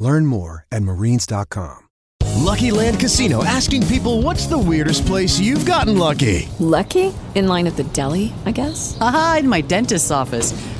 Learn 0.00 0.26
more 0.26 0.66
at 0.72 0.82
marines.com. 0.82 1.86
Lucky 2.40 2.70
Land 2.70 2.98
Casino 2.98 3.44
asking 3.44 3.86
people 3.86 4.22
what's 4.22 4.46
the 4.46 4.58
weirdest 4.58 5.06
place 5.06 5.38
you've 5.38 5.66
gotten 5.66 5.96
lucky? 5.96 6.48
Lucky? 6.58 7.12
In 7.34 7.46
line 7.46 7.66
at 7.66 7.76
the 7.76 7.84
deli, 7.84 8.32
I 8.46 8.50
guess? 8.50 8.96
Aha, 9.00 9.36
in 9.40 9.48
my 9.48 9.60
dentist's 9.60 10.10
office. 10.10 10.52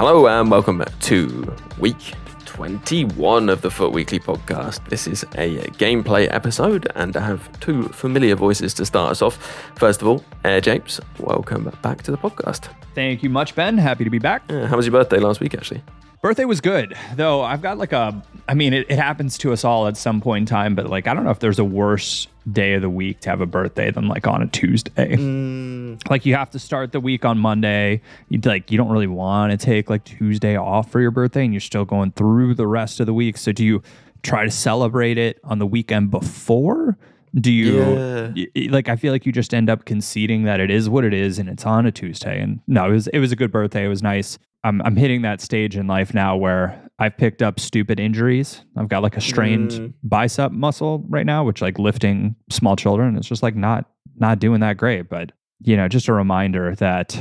Hello 0.00 0.26
and 0.28 0.50
welcome 0.50 0.82
to 1.00 1.54
week 1.78 2.14
21 2.46 3.50
of 3.50 3.60
the 3.60 3.70
FUT 3.70 3.92
Weekly 3.92 4.18
podcast. 4.18 4.82
This 4.88 5.06
is 5.06 5.24
a 5.34 5.58
gameplay 5.76 6.26
episode, 6.32 6.90
and 6.94 7.14
I 7.18 7.20
have 7.20 7.60
two 7.60 7.82
familiar 7.88 8.34
voices 8.34 8.72
to 8.74 8.86
start 8.86 9.10
us 9.10 9.20
off. 9.20 9.36
First 9.76 10.00
of 10.00 10.08
all, 10.08 10.24
AirJapes, 10.42 11.00
welcome 11.18 11.70
back 11.82 12.02
to 12.04 12.10
the 12.10 12.16
podcast. 12.16 12.70
Thank 12.94 13.22
you 13.22 13.28
much, 13.28 13.54
Ben. 13.54 13.76
Happy 13.76 14.04
to 14.04 14.08
be 14.08 14.18
back. 14.18 14.42
Uh, 14.48 14.64
how 14.68 14.78
was 14.78 14.86
your 14.86 14.92
birthday 14.92 15.18
last 15.18 15.38
week, 15.38 15.52
actually? 15.52 15.82
Birthday 16.22 16.44
was 16.44 16.60
good, 16.60 16.94
though. 17.14 17.40
I've 17.42 17.62
got 17.62 17.78
like 17.78 17.92
a, 17.92 18.22
I 18.46 18.52
mean, 18.52 18.74
it, 18.74 18.86
it 18.90 18.98
happens 18.98 19.38
to 19.38 19.54
us 19.54 19.64
all 19.64 19.86
at 19.86 19.96
some 19.96 20.20
point 20.20 20.42
in 20.42 20.46
time, 20.46 20.74
but 20.74 20.86
like, 20.90 21.06
I 21.06 21.14
don't 21.14 21.24
know 21.24 21.30
if 21.30 21.38
there's 21.38 21.58
a 21.58 21.64
worse 21.64 22.26
day 22.52 22.74
of 22.74 22.82
the 22.82 22.90
week 22.90 23.20
to 23.20 23.30
have 23.30 23.40
a 23.40 23.46
birthday 23.46 23.90
than 23.90 24.06
like 24.06 24.26
on 24.26 24.42
a 24.42 24.46
Tuesday. 24.46 25.16
Mm. 25.16 26.10
Like, 26.10 26.26
you 26.26 26.34
have 26.34 26.50
to 26.50 26.58
start 26.58 26.92
the 26.92 27.00
week 27.00 27.24
on 27.24 27.38
Monday. 27.38 28.02
You 28.28 28.38
like, 28.44 28.70
you 28.70 28.76
don't 28.76 28.90
really 28.90 29.06
want 29.06 29.50
to 29.52 29.56
take 29.56 29.88
like 29.88 30.04
Tuesday 30.04 30.56
off 30.56 30.90
for 30.90 31.00
your 31.00 31.10
birthday, 31.10 31.42
and 31.44 31.54
you're 31.54 31.60
still 31.60 31.86
going 31.86 32.12
through 32.12 32.54
the 32.54 32.66
rest 32.66 33.00
of 33.00 33.06
the 33.06 33.14
week. 33.14 33.38
So, 33.38 33.50
do 33.52 33.64
you 33.64 33.82
try 34.22 34.44
to 34.44 34.50
celebrate 34.50 35.16
it 35.16 35.40
on 35.42 35.58
the 35.58 35.66
weekend 35.66 36.10
before? 36.10 36.98
Do 37.34 37.50
you 37.50 38.34
Yeah. 38.34 38.68
like? 38.70 38.88
I 38.90 38.96
feel 38.96 39.12
like 39.12 39.24
you 39.24 39.32
just 39.32 39.54
end 39.54 39.70
up 39.70 39.84
conceding 39.86 40.42
that 40.42 40.60
it 40.60 40.70
is 40.70 40.88
what 40.90 41.04
it 41.04 41.14
is, 41.14 41.38
and 41.38 41.48
it's 41.48 41.64
on 41.64 41.86
a 41.86 41.92
Tuesday. 41.92 42.40
And 42.40 42.60
no, 42.66 42.88
it 42.90 42.92
was 42.92 43.06
it 43.08 43.20
was 43.20 43.32
a 43.32 43.36
good 43.36 43.50
birthday. 43.52 43.84
It 43.86 43.88
was 43.88 44.02
nice. 44.02 44.38
I'm 44.64 44.82
I'm 44.82 44.96
hitting 44.96 45.22
that 45.22 45.40
stage 45.40 45.76
in 45.76 45.86
life 45.86 46.12
now 46.14 46.36
where 46.36 46.80
I've 46.98 47.16
picked 47.16 47.40
up 47.42 47.58
stupid 47.58 47.98
injuries. 47.98 48.62
I've 48.76 48.88
got 48.88 49.02
like 49.02 49.16
a 49.16 49.20
strained 49.20 49.70
Mm. 49.70 49.92
bicep 50.02 50.52
muscle 50.52 51.04
right 51.08 51.24
now, 51.24 51.44
which 51.44 51.62
like 51.62 51.78
lifting 51.78 52.36
small 52.50 52.76
children 52.76 53.16
is 53.16 53.26
just 53.26 53.42
like 53.42 53.56
not 53.56 53.86
not 54.16 54.38
doing 54.38 54.60
that 54.60 54.76
great. 54.76 55.08
But 55.08 55.32
you 55.62 55.76
know, 55.76 55.88
just 55.88 56.08
a 56.08 56.12
reminder 56.12 56.74
that 56.76 57.18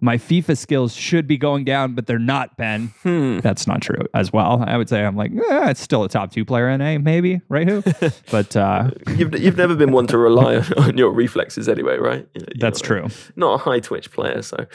my 0.00 0.16
FIFA 0.16 0.56
skills 0.56 0.94
should 0.94 1.26
be 1.26 1.36
going 1.36 1.64
down, 1.64 1.94
but 1.94 2.06
they're 2.06 2.18
not, 2.18 2.56
Ben. 2.56 2.92
Hmm. 3.02 3.38
That's 3.40 3.66
not 3.66 3.82
true 3.82 4.06
as 4.14 4.32
well. 4.32 4.64
I 4.66 4.76
would 4.76 4.88
say 4.88 5.04
I'm 5.04 5.16
like, 5.16 5.32
eh, 5.32 5.70
it's 5.70 5.80
still 5.80 6.04
a 6.04 6.08
top 6.08 6.32
two 6.32 6.44
player 6.44 6.68
in 6.68 6.78
NA, 6.80 6.98
maybe, 6.98 7.40
right? 7.48 7.68
Who? 7.68 7.82
but 8.30 8.56
uh, 8.56 8.90
You've, 9.16 9.38
you've 9.38 9.56
never 9.56 9.74
been 9.74 9.92
one 9.92 10.06
to 10.08 10.18
rely 10.18 10.56
on, 10.56 10.72
on 10.78 10.98
your 10.98 11.10
reflexes 11.10 11.68
anyway, 11.68 11.96
right? 11.98 12.26
You 12.34 12.40
know, 12.42 12.46
that's 12.58 12.80
a- 12.80 12.84
true. 12.84 13.08
Not 13.36 13.54
a 13.54 13.58
high 13.58 13.80
twitch 13.80 14.10
player. 14.12 14.42
So, 14.42 14.66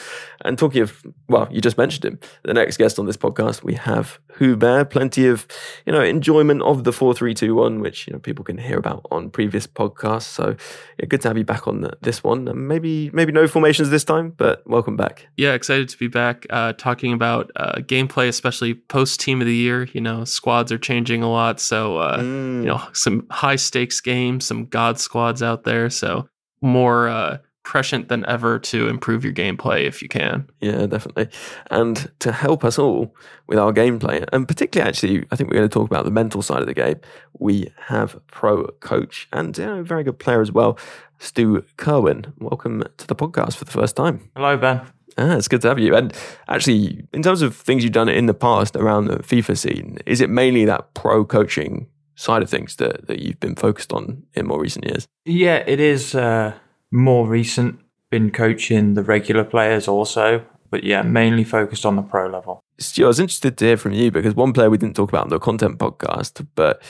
and 0.44 0.58
talking 0.58 0.82
of, 0.82 1.04
well, 1.28 1.48
you 1.52 1.62
just 1.62 1.78
mentioned 1.78 2.06
him. 2.06 2.20
The 2.44 2.54
next 2.54 2.78
guest 2.78 3.00
on 3.00 3.06
this 3.06 3.18
podcast, 3.18 3.64
we 3.64 3.76
have 3.76 4.20
H00bear. 4.40 4.86
Plenty 4.86 5.28
of, 5.28 5.48
you 5.86 5.94
know, 5.94 6.02
enjoyment 6.04 6.62
of 6.64 6.84
the 6.84 6.92
four 6.92 7.14
three 7.14 7.34
two 7.34 7.56
one, 7.56 7.80
which 7.80 8.08
you 8.08 8.14
know 8.14 8.20
people 8.20 8.44
can 8.44 8.58
hear 8.58 8.78
about 8.78 9.06
on 9.12 9.30
previous 9.30 9.68
podcasts. 9.68 10.24
So, 10.24 10.56
yeah, 11.00 11.06
good 11.06 11.22
to 11.22 11.28
have 11.30 11.38
you 11.38 11.44
back 11.46 11.68
on 11.68 11.82
the, 11.82 11.94
this 12.02 12.24
one. 12.24 12.48
And 12.48 12.68
maybe 12.68 13.10
maybe 13.14 13.32
no 13.32 13.48
formations 13.48 13.90
this 13.90 14.04
time, 14.04 14.32
but 14.36 14.68
welcome 14.68 14.98
back. 14.98 15.13
Yeah, 15.38 15.54
excited 15.54 15.90
to 15.90 15.98
be 15.98 16.08
back 16.08 16.46
uh, 16.50 16.74
talking 16.74 17.14
about 17.14 17.52
uh, 17.56 17.76
gameplay, 17.82 18.28
especially 18.28 18.74
post 18.74 19.20
team 19.20 19.42
of 19.42 19.48
the 19.48 19.56
year. 19.56 19.88
You 19.94 20.02
know, 20.02 20.24
squads 20.26 20.72
are 20.72 20.78
changing 20.78 21.24
a 21.24 21.30
lot, 21.30 21.60
so 21.60 21.98
uh, 21.98 22.20
Mm. 22.20 22.62
you 22.62 22.68
know 22.68 22.82
some 22.94 23.26
high 23.32 23.56
stakes 23.58 24.00
games, 24.02 24.46
some 24.46 24.66
god 24.66 25.00
squads 25.00 25.42
out 25.44 25.64
there. 25.64 25.90
So 25.90 26.28
more 26.62 27.08
uh, 27.10 27.38
prescient 27.64 28.10
than 28.10 28.26
ever 28.26 28.60
to 28.60 28.88
improve 28.90 29.24
your 29.24 29.34
gameplay 29.34 29.86
if 29.86 30.02
you 30.02 30.10
can. 30.10 30.48
Yeah, 30.60 30.86
definitely. 30.86 31.30
And 31.72 32.12
to 32.20 32.32
help 32.34 32.64
us 32.66 32.78
all 32.78 33.16
with 33.48 33.58
our 33.58 33.72
gameplay, 33.74 34.26
and 34.34 34.48
particularly 34.48 34.90
actually, 34.90 35.26
I 35.32 35.36
think 35.38 35.50
we're 35.50 35.58
going 35.58 35.70
to 35.70 35.74
talk 35.74 35.86
about 35.90 36.04
the 36.06 36.12
mental 36.12 36.42
side 36.42 36.60
of 36.62 36.68
the 36.68 36.74
game. 36.74 37.00
We 37.40 37.72
have 37.88 38.20
pro 38.28 38.68
coach 38.82 39.28
and 39.32 39.58
you 39.58 39.66
know, 39.66 39.80
a 39.80 39.84
very 39.84 40.04
good 40.04 40.20
player 40.20 40.42
as 40.42 40.52
well, 40.52 40.78
Stu 41.20 41.64
Curwen. 41.78 42.34
Welcome 42.40 42.84
to 42.98 43.08
the 43.08 43.16
podcast 43.16 43.56
for 43.56 43.64
the 43.66 43.72
first 43.72 43.96
time. 43.96 44.30
Hello, 44.36 44.58
Ben. 44.58 44.82
Ah, 45.18 45.36
it's 45.36 45.48
good 45.48 45.62
to 45.62 45.70
have 45.70 45.80
you. 45.80 45.96
And 45.96 46.14
actually, 46.48 47.06
in 47.14 47.22
terms 47.22 47.42
of 47.42 47.56
things 47.56 47.84
you've 47.84 47.94
done 47.94 48.10
in 48.10 48.26
the 48.26 48.34
past 48.34 48.76
around 48.76 49.06
the 49.06 49.18
FIFA 49.18 49.58
scene, 49.58 49.98
is 50.06 50.22
it 50.22 50.30
mainly 50.30 50.66
that 50.66 50.94
pro 50.94 51.24
coaching 51.26 51.88
side 52.16 52.44
of 52.44 52.50
things 52.50 52.76
that, 52.78 53.08
that 53.08 53.20
you've 53.20 53.40
been 53.40 53.56
focused 53.56 53.94
on 53.94 54.24
in 54.34 54.48
more 54.48 54.60
recent 54.60 54.86
years? 54.86 55.08
Yeah, 55.26 55.64
it 55.68 55.80
is 55.80 56.16
uh, 56.16 56.54
more 56.92 57.28
recent. 57.28 57.80
Been 58.10 58.32
coaching 58.32 58.94
the 58.94 59.04
regular 59.04 59.44
players 59.44 59.88
also, 59.88 60.46
but 60.70 60.84
yeah, 60.84 61.02
mainly 61.02 61.44
focused 61.44 61.86
on 61.86 61.96
the 61.96 62.04
pro 62.04 62.28
level. 62.28 62.60
Stu, 62.78 63.06
I 63.06 63.08
was 63.08 63.20
interested 63.20 63.58
to 63.58 63.66
hear 63.66 63.78
from 63.78 63.94
you 63.94 64.12
because 64.12 64.36
one 64.36 64.54
player 64.54 64.70
we 64.70 64.78
didn't 64.78 64.96
talk 64.96 65.10
about 65.10 65.24
on 65.24 65.30
the 65.30 65.40
content 65.40 65.80
podcast, 65.80 66.46
but 66.54 66.82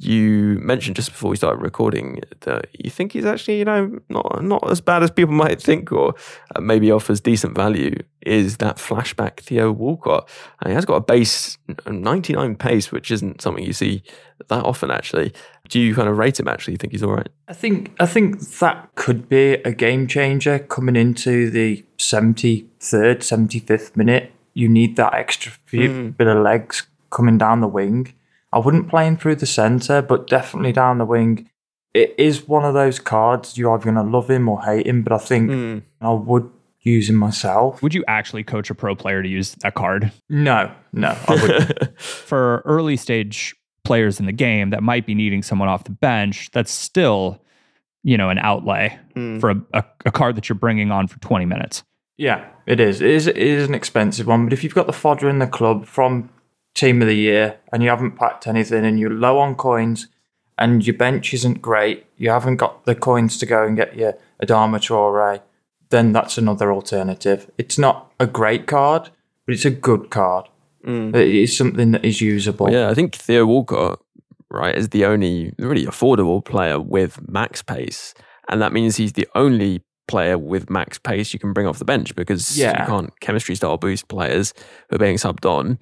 you 0.00 0.58
mentioned 0.62 0.94
just 0.96 1.10
before 1.10 1.30
we 1.30 1.36
started 1.36 1.60
recording 1.60 2.20
that 2.42 2.68
you 2.72 2.88
think 2.88 3.12
he's 3.12 3.24
actually, 3.24 3.58
you 3.58 3.64
know, 3.64 3.98
not 4.08 4.44
not 4.44 4.70
as 4.70 4.80
bad 4.80 5.02
as 5.02 5.10
people 5.10 5.34
might 5.34 5.60
think, 5.60 5.90
or 5.90 6.14
uh, 6.54 6.60
maybe 6.60 6.90
offers 6.92 7.20
decent 7.20 7.56
value. 7.56 7.94
Is 8.22 8.58
that 8.58 8.76
flashback 8.76 9.40
Theo 9.40 9.72
Walcott? 9.72 10.28
Uh, 10.64 10.68
he 10.68 10.74
has 10.74 10.84
got 10.84 10.96
a 10.96 11.00
base 11.00 11.58
99 11.88 12.56
pace, 12.56 12.92
which 12.92 13.10
isn't 13.10 13.40
something 13.40 13.64
you 13.64 13.72
see 13.72 14.02
that 14.48 14.64
often. 14.64 14.90
Actually, 14.90 15.32
do 15.68 15.80
you 15.80 15.94
kind 15.94 16.08
of 16.08 16.16
rate 16.16 16.38
him? 16.38 16.46
Actually, 16.48 16.74
you 16.74 16.78
think 16.78 16.92
he's 16.92 17.02
all 17.02 17.12
right? 17.14 17.28
I 17.48 17.52
think 17.52 17.92
I 17.98 18.06
think 18.06 18.40
that 18.60 18.90
could 18.94 19.28
be 19.28 19.54
a 19.64 19.72
game 19.72 20.06
changer 20.06 20.58
coming 20.60 20.94
into 20.96 21.50
the 21.50 21.84
seventy 21.98 22.68
third, 22.80 23.22
seventy 23.22 23.58
fifth 23.58 23.96
minute. 23.96 24.32
You 24.54 24.68
need 24.68 24.96
that 24.96 25.14
extra 25.14 25.52
few 25.66 25.88
Mm. 25.88 26.16
bit 26.16 26.26
of 26.26 26.38
legs 26.42 26.86
coming 27.10 27.38
down 27.38 27.60
the 27.60 27.68
wing. 27.68 28.12
I 28.52 28.58
wouldn't 28.58 28.88
play 28.88 29.06
him 29.06 29.16
through 29.16 29.36
the 29.36 29.46
centre, 29.46 30.00
but 30.02 30.26
definitely 30.26 30.72
down 30.72 30.98
the 30.98 31.04
wing. 31.04 31.50
it 31.94 32.14
is 32.18 32.46
one 32.48 32.64
of 32.64 32.74
those 32.74 32.98
cards 32.98 33.56
you're 33.58 33.72
either 33.74 33.84
going 33.84 33.96
to 33.96 34.02
love 34.02 34.30
him 34.30 34.48
or 34.48 34.62
hate 34.62 34.86
him. 34.86 35.02
But 35.02 35.12
I 35.12 35.18
think 35.18 35.82
I 36.00 36.10
would 36.12 36.50
use 36.80 37.08
him 37.10 37.16
myself. 37.16 37.82
Would 37.82 37.94
you 37.94 38.04
actually 38.08 38.44
coach 38.44 38.70
a 38.70 38.74
pro 38.74 38.94
player 38.94 39.22
to 39.22 39.28
use 39.28 39.52
that 39.62 39.74
card? 39.74 40.12
No, 40.28 40.70
no, 40.92 41.16
I 41.28 41.32
wouldn't. 41.34 42.00
For 42.00 42.62
early 42.64 42.96
stage 42.96 43.54
players 43.84 44.20
in 44.20 44.26
the 44.26 44.32
game 44.32 44.70
that 44.70 44.82
might 44.82 45.06
be 45.06 45.14
needing 45.14 45.42
someone 45.42 45.68
off 45.68 45.84
the 45.84 45.90
bench, 45.90 46.50
that's 46.52 46.70
still, 46.70 47.42
you 48.04 48.16
know, 48.16 48.28
an 48.30 48.38
outlay 48.38 48.98
Mm. 49.16 49.40
for 49.40 49.50
a, 49.50 49.62
a, 49.74 49.84
a 50.06 50.12
card 50.12 50.36
that 50.36 50.48
you're 50.48 50.56
bringing 50.56 50.90
on 50.92 51.08
for 51.08 51.18
20 51.18 51.44
minutes. 51.44 51.82
Yeah, 52.16 52.44
it 52.66 52.78
is. 52.80 53.00
It 53.00 53.10
is. 53.10 53.26
It 53.26 53.36
is 53.36 53.66
an 53.68 53.74
expensive 53.74 54.26
one, 54.26 54.44
but 54.44 54.52
if 54.52 54.62
you've 54.62 54.74
got 54.74 54.86
the 54.86 54.92
fodder 54.92 55.28
in 55.28 55.38
the 55.40 55.46
club 55.46 55.84
from 55.86 56.30
team 56.78 57.02
of 57.02 57.08
the 57.08 57.14
year 57.16 57.58
and 57.72 57.82
you 57.82 57.88
haven't 57.88 58.12
packed 58.16 58.46
anything 58.46 58.84
and 58.84 58.98
you're 58.98 59.10
low 59.10 59.38
on 59.38 59.54
coins 59.54 60.08
and 60.56 60.86
your 60.86 60.96
bench 60.96 61.32
isn't 61.34 61.60
great, 61.62 62.06
you 62.16 62.30
haven't 62.30 62.56
got 62.56 62.84
the 62.84 62.94
coins 62.94 63.38
to 63.38 63.46
go 63.46 63.64
and 63.64 63.76
get 63.76 63.96
your 63.96 64.14
Adama 64.42 64.78
Traore, 64.78 65.40
then 65.90 66.12
that's 66.12 66.38
another 66.38 66.72
alternative. 66.72 67.50
It's 67.58 67.78
not 67.78 68.12
a 68.20 68.26
great 68.26 68.66
card, 68.66 69.10
but 69.46 69.54
it's 69.54 69.64
a 69.64 69.70
good 69.70 70.10
card. 70.10 70.46
Mm. 70.86 71.14
It 71.14 71.34
is 71.34 71.56
something 71.56 71.92
that 71.92 72.04
is 72.04 72.20
usable. 72.20 72.70
Yeah, 72.70 72.88
I 72.90 72.94
think 72.94 73.14
Theo 73.14 73.46
Walcott, 73.46 74.00
right, 74.50 74.74
is 74.74 74.88
the 74.90 75.04
only 75.04 75.52
really 75.58 75.86
affordable 75.86 76.44
player 76.44 76.80
with 76.80 77.20
max 77.28 77.62
pace. 77.62 78.14
And 78.48 78.60
that 78.62 78.72
means 78.72 78.96
he's 78.96 79.12
the 79.12 79.28
only 79.34 79.82
player 80.06 80.38
with 80.38 80.70
max 80.70 80.98
pace 80.98 81.32
you 81.34 81.38
can 81.38 81.52
bring 81.52 81.66
off 81.66 81.78
the 81.78 81.84
bench 81.84 82.16
because 82.16 82.56
Yeah. 82.58 82.80
you 82.80 82.86
can't 82.86 83.20
chemistry 83.20 83.54
style 83.54 83.76
boost 83.76 84.08
players 84.08 84.54
who 84.88 84.96
are 84.96 84.98
being 84.98 85.16
subbed 85.16 85.44
on. 85.48 85.78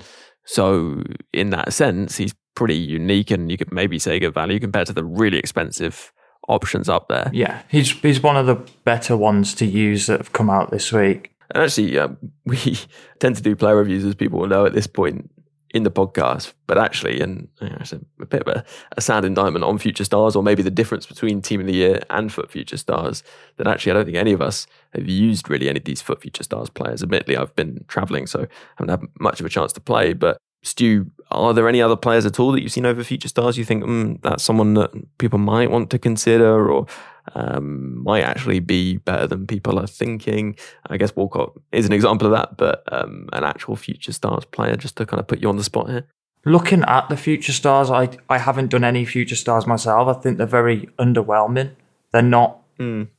So, 0.47 1.03
in 1.33 1.51
that 1.51 1.73
sense, 1.73 2.17
he's 2.17 2.35
pretty 2.55 2.77
unique 2.77 3.31
and 3.31 3.51
you 3.51 3.59
could 3.59 3.73
maybe 3.73 3.99
say 3.99 4.19
good 4.19 4.35
value 4.35 4.59
compared 4.59 4.87
to 4.87 4.93
the 4.93 5.05
really 5.05 5.39
expensive 5.39 6.13
options 6.49 6.89
up 6.89 7.09
there. 7.09 7.31
Yeah, 7.33 7.63
he's 7.69 7.91
he's 8.01 8.23
one 8.23 8.37
of 8.37 8.47
the 8.47 8.57
better 8.85 9.17
ones 9.17 9.55
to 9.55 9.67
use 9.67 10.07
that 10.07 10.19
have 10.19 10.33
come 10.33 10.51
out 10.51 10.71
this 10.71 10.93
week. 10.93 11.33
And 11.55 11.63
actually, 11.63 11.99
um, 11.99 12.17
we 12.45 12.79
tend 13.21 13.37
to 13.37 13.43
do 13.43 13.55
player 13.55 13.77
reviews, 13.77 14.05
as 14.05 14.15
people 14.15 14.41
will 14.41 14.49
know 14.49 14.67
at 14.67 14.73
this 14.73 14.87
point 14.87 15.31
in 15.75 15.83
the 15.83 15.91
podcast. 15.91 16.55
But 16.67 16.79
actually, 16.79 17.21
and 17.21 17.49
you 17.61 17.69
know, 17.69 17.79
it's 17.81 17.93
a, 17.93 18.01
a 18.27 18.29
bit 18.29 18.43
of 18.43 18.49
a, 18.49 18.65
a 18.97 19.01
sad 19.01 19.25
indictment 19.25 19.65
on 19.65 19.79
Future 19.79 20.05
Stars, 20.05 20.37
or 20.37 20.43
maybe 20.43 20.63
the 20.63 20.71
difference 20.71 21.07
between 21.07 21.41
Team 21.41 21.61
of 21.61 21.67
the 21.67 21.75
Year 21.75 22.01
and 22.11 22.33
FUT 22.33 22.51
Future 22.51 22.77
Stars, 22.77 23.23
that 23.57 23.67
actually 23.67 23.93
I 23.93 23.95
don't 23.95 24.05
think 24.05 24.17
any 24.17 24.33
of 24.33 24.43
us 24.43 24.67
have 24.93 25.09
used 25.09 25.49
really 25.49 25.69
any 25.69 25.79
of 25.79 25.85
these 25.85 26.03
FUT 26.03 26.21
Future 26.21 26.43
Stars 26.43 26.71
players. 26.71 27.03
Admittedly, 27.03 27.37
I've 27.37 27.55
been 27.57 27.85
traveling, 27.89 28.27
so 28.27 28.43
I 28.43 28.47
haven't 28.77 29.01
had 29.01 29.09
much 29.21 29.41
of 29.41 29.47
a 29.47 29.51
chance 29.51 29.73
to 29.75 29.81
play. 29.81 30.13
But 30.13 30.39
Stu, 30.63 31.11
are 31.31 31.55
there 31.55 31.69
any 31.69 31.81
other 31.81 31.97
players 31.97 32.27
at 32.27 32.41
all 32.41 32.53
that 32.53 32.63
you've 32.63 32.73
seen 32.73 32.87
over 32.87 33.05
Future 33.05 33.29
Stars 33.29 33.57
you 33.57 33.65
think 33.65 33.85
mm, 33.85 34.21
that's 34.23 34.43
someone 34.43 34.75
that 34.75 34.91
people 35.19 35.39
might 35.39 35.71
want 35.71 35.91
to 35.91 35.99
consider 35.99 36.71
or 36.71 36.87
um, 37.35 38.03
might 38.03 38.23
actually 38.23 38.61
be 38.61 38.97
better 38.99 39.27
than 39.27 39.47
people 39.47 39.79
are 39.79 39.87
thinking? 39.87 40.57
I 40.89 40.97
guess 40.97 41.15
Walcott 41.15 41.53
is 41.73 41.87
an 41.87 41.93
example 41.93 42.27
of 42.27 42.33
that, 42.33 42.57
but 42.57 42.83
um, 42.93 43.29
an 43.33 43.45
actual 43.45 43.77
Future 43.77 44.13
Stars 44.13 44.45
player, 44.45 44.77
just 44.77 44.97
to 44.97 45.07
kind 45.07 45.21
of 45.21 45.27
put 45.27 45.41
you 45.41 45.49
on 45.49 45.57
the 45.57 45.65
spot 45.65 45.89
here. 45.89 46.07
Looking 46.47 46.85
at 46.85 47.09
the 47.09 47.17
future 47.17 47.53
stars, 47.53 47.91
I 47.91 48.09
I 48.31 48.39
haven't 48.39 48.69
done 48.69 48.85
any 48.85 49.05
future 49.05 49.35
stars 49.35 49.67
myself. 49.67 50.07
I 50.07 50.21
think 50.21 50.39
they're 50.39 50.47
very 50.47 50.89
underwhelming. 50.97 51.73
They're 52.13 52.23
not 52.23 52.61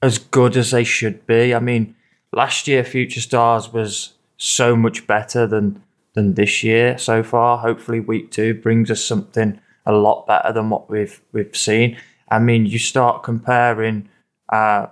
as 0.02 0.18
good 0.18 0.56
as 0.56 0.72
they 0.72 0.86
should 0.86 1.28
be. 1.28 1.54
I 1.54 1.60
mean, 1.60 1.94
last 2.32 2.70
year 2.70 2.86
future 2.86 3.20
stars 3.20 3.74
was 3.74 4.14
so 4.38 4.78
much 4.78 5.06
better 5.08 5.46
than 5.46 5.84
than 6.14 6.36
this 6.36 6.64
year 6.64 6.98
so 6.98 7.22
far. 7.22 7.58
Hopefully, 7.58 8.00
week 8.00 8.32
two 8.32 8.54
brings 8.54 8.90
us 8.90 9.04
something 9.04 9.60
a 9.86 9.92
lot 9.92 10.26
better 10.26 10.54
than 10.54 10.70
what 10.70 10.90
we've 10.90 11.22
we've 11.34 11.56
seen. 11.56 11.98
I 12.32 12.40
mean, 12.40 12.66
you 12.66 12.80
start 12.80 13.24
comparing 13.24 14.08
uh, 14.50 14.88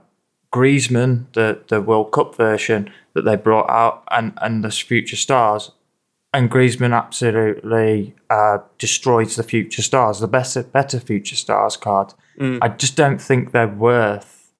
Griezmann, 0.53 1.27
the 1.31 1.61
the 1.69 1.81
World 1.81 2.11
Cup 2.11 2.35
version 2.35 2.91
that 3.13 3.23
they 3.23 3.37
brought 3.37 3.69
out, 3.69 4.03
and 4.11 4.33
and 4.41 4.61
the 4.61 4.71
future 4.71 5.15
stars 5.15 5.71
and 6.35 6.51
Griezmann 6.51 6.93
absolutely 6.95 8.13
uh, 8.29 8.57
destroys 8.77 9.35
the 9.37 9.43
future 9.43 9.81
stars, 9.81 10.19
the 10.19 10.27
better 10.27 10.63
better 10.63 10.99
future 10.99 11.35
stars 11.35 11.77
card. 11.77 12.13
I 12.39 12.67
just 12.67 12.97
don't 12.97 13.21
think 13.21 13.51
they're 13.53 13.67
worth 13.67 14.51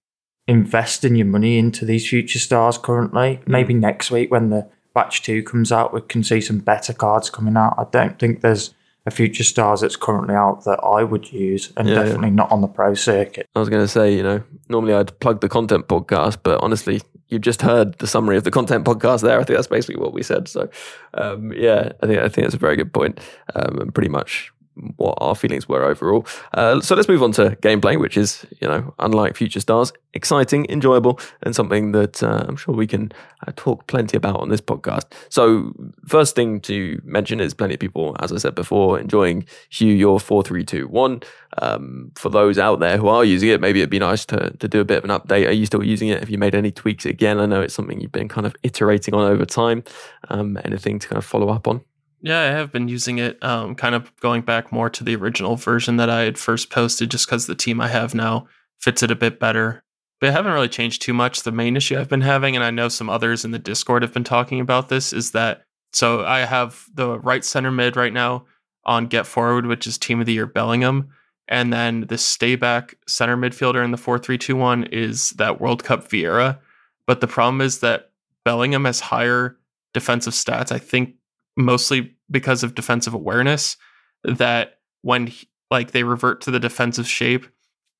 investing 0.47 1.15
your 1.15 1.25
money 1.25 1.57
into 1.57 1.83
these 1.83 2.07
future 2.07 2.39
stars 2.39 2.77
currently. 2.77 3.41
Maybe 3.45 3.73
next 3.73 4.11
week 4.11 4.31
when 4.31 4.49
the 4.49 4.69
batch 4.93 5.21
two 5.23 5.43
comes 5.43 5.71
out, 5.73 5.93
we 5.93 5.99
can 6.01 6.23
see 6.23 6.39
some 6.39 6.59
better 6.59 6.93
cards 6.93 7.29
coming 7.29 7.57
out. 7.57 7.75
I 7.77 7.85
don't 7.91 8.17
think 8.17 8.39
there's 8.39 8.73
a 9.05 9.11
future 9.11 9.43
stars 9.43 9.81
that's 9.81 9.97
currently 9.97 10.35
out 10.35 10.63
that 10.63 10.79
I 10.83 11.03
would 11.03 11.31
use, 11.31 11.71
and 11.77 11.87
Yeah, 11.87 11.95
yeah. 11.95 12.03
definitely 12.03 12.31
not 12.31 12.51
on 12.51 12.61
the 12.61 12.67
pro 12.67 12.93
circuit. 12.93 13.47
I 13.55 13.59
was 13.59 13.69
going 13.69 13.83
to 13.83 13.87
say, 13.87 14.15
you 14.15 14.23
know, 14.23 14.41
normally 14.69 14.93
I'd 14.93 15.19
plug 15.19 15.41
the 15.41 15.49
content 15.49 15.87
podcast, 15.87 16.37
but 16.41 16.63
honestly, 16.63 17.01
you 17.29 17.39
just 17.39 17.61
heard 17.61 17.97
the 17.99 18.07
summary 18.07 18.37
of 18.37 18.43
the 18.43 18.51
content 18.51 18.85
podcast 18.85 19.21
there. 19.21 19.39
I 19.39 19.43
think 19.43 19.57
that's 19.57 19.67
basically 19.67 20.01
what 20.01 20.13
we 20.13 20.23
said. 20.23 20.47
So, 20.47 20.69
um, 21.15 21.51
yeah, 21.53 21.91
I 22.01 22.07
think 22.07 22.19
I 22.19 22.29
think 22.29 22.45
that's 22.45 22.55
a 22.55 22.59
very 22.59 22.75
good 22.75 22.93
point, 22.93 23.19
um, 23.55 23.79
and 23.79 23.93
pretty 23.93 24.09
much 24.09 24.51
what 24.97 25.17
our 25.21 25.35
feelings 25.35 25.67
were 25.67 25.83
overall. 25.83 26.25
Uh, 26.53 26.79
so 26.81 26.95
let's 26.95 27.07
move 27.07 27.23
on 27.23 27.31
to 27.33 27.51
gameplay, 27.61 27.99
which 27.99 28.17
is, 28.17 28.45
you 28.59 28.67
know, 28.67 28.93
unlike 28.99 29.35
Future 29.35 29.59
Stars, 29.59 29.93
exciting, 30.13 30.65
enjoyable, 30.69 31.19
and 31.43 31.55
something 31.55 31.91
that 31.93 32.21
uh, 32.21 32.45
I'm 32.47 32.55
sure 32.55 32.75
we 32.75 32.87
can 32.87 33.11
uh, 33.47 33.51
talk 33.55 33.87
plenty 33.87 34.17
about 34.17 34.39
on 34.39 34.49
this 34.49 34.61
podcast. 34.61 35.05
So, 35.29 35.73
first 36.07 36.35
thing 36.35 36.59
to 36.61 37.01
mention 37.03 37.39
is 37.39 37.53
plenty 37.53 37.75
of 37.75 37.79
people, 37.79 38.15
as 38.19 38.31
I 38.31 38.37
said 38.37 38.55
before, 38.55 38.99
enjoying 38.99 39.45
Hugh 39.69 39.93
your 39.93 40.19
four 40.19 40.43
three 40.43 40.63
two 40.63 40.87
one. 40.87 41.21
Um, 41.61 42.11
for 42.15 42.29
those 42.29 42.59
out 42.59 42.79
there 42.81 42.97
who 42.97 43.07
are 43.07 43.23
using 43.23 43.49
it, 43.49 43.61
maybe 43.61 43.79
it'd 43.79 43.89
be 43.89 43.99
nice 43.99 44.25
to 44.25 44.51
to 44.51 44.67
do 44.67 44.81
a 44.81 44.85
bit 44.85 44.97
of 44.97 45.09
an 45.09 45.09
update. 45.09 45.47
Are 45.47 45.51
you 45.51 45.65
still 45.65 45.83
using 45.83 46.09
it? 46.09 46.19
Have 46.19 46.29
you 46.29 46.37
made 46.37 46.55
any 46.55 46.71
tweaks 46.71 47.05
again? 47.05 47.39
I 47.39 47.45
know 47.45 47.61
it's 47.61 47.73
something 47.73 48.01
you've 48.01 48.11
been 48.11 48.27
kind 48.27 48.45
of 48.45 48.55
iterating 48.63 49.13
on 49.13 49.31
over 49.31 49.45
time. 49.45 49.83
Um, 50.29 50.59
anything 50.65 50.99
to 50.99 51.07
kind 51.07 51.17
of 51.17 51.25
follow 51.25 51.49
up 51.49 51.67
on? 51.67 51.81
Yeah, 52.25 52.41
I 52.41 52.45
have 52.45 52.71
been 52.71 52.87
using 52.87 53.19
it, 53.19 53.41
um, 53.43 53.75
kind 53.75 53.93
of 53.93 54.11
going 54.19 54.41
back 54.41 54.71
more 54.71 54.89
to 54.89 55.03
the 55.03 55.15
original 55.15 55.57
version 55.57 55.97
that 55.97 56.09
I 56.09 56.21
had 56.21 56.39
first 56.39 56.71
posted, 56.71 57.11
just 57.11 57.27
because 57.27 57.45
the 57.45 57.53
team 57.53 57.79
I 57.79 57.87
have 57.87 58.15
now 58.15 58.47
fits 58.81 59.03
it 59.03 59.11
a 59.11 59.15
bit 59.15 59.39
better. 59.39 59.83
But 60.19 60.29
I 60.29 60.31
haven't 60.31 60.53
really 60.53 60.67
changed 60.67 61.03
too 61.03 61.13
much. 61.13 61.43
The 61.43 61.51
main 61.51 61.77
issue 61.77 61.99
I've 61.99 62.09
been 62.09 62.21
having, 62.21 62.55
and 62.55 62.65
I 62.65 62.71
know 62.71 62.89
some 62.89 63.11
others 63.11 63.45
in 63.45 63.51
the 63.51 63.59
Discord 63.59 64.01
have 64.01 64.11
been 64.11 64.23
talking 64.23 64.59
about 64.59 64.89
this, 64.89 65.13
is 65.13 65.33
that 65.33 65.65
so 65.93 66.25
I 66.25 66.39
have 66.39 66.85
the 66.95 67.19
right 67.19 67.45
center 67.45 67.71
mid 67.71 67.95
right 67.95 68.11
now 68.11 68.45
on 68.85 69.05
Get 69.05 69.27
Forward, 69.27 69.67
which 69.67 69.85
is 69.85 69.99
Team 69.99 70.19
of 70.19 70.25
the 70.25 70.33
Year 70.33 70.47
Bellingham. 70.47 71.09
And 71.47 71.71
then 71.71 72.07
the 72.07 72.17
stay 72.17 72.55
back 72.55 72.95
center 73.07 73.37
midfielder 73.37 73.85
in 73.85 73.91
the 73.91 73.97
4 73.97 74.17
3 74.17 74.39
2 74.39 74.55
1 74.55 74.85
is 74.85 75.29
that 75.31 75.61
World 75.61 75.83
Cup 75.83 76.09
Vieira. 76.09 76.57
But 77.05 77.21
the 77.21 77.27
problem 77.27 77.61
is 77.61 77.81
that 77.81 78.09
Bellingham 78.43 78.85
has 78.85 78.99
higher 78.99 79.57
defensive 79.93 80.33
stats. 80.33 80.71
I 80.71 80.79
think 80.79 81.13
mostly 81.55 82.14
because 82.29 82.63
of 82.63 82.75
defensive 82.75 83.13
awareness 83.13 83.77
that 84.23 84.79
when 85.01 85.27
he- 85.27 85.47
like 85.71 85.91
they 85.91 86.03
revert 86.03 86.41
to 86.41 86.51
the 86.51 86.59
defensive 86.59 87.07
shape 87.07 87.47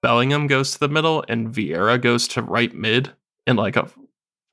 bellingham 0.02 0.48
goes 0.48 0.74
to 0.74 0.80
the 0.80 0.88
middle 0.88 1.24
and 1.28 1.54
vieira 1.54 2.02
goes 2.02 2.28
to 2.28 2.42
right 2.42 2.74
mid 2.76 3.12
in 3.48 3.56
like 3.56 3.76
a 3.76 3.90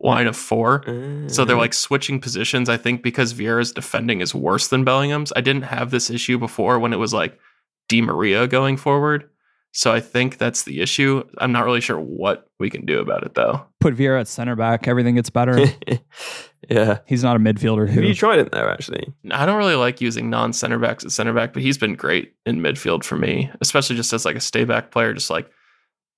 line 0.00 0.26
of 0.26 0.36
four. 0.36 0.82
So 1.28 1.44
they're 1.44 1.54
mm. 1.54 1.60
like 1.60 1.74
switching 1.74 2.20
positions 2.20 2.68
i 2.68 2.76
think 2.76 3.02
because 3.02 3.34
vieira's 3.34 3.70
defending 3.70 4.20
is 4.20 4.34
worse 4.34 4.68
than 4.68 4.84
bellingham's. 4.84 5.32
I 5.36 5.40
didn't 5.40 5.62
have 5.62 5.90
this 5.90 6.10
issue 6.10 6.38
before 6.38 6.78
when 6.78 6.92
it 6.92 6.98
was 6.98 7.14
like 7.14 7.38
di 7.88 8.00
maria 8.00 8.46
going 8.46 8.76
forward 8.76 9.28
so 9.72 9.92
i 9.92 10.00
think 10.00 10.38
that's 10.38 10.62
the 10.62 10.80
issue 10.80 11.22
i'm 11.38 11.52
not 11.52 11.64
really 11.64 11.80
sure 11.80 11.98
what 11.98 12.48
we 12.58 12.70
can 12.70 12.86
do 12.86 13.00
about 13.00 13.24
it 13.24 13.34
though 13.34 13.66
Put 13.82 13.96
Vieira 13.96 14.20
at 14.20 14.28
center 14.28 14.54
back, 14.54 14.86
everything 14.86 15.16
gets 15.16 15.28
better. 15.28 15.58
yeah. 16.70 16.98
He's 17.04 17.24
not 17.24 17.34
a 17.34 17.40
midfielder 17.40 17.88
Have 17.88 17.96
who 17.96 18.02
you 18.02 18.14
tried 18.14 18.38
it 18.38 18.52
there 18.52 18.70
actually? 18.70 19.12
I 19.32 19.44
don't 19.44 19.58
really 19.58 19.74
like 19.74 20.00
using 20.00 20.30
non 20.30 20.52
center 20.52 20.78
backs 20.78 21.04
at 21.04 21.10
center 21.10 21.32
back, 21.32 21.52
but 21.52 21.62
he's 21.62 21.78
been 21.78 21.96
great 21.96 22.32
in 22.46 22.60
midfield 22.60 23.02
for 23.02 23.16
me, 23.16 23.50
especially 23.60 23.96
just 23.96 24.12
as 24.12 24.24
like 24.24 24.36
a 24.36 24.40
stay 24.40 24.62
back 24.62 24.92
player, 24.92 25.12
just 25.12 25.30
like 25.30 25.50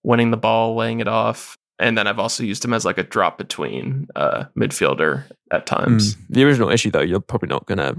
winning 0.02 0.30
the 0.30 0.36
ball, 0.36 0.76
laying 0.76 1.00
it 1.00 1.08
off. 1.08 1.56
And 1.78 1.96
then 1.96 2.06
I've 2.06 2.18
also 2.18 2.42
used 2.42 2.62
him 2.62 2.74
as 2.74 2.84
like 2.84 2.98
a 2.98 3.02
drop 3.02 3.38
between 3.38 4.08
uh, 4.14 4.44
midfielder 4.54 5.24
at 5.50 5.64
times. 5.64 6.18
The 6.28 6.44
original 6.44 6.68
issue, 6.68 6.90
though, 6.90 7.00
you're 7.00 7.18
probably 7.18 7.48
not 7.48 7.64
going 7.64 7.78
to 7.78 7.96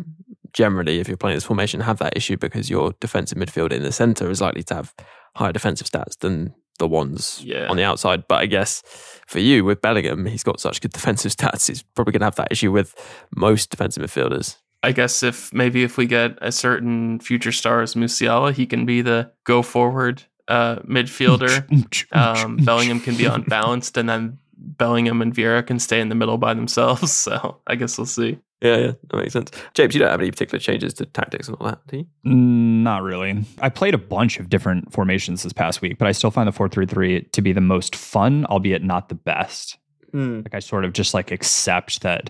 generally, 0.54 1.00
if 1.00 1.08
you're 1.08 1.18
playing 1.18 1.38
this 1.38 1.44
formation, 1.44 1.82
have 1.82 1.98
that 1.98 2.16
issue 2.16 2.38
because 2.38 2.70
your 2.70 2.94
defensive 3.02 3.40
midfielder 3.40 3.74
in 3.74 3.82
the 3.82 3.92
centre 3.92 4.30
is 4.30 4.42
likely 4.42 4.64
to 4.64 4.76
have 4.76 4.94
higher 5.36 5.52
defensive 5.54 5.88
stats 5.88 6.18
than 6.20 6.54
the 6.80 6.88
ones 6.88 7.42
Yeah. 7.44 7.68
on 7.70 7.78
the 7.78 7.84
outside. 7.84 8.28
But 8.28 8.42
I 8.42 8.46
guess 8.48 8.84
for 9.28 9.40
you, 9.40 9.64
with 9.64 9.82
Bellingham, 9.82 10.26
he's 10.26 10.44
got 10.44 10.60
such 10.60 10.82
good 10.82 10.92
defensive 10.92 11.32
stats, 11.38 11.68
he's 11.68 11.82
probably 11.84 12.12
going 12.14 12.22
to 12.22 12.26
have 12.26 12.36
that 12.36 12.50
issue 12.52 12.72
with 12.72 12.94
most 13.36 13.70
defensive 13.70 14.04
midfielders. 14.04 14.58
I 14.84 14.92
guess 14.92 15.24
if 15.24 15.52
maybe 15.54 15.84
if 15.84 15.98
we 15.98 16.06
get 16.06 16.38
a 16.42 16.52
certain 16.52 17.20
future 17.20 17.52
star 17.52 17.82
as 17.82 17.96
Musiala, 17.96 18.54
he 18.54 18.66
can 18.68 18.86
be 18.86 19.02
the 19.02 19.32
go 19.44 19.62
forward 19.64 20.24
uh, 20.48 20.76
midfielder. 20.88 21.66
um, 22.12 22.58
Bellingham 22.58 23.00
can 23.00 23.16
be 23.16 23.26
unbalanced, 23.38 23.98
and 23.98 24.08
then 24.08 24.38
Bellingham 24.58 25.22
and 25.22 25.34
Vieira 25.34 25.66
can 25.66 25.80
stay 25.80 26.00
in 26.00 26.10
the 26.10 26.16
middle 26.16 26.38
by 26.38 26.54
themselves. 26.54 27.12
So 27.26 27.60
I 27.68 27.76
guess 27.76 27.98
we'll 27.98 28.06
see. 28.06 28.40
Yeah, 28.62 28.78
yeah, 28.78 28.92
that 29.10 29.18
makes 29.18 29.34
sense. 29.34 29.52
James, 29.74 29.94
you 29.94 30.00
don't 30.00 30.10
have 30.10 30.22
any 30.22 30.32
particular 30.32 30.60
changes 30.60 30.94
to 30.96 31.06
tactics 31.06 31.48
and 31.48 31.58
all 31.60 31.68
that, 31.68 31.86
do 31.88 31.98
you? 31.98 32.06
Mm, 32.26 32.84
Not 32.84 33.04
really. 33.04 33.44
I 33.60 33.70
played 33.70 33.94
a 33.94 33.98
bunch 33.98 34.40
of 34.40 34.50
different 34.50 34.92
formations 34.94 35.44
this 35.44 35.54
past 35.54 35.82
week, 35.82 35.98
but 35.98 36.08
I 36.08 36.12
still 36.14 36.32
find 36.32 36.48
the 36.48 36.52
433 36.52 37.30
to 37.32 37.42
be 37.42 37.52
the 37.52 37.62
most 37.62 37.96
fun, 37.96 38.46
albeit 38.46 38.84
not 38.84 39.10
the 39.10 39.16
best. 39.16 39.78
Hmm. 40.12 40.38
Like 40.38 40.54
I 40.56 40.60
sort 40.60 40.86
of 40.86 40.94
just 40.94 41.14
like 41.14 41.32
accept 41.32 42.02
that 42.02 42.30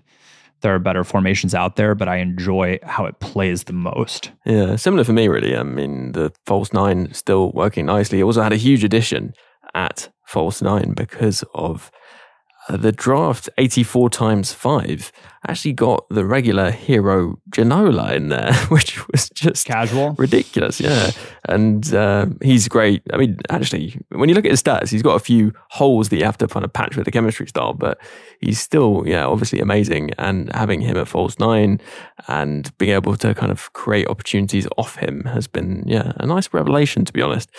there 0.62 0.74
are 0.74 0.79
better 0.79 1.03
formations 1.03 1.53
out 1.53 1.75
there, 1.75 1.94
but 1.94 2.08
I 2.08 2.17
enjoy 2.17 2.79
how 2.84 3.05
it 3.05 3.20
plays 3.20 3.65
the 3.65 3.74
most. 3.74 4.32
Yeah, 4.46 4.77
similar 4.77 5.03
for 5.03 5.13
me, 5.13 5.27
really. 5.27 5.55
I 5.55 5.63
mean, 5.63 6.13
the 6.13 6.32
false 6.46 6.74
nine 6.74 7.13
still 7.13 7.51
working 7.51 7.86
nicely. 7.86 8.20
It 8.20 8.24
also 8.24 8.41
had 8.41 8.53
a 8.53 8.58
huge 8.58 8.84
addition 8.84 9.34
at 9.75 10.10
false 10.25 10.62
nine 10.62 10.94
because 10.96 11.44
of 11.53 11.91
Uh, 12.67 12.77
the 12.77 12.91
draft 12.91 13.50
84 13.57 14.10
times 14.10 14.53
5 14.53 15.12
actually 15.47 15.73
got 15.73 16.07
the 16.09 16.25
regular 16.25 16.71
hero 16.71 17.39
Ginola 17.49 18.15
in 18.15 18.29
there, 18.29 18.53
which 18.69 19.07
was 19.09 19.29
just 19.29 19.65
casual, 19.65 20.11
ridiculous. 20.13 20.79
Yeah, 20.79 21.11
and 21.47 21.93
uh, 21.93 22.27
he's 22.41 22.67
great. 22.67 23.01
I 23.13 23.17
mean, 23.17 23.37
actually, 23.49 23.99
when 24.09 24.29
you 24.29 24.35
look 24.35 24.45
at 24.45 24.51
his 24.51 24.61
stats, 24.61 24.89
he's 24.89 25.01
got 25.01 25.15
a 25.15 25.19
few 25.19 25.53
holes 25.69 26.09
that 26.09 26.17
you 26.17 26.25
have 26.25 26.37
to 26.39 26.47
kind 26.47 26.65
of 26.65 26.73
patch 26.73 26.95
with 26.95 27.05
the 27.05 27.11
chemistry 27.11 27.47
style, 27.47 27.73
but 27.73 27.99
he's 28.39 28.59
still, 28.59 29.03
yeah, 29.05 29.25
obviously 29.25 29.59
amazing. 29.59 30.11
And 30.17 30.53
having 30.53 30.81
him 30.81 30.97
at 30.97 31.07
false 31.07 31.39
nine 31.39 31.79
and 32.27 32.75
being 32.77 32.91
able 32.91 33.15
to 33.17 33.33
kind 33.33 33.51
of 33.51 33.71
create 33.73 34.07
opportunities 34.07 34.67
off 34.77 34.95
him 34.97 35.23
has 35.25 35.47
been, 35.47 35.83
yeah, 35.85 36.13
a 36.17 36.25
nice 36.25 36.53
revelation 36.53 37.05
to 37.05 37.13
be 37.13 37.21
honest. 37.21 37.49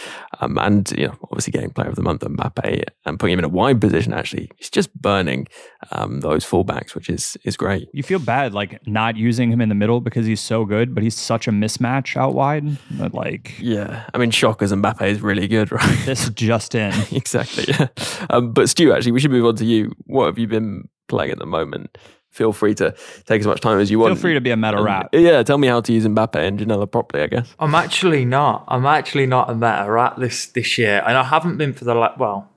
Um, 0.40 0.58
and 0.58 0.90
you 0.92 1.06
know, 1.08 1.14
obviously 1.24 1.52
getting 1.52 1.70
player 1.70 1.88
of 1.88 1.96
the 1.96 2.02
month 2.02 2.22
Mbappe 2.22 2.84
and 3.04 3.18
putting 3.18 3.34
him 3.34 3.38
in 3.40 3.44
a 3.44 3.48
wide 3.48 3.80
position. 3.80 4.12
Actually, 4.12 4.50
he's 4.56 4.70
just 4.70 4.92
burning 4.94 5.46
um, 5.92 6.20
those 6.20 6.44
fullbacks, 6.44 6.94
which 6.94 7.08
is 7.08 7.36
is 7.44 7.56
great. 7.56 7.75
You 7.92 8.02
feel 8.02 8.18
bad 8.18 8.54
like 8.54 8.86
not 8.86 9.16
using 9.16 9.50
him 9.50 9.60
in 9.60 9.68
the 9.68 9.74
middle 9.74 10.00
because 10.00 10.26
he's 10.26 10.40
so 10.40 10.64
good, 10.64 10.94
but 10.94 11.02
he's 11.02 11.14
such 11.14 11.46
a 11.48 11.50
mismatch 11.50 12.16
out 12.16 12.34
wide. 12.34 12.64
But 12.92 13.14
like, 13.14 13.54
Yeah, 13.58 14.04
I 14.14 14.18
mean, 14.18 14.30
shockers 14.30 14.72
Mbappe 14.72 15.02
is 15.08 15.20
really 15.20 15.48
good, 15.48 15.70
right? 15.80 15.98
this 16.04 16.28
just 16.30 16.74
in. 16.74 16.92
exactly. 17.12 17.64
Yeah. 17.68 17.88
Um, 18.30 18.52
but 18.52 18.68
Stu, 18.68 18.92
actually, 18.92 19.12
we 19.12 19.20
should 19.20 19.30
move 19.30 19.46
on 19.46 19.54
to 19.56 19.64
you. 19.64 19.92
What 20.06 20.26
have 20.26 20.38
you 20.38 20.46
been 20.48 20.88
playing 21.08 21.30
at 21.30 21.38
the 21.38 21.46
moment? 21.46 21.96
Feel 22.30 22.52
free 22.52 22.74
to 22.74 22.94
take 23.26 23.40
as 23.40 23.46
much 23.46 23.60
time 23.60 23.78
as 23.78 23.90
you 23.90 23.98
want. 23.98 24.14
Feel 24.14 24.20
free 24.20 24.34
to 24.34 24.40
be 24.40 24.50
a 24.50 24.56
meta 24.56 24.76
And, 24.76 24.84
rat. 24.84 25.08
Yeah, 25.12 25.42
tell 25.42 25.58
me 25.58 25.68
how 25.68 25.80
to 25.80 25.92
use 25.92 26.04
Mbappe 26.06 26.34
and 26.36 26.58
Ginola 26.58 26.90
properly, 26.90 27.22
I 27.22 27.28
guess. 27.28 27.54
I'm 27.58 27.74
actually 27.74 28.24
not. 28.24 28.64
I'm 28.68 28.84
actually 28.84 29.26
not 29.26 29.48
a 29.48 29.54
meta 29.54 29.86
rat 29.88 30.14
this 30.18 30.46
this 30.46 30.76
year, 30.76 31.02
and 31.06 31.16
I 31.16 31.22
haven't 31.24 31.56
been 31.56 31.72
for 31.72 31.84
the 31.84 31.94
la- 31.94 32.14
well, 32.18 32.50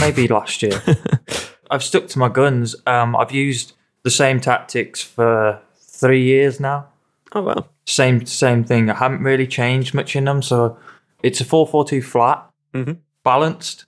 maybe 0.00 0.28
last 0.28 0.62
year. 0.62 0.80
I've 1.70 1.82
stuck 1.82 2.06
to 2.08 2.18
my 2.18 2.28
guns. 2.28 2.76
Um, 2.86 3.16
I've 3.16 3.32
used 3.32 3.72
the 4.04 4.10
same 4.10 4.40
tactics 4.40 5.02
for 5.02 5.60
three 5.76 6.22
years 6.22 6.60
now. 6.60 6.86
Oh 7.32 7.42
wow! 7.42 7.66
Same 7.86 8.24
same 8.26 8.62
thing. 8.64 8.88
I 8.90 8.94
haven't 8.94 9.22
really 9.22 9.46
changed 9.46 9.94
much 9.94 10.14
in 10.14 10.24
them. 10.26 10.40
So 10.42 10.78
it's 11.22 11.40
a 11.40 11.44
four 11.44 11.66
four 11.66 11.84
two 11.84 12.00
flat, 12.02 12.44
Mhm. 12.74 12.98
balanced, 13.24 13.86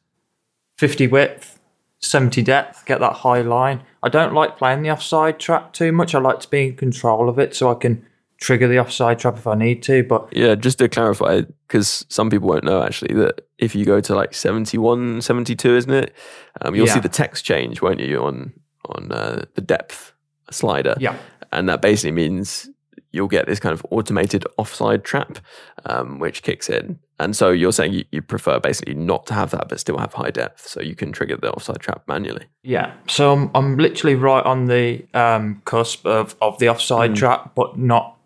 fifty 0.79 1.07
width, 1.07 1.59
seventy 2.01 2.43
depth. 2.43 2.85
Get 2.87 3.01
that 3.01 3.13
high 3.13 3.43
line. 3.43 3.83
I 4.03 4.09
don't 4.09 4.35
like 4.35 4.57
playing 4.59 4.83
the 4.83 4.91
offside 4.91 5.39
trap 5.39 5.73
too 5.73 5.93
much. 5.93 6.15
I 6.15 6.19
like 6.19 6.41
to 6.41 6.51
be 6.51 6.67
in 6.69 6.77
control 6.77 7.29
of 7.29 7.39
it 7.39 7.55
so 7.55 7.71
I 7.71 7.75
can 7.75 8.05
trigger 8.39 8.69
the 8.69 8.79
offside 8.79 9.19
trap 9.19 9.37
if 9.37 9.47
I 9.47 9.55
need 9.55 9.83
to. 9.85 10.03
But 10.05 10.29
Yeah, 10.33 10.55
just 10.57 10.79
to 10.79 10.89
clarify, 10.89 11.43
because 11.69 12.05
some 12.11 12.29
people 12.31 12.49
won't 12.49 12.65
know 12.65 12.83
actually 12.83 13.15
that 13.15 13.47
if 13.59 13.75
you 13.75 13.85
go 13.87 13.99
to 14.01 14.15
like 14.15 14.35
71, 14.35 15.23
72, 15.23 15.75
isn't 15.75 15.91
it? 15.93 16.13
Um, 16.61 16.75
you'll 16.75 16.87
see 16.87 17.01
the 17.01 17.09
text 17.09 17.45
change, 17.47 17.81
won't 17.81 17.99
you, 18.01 18.23
on 18.23 18.53
on 18.91 19.13
uh, 19.13 19.45
the 19.55 19.61
depth 19.61 20.13
slider? 20.51 20.97
Yeah. 20.99 21.17
and 21.53 21.69
that 21.69 21.83
basically 21.83 22.13
means 22.13 22.69
you'll 23.13 23.29
get 23.29 23.47
this 23.47 23.59
kind 23.59 23.73
of 23.73 23.85
automated 23.91 24.45
offside 24.59 25.03
trap, 25.05 25.39
um, 25.87 26.19
which 26.19 26.43
kicks 26.43 26.69
in. 26.69 26.99
And 27.19 27.35
so 27.35 27.51
you're 27.51 27.73
saying 27.73 27.95
you, 27.95 28.05
you 28.13 28.21
prefer 28.21 28.61
basically 28.61 28.95
not 28.95 29.27
to 29.27 29.35
have 29.35 29.51
that, 29.53 29.69
but 29.69 29.81
still 29.81 29.97
have 29.97 30.13
high 30.13 30.31
depth, 30.31 30.69
so 30.69 30.83
you 30.83 30.95
can 30.95 31.13
trigger 31.13 31.37
the 31.37 31.51
offside 31.51 31.81
trap 31.81 32.03
manually. 32.07 32.45
Yeah, 32.63 32.93
so 33.09 33.33
I'm, 33.33 33.51
I'm 33.55 33.79
literally 33.79 34.17
right 34.17 34.45
on 34.45 34.67
the 34.67 35.07
um, 35.15 35.63
cusp 35.65 36.05
of, 36.05 36.37
of 36.43 36.59
the 36.59 36.69
offside 36.69 37.17
trap, 37.17 37.55
but 37.55 37.79
not 37.79 38.19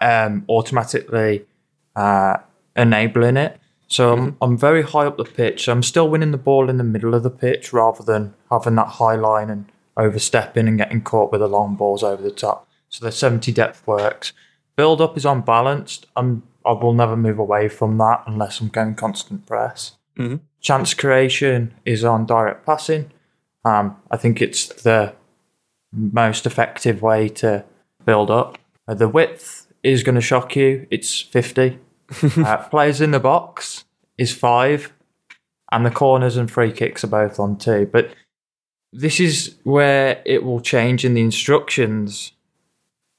um, 0.00 0.44
automatically 0.48 1.44
uh, 1.94 2.38
enabling 2.74 3.36
it. 3.36 3.58
So 3.88 4.14
I'm, 4.14 4.36
I'm 4.40 4.56
very 4.56 4.80
high 4.80 5.04
up 5.04 5.18
the 5.18 5.24
pitch. 5.24 5.68
I'm 5.68 5.82
still 5.82 6.08
winning 6.08 6.30
the 6.30 6.38
ball 6.38 6.70
in 6.70 6.78
the 6.78 6.84
middle 6.84 7.14
of 7.14 7.22
the 7.22 7.30
pitch 7.30 7.74
rather 7.74 8.02
than 8.02 8.32
having 8.50 8.76
that 8.76 8.86
high 8.86 9.16
line 9.16 9.50
and 9.50 9.66
overstepping 9.96 10.68
and 10.68 10.78
getting 10.78 11.02
caught 11.02 11.30
with 11.32 11.40
the 11.40 11.48
long 11.48 11.74
balls 11.76 12.02
over 12.02 12.22
the 12.22 12.30
top. 12.30 12.68
So 12.88 13.04
the 13.04 13.12
70 13.12 13.52
depth 13.52 13.86
works. 13.86 14.32
Build 14.76 15.00
up 15.00 15.16
is 15.16 15.24
unbalanced. 15.26 16.06
I'm, 16.16 16.42
I 16.64 16.72
will 16.72 16.94
never 16.94 17.16
move 17.16 17.38
away 17.38 17.68
from 17.68 17.98
that 17.98 18.22
unless 18.26 18.60
I'm 18.60 18.68
going 18.68 18.94
constant 18.94 19.46
press. 19.46 19.92
Mhm. 20.18 20.40
Chance 20.60 20.94
creation 20.94 21.74
is 21.84 22.04
on 22.04 22.26
direct 22.26 22.64
passing. 22.64 23.10
Um, 23.64 23.96
I 24.10 24.16
think 24.16 24.40
it's 24.40 24.66
the 24.82 25.14
most 25.92 26.46
effective 26.46 27.02
way 27.02 27.28
to 27.28 27.64
build 28.04 28.30
up. 28.30 28.58
Uh, 28.88 28.94
the 28.94 29.08
width 29.08 29.66
is 29.82 30.02
going 30.02 30.14
to 30.14 30.20
shock 30.20 30.56
you. 30.56 30.86
It's 30.90 31.20
50. 31.20 31.78
uh, 32.38 32.56
players 32.68 33.00
in 33.00 33.10
the 33.10 33.20
box 33.20 33.84
is 34.18 34.34
five. 34.34 34.92
And 35.70 35.86
the 35.86 35.90
corners 35.90 36.36
and 36.36 36.50
free 36.50 36.70
kicks 36.72 37.02
are 37.02 37.08
both 37.08 37.40
on 37.40 37.56
two. 37.56 37.88
But 37.90 38.10
this 38.92 39.20
is 39.20 39.56
where 39.64 40.22
it 40.26 40.44
will 40.44 40.60
change 40.60 41.04
in 41.04 41.14
the 41.14 41.22
instructions. 41.22 42.32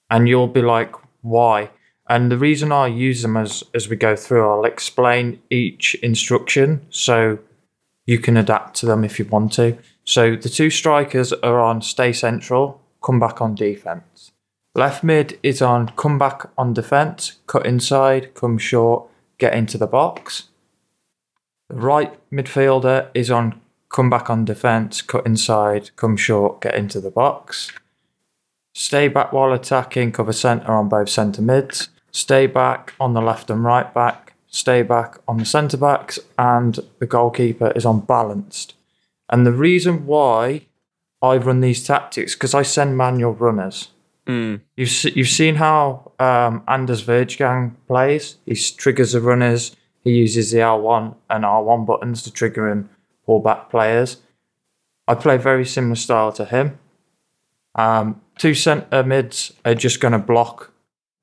And 0.10 0.30
you'll 0.30 0.48
be 0.48 0.62
like, 0.62 0.94
why? 1.22 1.72
And 2.08 2.32
the 2.32 2.38
reason 2.38 2.72
I 2.72 2.88
use 2.88 3.22
them 3.22 3.38
as, 3.38 3.64
as 3.74 3.90
we 3.90 3.96
go 3.96 4.16
through, 4.16 4.48
I'll 4.48 4.66
explain 4.66 5.42
each 5.50 5.96
instruction 5.96 6.86
so 6.90 7.40
you 8.06 8.20
can 8.20 8.38
adapt 8.38 8.76
to 8.78 8.86
them 8.86 9.04
if 9.04 9.18
you 9.18 9.26
want 9.26 9.54
to. 9.54 9.78
So 10.04 10.36
the 10.36 10.50
two 10.50 10.70
strikers 10.70 11.32
are 11.34 11.60
on 11.60 11.82
stay 11.82 12.12
central, 12.12 12.82
come 13.02 13.20
back 13.20 13.42
on 13.42 13.56
defense. 13.56 14.32
Left 14.76 15.04
mid 15.04 15.40
is 15.44 15.62
on 15.62 15.90
come 15.90 16.18
back 16.18 16.50
on 16.58 16.74
defense, 16.74 17.40
cut 17.48 17.66
inside, 17.66 18.34
come 18.34 18.58
short, 18.58 19.08
get 19.38 19.54
into 19.54 19.78
the 19.78 19.88
box. 19.88 20.50
The 21.70 21.76
right 21.76 22.14
midfielder 22.32 23.10
is 23.14 23.32
on 23.32 23.62
come 23.94 24.10
back 24.10 24.30
on 24.30 24.44
defense, 24.44 25.02
cut 25.02 25.26
inside, 25.26 25.96
come 25.96 26.18
short, 26.18 26.60
get 26.60 26.76
into 26.76 27.00
the 27.00 27.12
box. 27.12 27.72
Stay 28.74 29.08
back 29.08 29.32
while 29.32 29.54
attacking, 29.54 30.12
cover 30.12 30.34
centre 30.34 30.74
on 30.74 30.90
both 30.90 31.08
centre 31.08 31.44
mids. 31.44 31.90
Stay 32.12 32.48
back 32.48 32.94
on 33.00 33.14
the 33.14 33.22
left 33.22 33.50
and 33.50 33.64
right 33.64 33.94
back. 33.94 34.34
Stay 34.48 34.82
back 34.82 35.20
on 35.28 35.38
the 35.38 35.46
centre 35.46 35.78
backs, 35.78 36.20
and 36.38 36.80
the 37.00 37.06
goalkeeper 37.06 37.72
is 37.76 37.86
on 37.86 38.02
balanced. 38.02 38.74
And 39.30 39.46
the 39.46 39.52
reason 39.52 40.06
why 40.06 40.66
I 41.22 41.38
run 41.38 41.62
these 41.62 41.86
tactics 41.86 42.36
because 42.36 42.54
I 42.54 42.64
send 42.64 42.98
manual 42.98 43.34
runners. 43.34 43.90
Mm. 44.28 44.62
You've 44.76 45.16
you've 45.16 45.28
seen 45.28 45.56
how 45.56 46.12
um, 46.20 46.64
Anders 46.68 47.04
Vejrgang 47.04 47.76
plays. 47.88 48.38
He 48.46 48.56
triggers 48.56 49.14
the 49.14 49.22
runners. 49.22 49.76
He 50.04 50.12
uses 50.12 50.52
the 50.52 50.60
R1 50.60 51.16
and 51.30 51.44
R1 51.44 51.86
buttons 51.86 52.24
to 52.24 52.32
trigger 52.32 52.68
and 52.70 52.90
pull 53.26 53.40
back 53.40 53.70
players. 53.70 54.18
I 55.08 55.16
play 55.16 55.38
very 55.38 55.66
similar 55.66 55.96
style 55.96 56.32
to 56.34 56.46
him. 56.46 56.80
Um, 57.76 58.22
two 58.38 58.54
centre 58.54 59.04
mids 59.04 59.54
are 59.66 59.76
just 59.76 60.00
going 60.00 60.12
to 60.12 60.20
block 60.20 60.72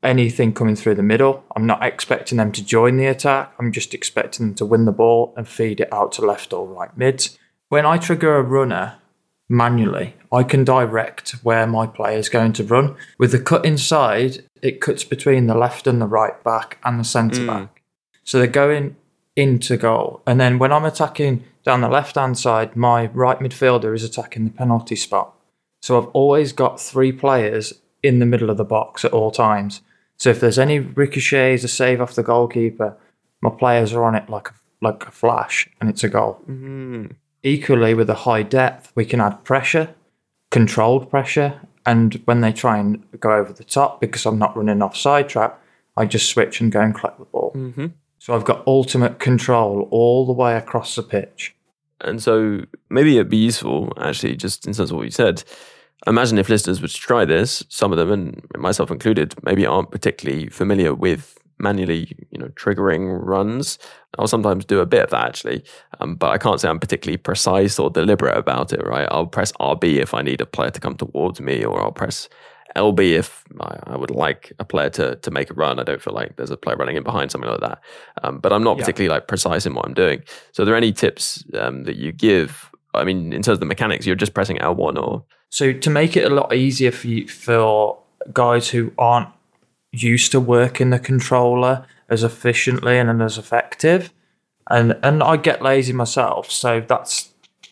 anything 0.03 0.53
coming 0.53 0.77
through 0.77 0.95
the 0.95 1.03
middle. 1.03 1.45
I'm 1.55 1.67
not 1.67 1.85
expecting 1.85 2.39
them 2.39 2.53
to 2.53 2.65
join 2.65 2.97
the 2.97 3.07
attack. 3.07 3.53
I'm 3.59 3.73
just 3.73 3.95
expecting 3.95 4.47
them 4.47 4.55
to 4.57 4.67
win 4.67 4.85
the 4.85 4.93
ball 4.93 5.35
and 5.37 5.47
feed 5.47 5.81
it 5.81 5.93
out 5.93 6.13
to 6.13 6.23
left 6.23 6.53
or 6.53 6.67
right 6.67 6.97
mids. 6.97 7.39
When 7.69 7.87
I 7.87 7.99
trigger 7.99 8.37
a 8.37 8.43
runner 8.43 8.97
manually, 9.49 10.15
I 10.33 10.43
can 10.43 10.65
direct 10.65 11.33
where 11.43 11.67
my 11.67 11.87
player 11.87 12.19
is 12.19 12.29
going 12.29 12.53
to 12.55 12.65
run. 12.65 12.97
With 13.19 13.33
the 13.33 13.41
cut 13.41 13.65
inside, 13.65 14.45
it 14.63 14.81
cuts 14.81 15.05
between 15.05 15.47
the 15.47 15.55
left 15.55 15.87
and 15.87 16.01
the 16.01 16.07
right 16.07 16.43
back 16.43 16.79
and 16.85 16.99
the 16.99 17.05
centre 17.05 17.47
back. 17.47 17.83
So 18.25 18.39
they're 18.39 18.47
going 18.47 18.97
into 19.41 19.79
goal. 19.79 20.21
And 20.27 20.39
then 20.39 20.59
when 20.59 20.71
I'm 20.71 20.85
attacking 20.85 21.45
down 21.65 21.81
the 21.81 21.89
left 21.89 22.17
hand 22.17 22.37
side, 22.39 22.77
my 22.77 23.07
right 23.07 23.39
midfielder 23.39 23.95
is 23.95 24.05
attacking 24.05 24.45
the 24.45 24.51
penalty 24.51 24.97
spot. 24.97 25.35
So 25.81 25.97
I've 25.97 26.09
always 26.09 26.53
got 26.53 26.79
three 26.79 27.11
players 27.11 27.73
in 28.03 28.19
the 28.19 28.27
middle 28.27 28.51
of 28.51 28.59
the 28.59 28.65
box 28.65 29.03
at 29.03 29.15
all 29.15 29.31
times. 29.31 29.81
So 30.19 30.29
if 30.29 30.41
there's 30.41 30.59
any 30.59 30.79
ricochets, 30.79 31.65
a 31.65 31.69
save 31.69 32.03
off 32.03 32.15
the 32.15 32.23
goalkeeper, 32.23 32.99
my 33.41 33.49
players 33.49 33.95
are 33.95 34.05
on 34.05 34.15
it 34.15 34.29
like 34.29 34.49
a, 34.49 34.55
like 34.83 35.07
a 35.07 35.11
flash, 35.11 35.71
and 35.81 35.89
it's 35.89 36.05
a 36.05 36.11
goal. 36.11 36.43
Equally, 37.43 37.95
with 37.95 38.11
a 38.11 38.15
high 38.27 38.43
depth, 38.43 38.93
we 38.95 39.07
can 39.07 39.23
add 39.23 39.43
pressure, 39.45 39.95
controlled 40.51 41.09
pressure, 41.09 41.63
and 41.87 42.21
when 42.27 42.43
they 42.43 42.53
try 42.53 42.77
and 42.77 43.03
go 43.19 43.33
over 43.33 43.55
the 43.55 43.65
top, 43.65 44.03
because 44.03 44.27
I'm 44.27 44.39
not 44.39 44.55
running 44.55 44.83
offside 44.83 45.31
trap, 45.31 45.59
I 45.97 46.05
just 46.05 46.29
switch 46.29 46.61
and 46.61 46.71
go 46.71 46.81
and 46.81 46.95
collect 46.95 47.19
the 47.19 47.25
ball. 47.25 47.53
Mm-hmm. 47.57 47.87
So 48.21 48.35
I've 48.35 48.45
got 48.45 48.63
ultimate 48.67 49.19
control 49.19 49.89
all 49.91 50.27
the 50.27 50.35
way 50.35 50.55
across 50.55 50.95
the 50.95 51.03
pitch. 51.03 51.57
And 52.03 52.23
so 52.23 52.67
maybe 52.91 53.17
it'd 53.17 53.31
be 53.31 53.39
useful, 53.39 53.95
actually, 53.99 54.37
just 54.37 54.67
in 54.67 54.75
terms 54.75 54.91
of 54.91 54.97
what 54.99 55.05
you 55.07 55.11
said. 55.11 55.43
Imagine 56.07 56.37
if 56.37 56.51
listeners 56.51 56.83
were 56.83 56.89
to 56.89 56.95
try 56.95 57.25
this, 57.25 57.65
some 57.71 57.93
of 57.93 57.99
them, 57.99 58.13
and 58.13 58.47
myself 58.59 58.91
included, 58.91 59.35
maybe 59.43 59.65
aren't 59.65 59.91
particularly 59.91 60.51
familiar 60.51 60.95
with 60.95 61.39
manually, 61.59 62.15
you 62.31 62.39
know, 62.39 62.49
triggering 62.49 63.19
runs. 63.25 63.79
I'll 64.19 64.27
sometimes 64.27 64.67
do 64.67 64.81
a 64.81 64.87
bit 64.87 65.05
of 65.05 65.11
that 65.11 65.27
actually, 65.27 65.65
um, 66.01 66.17
but 66.17 66.31
I 66.31 66.39
can't 66.39 66.61
say 66.61 66.69
I'm 66.69 66.81
particularly 66.81 67.17
precise 67.17 67.79
or 67.79 67.89
deliberate 67.89 68.37
about 68.37 68.73
it. 68.75 68.87
Right? 68.87 69.09
I'll 69.11 69.27
press 69.27 69.53
RB 69.53 69.97
if 69.97 70.13
I 70.13 70.21
need 70.21 70.43
a 70.43 70.47
player 70.47 70.71
to 70.71 70.81
come 70.81 70.97
towards 70.97 71.41
me, 71.41 71.65
or 71.65 71.81
I'll 71.81 71.93
press 71.93 72.29
LB 72.77 73.13
if 73.19 73.45
I, 73.61 73.79
I 73.85 73.97
would 73.97 74.11
like 74.11 74.53
a 74.59 74.65
player 74.65 74.91
to 74.91 75.17
to 75.17 75.31
make 75.31 75.51
a 75.51 75.55
run. 75.55 75.79
I 75.81 75.83
don't 75.83 76.01
feel 76.03 76.15
like 76.15 76.37
there's 76.37 76.51
a 76.51 76.57
player 76.57 76.77
running 76.77 76.97
in 76.97 77.03
behind 77.03 77.31
something 77.31 77.51
like 77.51 77.61
that. 77.61 77.81
Um, 78.23 78.39
but 78.39 78.53
I'm 78.53 78.63
not 78.63 78.77
Yeah. 78.79 78.85
particularly 78.85 79.09
like 79.15 79.27
precise 79.29 79.67
in 79.67 79.75
what 79.75 79.87
I'm 79.87 79.95
doing. 79.95 80.23
So, 80.53 80.63
are 80.63 80.67
there 80.67 80.77
any 80.77 80.93
tips 80.93 81.45
um, 81.55 81.85
that 81.85 81.97
you 81.97 82.13
give? 82.13 82.71
I 82.95 83.05
mean, 83.05 83.33
in 83.33 83.43
terms 83.43 83.55
of 83.57 83.61
the 83.61 83.67
mechanics, 83.67 84.07
you're 84.07 84.17
just 84.17 84.35
pressing 84.35 84.59
L1 84.59 85.01
or 85.01 85.25
So 85.51 85.73
to 85.73 85.91
make 85.91 86.17
it 86.17 86.31
a 86.31 86.35
lot 86.35 86.53
easier 86.53 86.91
for 86.93 87.07
you, 87.09 87.29
for 87.29 87.99
guys 88.33 88.69
who 88.71 88.93
aren't 88.99 89.29
used 89.93 90.31
to 90.33 90.41
working 90.41 90.91
the 90.91 90.99
controller 90.99 91.85
as 92.09 92.23
efficiently 92.25 92.99
and 92.99 93.23
as 93.23 93.39
effective, 93.39 94.13
and 94.69 94.97
and 95.03 95.23
I 95.23 95.37
get 95.37 95.63
lazy 95.63 95.93
myself, 95.93 96.51
so 96.51 96.81
that's 96.81 97.30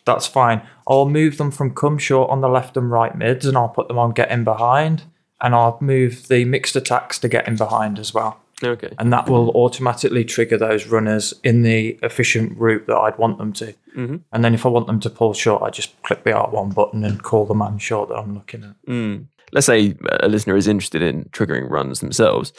that's 0.08 0.26
fine. 0.26 0.62
I'll 0.88 1.08
move 1.08 1.36
them 1.38 1.50
from 1.50 1.74
come 1.74 1.98
short 1.98 2.30
on 2.30 2.40
the 2.40 2.48
left 2.48 2.76
and 2.76 2.90
right 2.90 3.16
mids, 3.16 3.46
and 3.46 3.56
I'll 3.56 3.68
put 3.68 3.86
them 3.88 3.98
on 3.98 4.12
getting 4.12 4.42
behind, 4.42 5.04
and 5.40 5.54
I'll 5.54 5.78
move 5.80 6.26
the 6.28 6.44
mixed 6.44 6.74
attacks 6.74 7.18
to 7.20 7.28
getting 7.28 7.56
behind 7.56 7.98
as 7.98 8.12
well. 8.12 8.40
okay. 8.64 8.92
And 8.98 9.12
that 9.12 9.28
will 9.28 9.50
automatically 9.50 10.24
trigger 10.24 10.58
those 10.58 10.86
runners 10.86 11.32
in 11.44 11.62
the 11.62 11.96
efficient 12.02 12.58
route 12.58 12.88
that 12.88 12.96
I'd 12.96 13.16
want 13.16 13.38
them 13.38 13.52
to. 13.52 13.72
Mhm. 13.96 14.22
And 14.32 14.44
then 14.44 14.52
if 14.52 14.66
I 14.66 14.68
want 14.68 14.88
them 14.88 14.98
to 14.98 15.10
pull 15.10 15.32
short, 15.32 15.62
I 15.62 15.70
just 15.70 15.90
click 16.02 16.24
the 16.24 16.32
R1 16.32 16.70
button 16.74 17.04
and 17.04 17.22
call 17.22 17.46
the 17.46 17.54
man 17.54 17.78
short 17.78 18.08
that 18.08 18.16
I'm 18.16 18.34
looking 18.34 18.64
at. 18.64 18.74
Mm. 18.92 19.26
Let's 19.52 19.66
say 19.66 19.94
a 20.20 20.28
listener 20.28 20.56
is 20.56 20.66
interested 20.66 21.02
in 21.02 21.26
triggering 21.26 21.70
runs 21.70 22.00
themselves. 22.00 22.52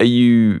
Are 0.00 0.04
you 0.04 0.60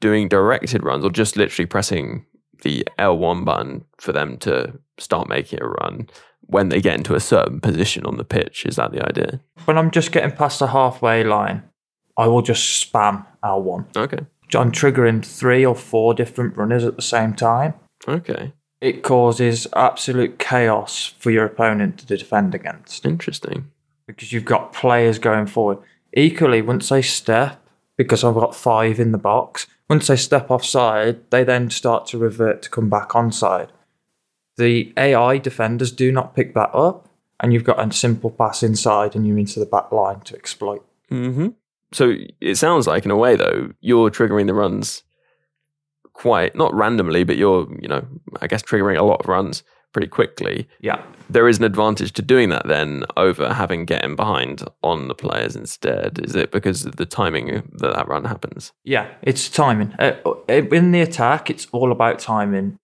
doing 0.00 0.28
directed 0.28 0.84
runs 0.84 1.04
or 1.04 1.10
just 1.10 1.36
literally 1.36 1.66
pressing 1.66 2.26
the 2.62 2.86
L1 2.98 3.44
button 3.44 3.84
for 3.98 4.12
them 4.12 4.36
to 4.38 4.78
start 4.98 5.28
making 5.28 5.60
a 5.62 5.66
run 5.66 6.08
when 6.46 6.68
they 6.68 6.80
get 6.80 6.96
into 6.96 7.14
a 7.14 7.20
certain 7.20 7.60
position 7.60 8.06
on 8.06 8.16
the 8.16 8.24
pitch? 8.24 8.66
Is 8.66 8.76
that 8.76 8.92
the 8.92 9.06
idea? 9.06 9.40
When 9.64 9.78
I'm 9.78 9.90
just 9.90 10.12
getting 10.12 10.32
past 10.32 10.58
the 10.58 10.68
halfway 10.68 11.24
line, 11.24 11.62
I 12.16 12.28
will 12.28 12.42
just 12.42 12.92
spam 12.92 13.26
L1. 13.42 13.96
Okay. 13.96 14.26
I'm 14.54 14.70
triggering 14.70 15.24
three 15.24 15.66
or 15.66 15.74
four 15.74 16.14
different 16.14 16.56
runners 16.56 16.84
at 16.84 16.96
the 16.96 17.02
same 17.02 17.34
time. 17.34 17.74
Okay. 18.06 18.52
It 18.80 19.02
causes 19.02 19.66
absolute 19.74 20.38
chaos 20.38 21.14
for 21.18 21.30
your 21.30 21.44
opponent 21.44 21.98
to 21.98 22.06
defend 22.06 22.54
against. 22.54 23.04
Interesting. 23.04 23.70
Because 24.06 24.32
you've 24.32 24.44
got 24.44 24.72
players 24.72 25.18
going 25.18 25.46
forward. 25.46 25.78
Equally, 26.12 26.62
once 26.62 26.90
they 26.90 27.02
step, 27.02 27.60
because 27.96 28.22
I've 28.22 28.34
got 28.34 28.54
five 28.54 29.00
in 29.00 29.12
the 29.12 29.18
box, 29.18 29.66
once 29.88 30.06
they 30.06 30.16
step 30.16 30.50
offside, 30.50 31.30
they 31.30 31.44
then 31.44 31.70
start 31.70 32.06
to 32.06 32.18
revert 32.18 32.62
to 32.62 32.70
come 32.70 32.88
back 32.88 33.10
onside. 33.10 33.68
The 34.56 34.92
AI 34.96 35.38
defenders 35.38 35.92
do 35.92 36.12
not 36.12 36.34
pick 36.34 36.54
that 36.54 36.74
up, 36.74 37.08
and 37.40 37.52
you've 37.52 37.64
got 37.64 37.84
a 37.84 37.92
simple 37.92 38.30
pass 38.30 38.62
inside 38.62 39.14
and 39.14 39.26
you're 39.26 39.38
into 39.38 39.60
the 39.60 39.66
back 39.66 39.90
line 39.92 40.20
to 40.20 40.36
exploit. 40.36 40.84
hmm 41.08 41.48
So 41.92 42.14
it 42.40 42.54
sounds 42.56 42.86
like, 42.86 43.04
in 43.04 43.10
a 43.10 43.16
way, 43.16 43.36
though, 43.36 43.72
you're 43.80 44.10
triggering 44.10 44.46
the 44.46 44.54
runs 44.54 45.02
quite 46.12 46.54
not 46.54 46.72
randomly, 46.72 47.24
but 47.24 47.36
you're, 47.36 47.68
you 47.80 47.88
know, 47.88 48.06
I 48.40 48.46
guess 48.46 48.62
triggering 48.62 48.98
a 48.98 49.02
lot 49.02 49.20
of 49.20 49.28
runs 49.28 49.64
pretty 49.94 50.08
quickly. 50.08 50.68
Yeah. 50.80 51.02
There 51.30 51.48
is 51.48 51.56
an 51.56 51.64
advantage 51.64 52.12
to 52.14 52.22
doing 52.22 52.50
that 52.50 52.66
then 52.68 53.04
over 53.16 53.54
having 53.54 53.86
getting 53.86 54.14
behind 54.16 54.62
on 54.82 55.08
the 55.08 55.14
players 55.14 55.56
instead. 55.56 56.20
Is 56.22 56.36
it 56.36 56.52
because 56.52 56.84
of 56.84 56.96
the 56.96 57.06
timing 57.06 57.46
that 57.72 57.94
that 57.94 58.06
run 58.08 58.24
happens? 58.26 58.72
Yeah, 58.84 59.08
it's 59.22 59.48
timing. 59.48 59.94
Uh, 59.98 60.16
in 60.48 60.92
the 60.92 61.00
attack, 61.00 61.48
it's 61.48 61.66
all 61.72 61.90
about 61.92 62.18
timing. 62.18 62.78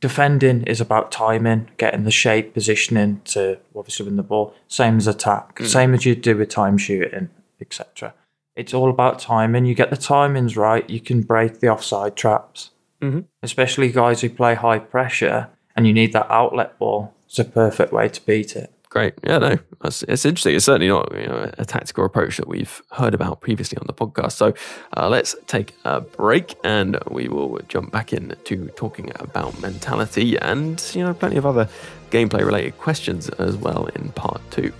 Defending 0.00 0.62
is 0.64 0.80
about 0.80 1.12
timing, 1.12 1.68
getting 1.76 2.04
the 2.04 2.10
shape, 2.10 2.54
positioning 2.54 3.20
to 3.26 3.58
obviously 3.76 4.06
win 4.06 4.16
the 4.16 4.22
ball. 4.24 4.54
Same 4.66 4.96
as 4.96 5.06
attack, 5.06 5.56
Mm. 5.58 5.66
same 5.66 5.94
as 5.94 6.04
you 6.06 6.16
do 6.16 6.36
with 6.36 6.48
time 6.48 6.76
shooting, 6.78 7.28
etc. 7.60 8.14
It's 8.56 8.74
all 8.74 8.90
about 8.90 9.18
timing. 9.20 9.64
You 9.66 9.74
get 9.74 9.90
the 9.90 9.96
timings 9.96 10.56
right, 10.56 10.88
you 10.90 11.00
can 11.00 11.22
break 11.22 11.60
the 11.60 11.68
offside 11.68 12.16
traps. 12.16 12.70
Mhm. 13.00 13.24
Especially 13.42 13.90
guys 13.92 14.20
who 14.22 14.30
play 14.30 14.54
high 14.54 14.78
pressure, 14.78 15.48
and 15.76 15.86
you 15.86 15.92
need 15.92 16.12
that 16.12 16.26
outlet 16.30 16.78
ball. 16.78 17.14
It's 17.26 17.38
a 17.38 17.44
perfect 17.44 17.92
way 17.92 18.08
to 18.08 18.20
beat 18.26 18.56
it. 18.56 18.72
Great. 18.92 19.14
Yeah, 19.24 19.38
no, 19.38 19.58
that's, 19.80 20.02
it's 20.02 20.26
interesting. 20.26 20.54
It's 20.54 20.66
certainly 20.66 20.88
not 20.88 21.10
you 21.18 21.26
know, 21.26 21.50
a 21.56 21.64
tactical 21.64 22.04
approach 22.04 22.36
that 22.36 22.46
we've 22.46 22.82
heard 22.92 23.14
about 23.14 23.40
previously 23.40 23.78
on 23.78 23.86
the 23.86 23.94
podcast. 23.94 24.32
So 24.32 24.52
uh, 24.94 25.08
let's 25.08 25.34
take 25.46 25.74
a 25.86 26.02
break 26.02 26.56
and 26.62 26.98
we 27.10 27.26
will 27.28 27.58
jump 27.68 27.90
back 27.90 28.12
in 28.12 28.36
to 28.44 28.68
talking 28.76 29.10
about 29.14 29.58
mentality 29.62 30.38
and, 30.38 30.84
you 30.94 31.02
know, 31.02 31.14
plenty 31.14 31.38
of 31.38 31.46
other 31.46 31.70
gameplay 32.10 32.44
related 32.44 32.76
questions 32.76 33.30
as 33.30 33.56
well 33.56 33.86
in 33.86 34.10
part 34.10 34.42
two. 34.50 34.74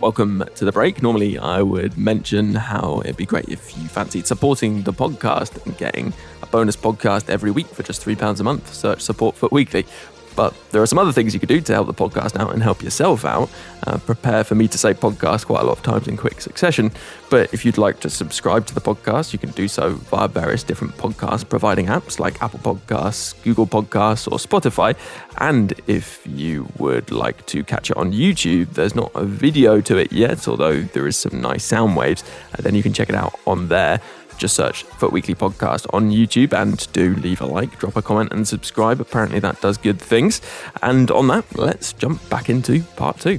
Welcome 0.00 0.42
to 0.56 0.64
the 0.64 0.72
break. 0.72 1.00
Normally, 1.00 1.38
I 1.38 1.62
would 1.62 1.96
mention 1.96 2.56
how 2.56 3.02
it'd 3.04 3.16
be 3.16 3.26
great 3.26 3.48
if 3.48 3.78
you 3.78 3.86
fancied 3.86 4.26
supporting 4.26 4.82
the 4.82 4.92
podcast 4.92 5.64
and 5.64 5.78
getting 5.78 6.12
a 6.42 6.46
bonus 6.46 6.76
podcast 6.76 7.30
every 7.30 7.52
week 7.52 7.68
for 7.68 7.84
just 7.84 8.04
£3 8.04 8.40
a 8.40 8.42
month. 8.42 8.74
Search 8.74 9.00
Support 9.02 9.36
FUT 9.36 9.52
Weekly. 9.52 9.86
But 10.34 10.54
there 10.70 10.82
are 10.82 10.86
some 10.86 10.98
other 10.98 11.12
things 11.12 11.34
you 11.34 11.40
could 11.40 11.48
do 11.48 11.60
to 11.60 11.72
help 11.72 11.86
the 11.86 11.94
podcast 11.94 12.38
out 12.38 12.52
and 12.52 12.62
help 12.62 12.82
yourself 12.82 13.24
out. 13.24 13.50
Uh, 13.86 13.98
prepare 13.98 14.44
for 14.44 14.54
me 14.54 14.68
to 14.68 14.78
say 14.78 14.94
podcast 14.94 15.46
quite 15.46 15.60
a 15.62 15.64
lot 15.64 15.76
of 15.76 15.82
times 15.82 16.08
in 16.08 16.16
quick 16.16 16.40
succession. 16.40 16.92
But 17.30 17.52
if 17.52 17.64
you'd 17.64 17.78
like 17.78 18.00
to 18.00 18.10
subscribe 18.10 18.66
to 18.66 18.74
the 18.74 18.80
podcast, 18.80 19.32
you 19.32 19.38
can 19.38 19.50
do 19.50 19.68
so 19.68 19.94
via 19.94 20.28
various 20.28 20.62
different 20.62 20.96
podcast 20.96 21.48
providing 21.48 21.86
apps 21.86 22.18
like 22.18 22.40
Apple 22.42 22.60
Podcasts, 22.60 23.42
Google 23.42 23.66
Podcasts, 23.66 24.30
or 24.30 24.38
Spotify. 24.38 24.96
And 25.38 25.72
if 25.86 26.24
you 26.26 26.68
would 26.78 27.10
like 27.10 27.44
to 27.46 27.64
catch 27.64 27.90
it 27.90 27.96
on 27.96 28.12
YouTube, 28.12 28.74
there's 28.74 28.94
not 28.94 29.10
a 29.14 29.24
video 29.24 29.80
to 29.80 29.96
it 29.96 30.12
yet, 30.12 30.46
although 30.46 30.82
there 30.82 31.06
is 31.06 31.16
some 31.16 31.40
nice 31.40 31.64
sound 31.64 31.96
waves. 31.96 32.22
Uh, 32.56 32.62
then 32.62 32.74
you 32.74 32.82
can 32.82 32.92
check 32.92 33.08
it 33.08 33.14
out 33.14 33.38
on 33.46 33.68
there. 33.68 34.00
Just 34.42 34.56
search 34.56 34.82
FUT 34.82 35.12
Weekly 35.12 35.36
Podcast 35.36 35.86
on 35.94 36.10
YouTube 36.10 36.52
and 36.52 36.92
do 36.92 37.14
leave 37.14 37.40
a 37.40 37.46
like, 37.46 37.78
drop 37.78 37.94
a 37.94 38.02
comment, 38.02 38.32
and 38.32 38.48
subscribe. 38.48 39.00
Apparently, 39.00 39.38
that 39.38 39.60
does 39.60 39.78
good 39.78 40.00
things. 40.00 40.40
And 40.82 41.12
on 41.12 41.28
that, 41.28 41.44
let's 41.56 41.92
jump 41.92 42.28
back 42.28 42.50
into 42.50 42.82
part 42.96 43.20
two. 43.20 43.38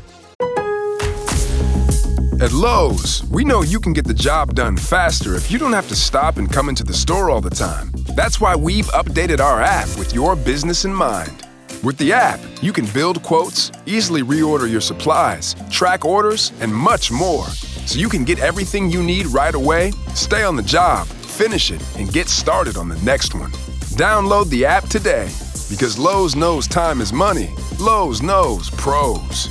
At 2.40 2.54
Lowe's, 2.54 3.22
we 3.30 3.44
know 3.44 3.64
you 3.64 3.82
can 3.82 3.92
get 3.92 4.06
the 4.06 4.14
job 4.14 4.56
done 4.56 4.78
faster 4.78 5.36
if 5.36 5.52
you 5.52 5.60
don't 5.60 5.74
have 5.74 5.90
to 5.90 5.96
stop 5.96 6.38
and 6.38 6.50
come 6.50 6.70
into 6.70 6.86
the 6.86 6.94
store 6.94 7.30
all 7.30 7.42
the 7.42 7.50
time. 7.50 7.92
That's 8.16 8.40
why 8.40 8.56
we've 8.56 8.88
updated 8.94 9.42
our 9.42 9.62
app 9.62 9.90
with 9.98 10.14
your 10.14 10.38
business 10.38 10.86
in 10.86 10.94
mind. 10.94 11.46
With 11.84 11.98
the 11.98 12.14
app, 12.14 12.40
you 12.62 12.72
can 12.72 12.86
build 12.94 13.22
quotes, 13.24 13.74
easily 13.86 14.22
reorder 14.22 14.72
your 14.72 14.80
supplies, 14.80 15.58
track 15.70 16.06
orders, 16.06 16.54
and 16.62 16.74
much 16.74 17.12
more. 17.12 17.48
So 17.86 18.00
you 18.00 18.10
can 18.10 18.24
get 18.24 18.40
everything 18.40 18.90
you 18.90 19.04
need 19.04 19.28
right 19.28 19.54
away, 19.54 19.92
stay 20.16 20.44
on 20.44 20.56
the 20.56 20.64
job, 20.64 21.06
finish 21.08 21.72
it, 21.72 21.82
and 21.98 22.12
get 22.12 22.28
started 22.28 22.78
on 22.78 22.88
the 22.88 23.00
next 23.02 23.36
one. 23.36 23.52
Download 23.98 24.50
the 24.50 24.66
app 24.66 24.86
today 24.88 25.30
because 25.70 26.00
Lowe's 26.00 26.36
knows 26.36 26.68
time 26.68 27.02
is 27.02 27.12
money. 27.12 27.50
Lowe's 27.80 28.22
knows 28.22 28.70
pros. 28.72 29.48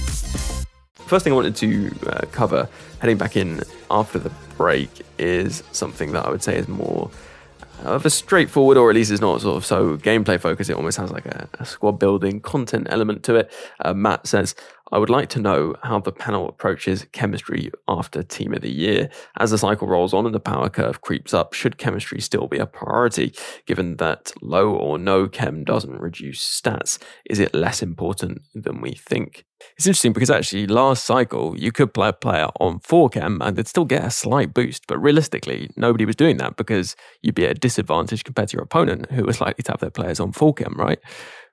First 0.94 1.24
thing 1.24 1.32
I 1.32 1.36
wanted 1.36 1.56
to 1.56 1.94
uh, 2.06 2.26
cover 2.32 2.68
heading 3.00 3.18
back 3.18 3.36
in 3.36 3.62
after 3.90 4.18
the 4.18 4.30
break 4.56 4.90
is 5.18 5.62
something 5.72 6.12
that 6.12 6.24
I 6.24 6.30
would 6.30 6.42
say 6.42 6.56
is 6.56 6.68
more 6.68 7.10
of 7.84 8.06
a 8.06 8.10
straightforward, 8.10 8.78
or 8.78 8.90
at 8.90 8.94
least 8.94 9.10
it's 9.10 9.20
not 9.20 9.40
sort 9.40 9.56
of 9.56 9.64
so 9.64 9.96
gameplay 9.98 10.40
focused. 10.40 10.70
It 10.70 10.76
almost 10.76 10.98
has 10.98 11.10
like 11.10 11.26
a, 11.26 11.48
a 11.58 11.66
squad 11.66 11.98
building 11.98 12.40
content 12.40 12.86
element 12.90 13.24
to 13.24 13.34
it. 13.36 13.52
Uh, 13.80 13.92
Matt 13.92 14.26
says, 14.26 14.54
I 14.92 14.98
would 14.98 15.08
like 15.08 15.30
to 15.30 15.40
know 15.40 15.74
how 15.82 16.00
the 16.00 16.12
panel 16.12 16.46
approaches 16.46 17.06
chemistry 17.12 17.72
after 17.88 18.22
Team 18.22 18.52
of 18.52 18.60
the 18.60 18.70
Year. 18.70 19.08
As 19.38 19.50
the 19.50 19.56
cycle 19.56 19.88
rolls 19.88 20.12
on 20.12 20.26
and 20.26 20.34
the 20.34 20.40
power 20.40 20.68
curve 20.68 21.00
creeps 21.00 21.32
up, 21.32 21.54
should 21.54 21.78
chemistry 21.78 22.20
still 22.20 22.46
be 22.46 22.58
a 22.58 22.66
priority, 22.66 23.32
given 23.66 23.96
that 23.96 24.32
low 24.42 24.70
or 24.70 24.98
no 24.98 25.28
chem 25.28 25.64
doesn't 25.64 25.98
reduce 25.98 26.44
stats? 26.44 26.98
Is 27.30 27.38
it 27.38 27.54
less 27.54 27.82
important 27.82 28.42
than 28.54 28.82
we 28.82 28.92
think? 28.92 29.46
It's 29.78 29.86
interesting 29.86 30.12
because 30.12 30.28
actually, 30.28 30.66
last 30.66 31.04
cycle, 31.04 31.58
you 31.58 31.72
could 31.72 31.94
play 31.94 32.08
a 32.08 32.12
player 32.12 32.48
on 32.60 32.80
4 32.80 33.08
chem 33.08 33.40
and 33.40 33.56
they'd 33.56 33.68
still 33.68 33.84
get 33.86 34.04
a 34.04 34.10
slight 34.10 34.52
boost, 34.52 34.86
but 34.88 34.98
realistically, 34.98 35.70
nobody 35.76 36.04
was 36.04 36.16
doing 36.16 36.36
that 36.38 36.56
because 36.56 36.96
you'd 37.22 37.34
be 37.34 37.46
at 37.46 37.52
a 37.52 37.54
disadvantage 37.54 38.24
compared 38.24 38.48
to 38.50 38.56
your 38.56 38.64
opponent 38.64 39.10
who 39.12 39.24
was 39.24 39.40
likely 39.40 39.62
to 39.62 39.72
have 39.72 39.80
their 39.80 39.90
players 39.90 40.20
on 40.20 40.32
4 40.32 40.52
chem, 40.52 40.74
right? 40.76 40.98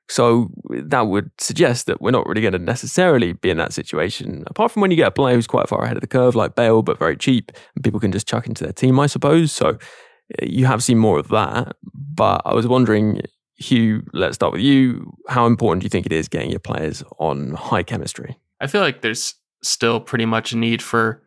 So 0.10 0.50
that 0.70 1.08
would 1.08 1.30
suggest 1.38 1.86
that 1.86 2.02
we're 2.02 2.10
not 2.12 2.26
really 2.26 2.42
going 2.42 2.54
to 2.54 2.60
necessarily 2.60 3.34
be 3.34 3.52
in 3.52 3.58
that 3.58 3.74
situation, 3.74 4.44
apart 4.48 4.72
from 4.72 4.82
when 4.82 4.90
you 4.90 4.98
get 4.98 5.08
a 5.08 5.12
player 5.12 5.36
who's 5.36 5.46
quite 5.46 5.70
far 5.70 5.84
ahead 5.84 5.98
of 5.98 6.02
the 6.02 6.08
curve, 6.08 6.36
like 6.36 6.56
Bale, 6.56 6.82
but 6.82 6.98
very 6.98 7.16
cheap, 7.16 7.52
and 7.76 7.84
people 7.84 8.00
can 8.00 8.12
just 8.12 8.28
chuck 8.28 8.48
into 8.48 8.64
their 8.64 8.74
team, 8.74 9.00
I 9.00 9.06
suppose. 9.06 9.52
So 9.52 9.78
you 10.42 10.66
have 10.66 10.84
seen 10.84 10.98
more 10.98 11.20
of 11.20 11.28
that. 11.30 11.76
But 11.94 12.42
I 12.44 12.56
was 12.56 12.68
wondering, 12.68 13.22
Hugh, 13.58 14.04
let's 14.14 14.36
start 14.36 14.52
with 14.52 14.62
you. 14.62 15.14
How 15.28 15.46
important 15.46 15.82
do 15.82 15.86
you 15.86 15.90
think 15.90 16.06
it 16.06 16.12
is 16.12 16.28
getting 16.28 16.50
your 16.50 16.60
players 16.60 17.04
on 17.20 17.54
high 17.54 17.84
chemistry? 17.84 18.38
I 18.60 18.68
feel 18.68 18.82
like 18.82 19.02
there's 19.02 19.36
still 19.64 20.00
pretty 20.00 20.26
much 20.26 20.54
a 20.54 20.58
need 20.58 20.82
for 20.82 21.22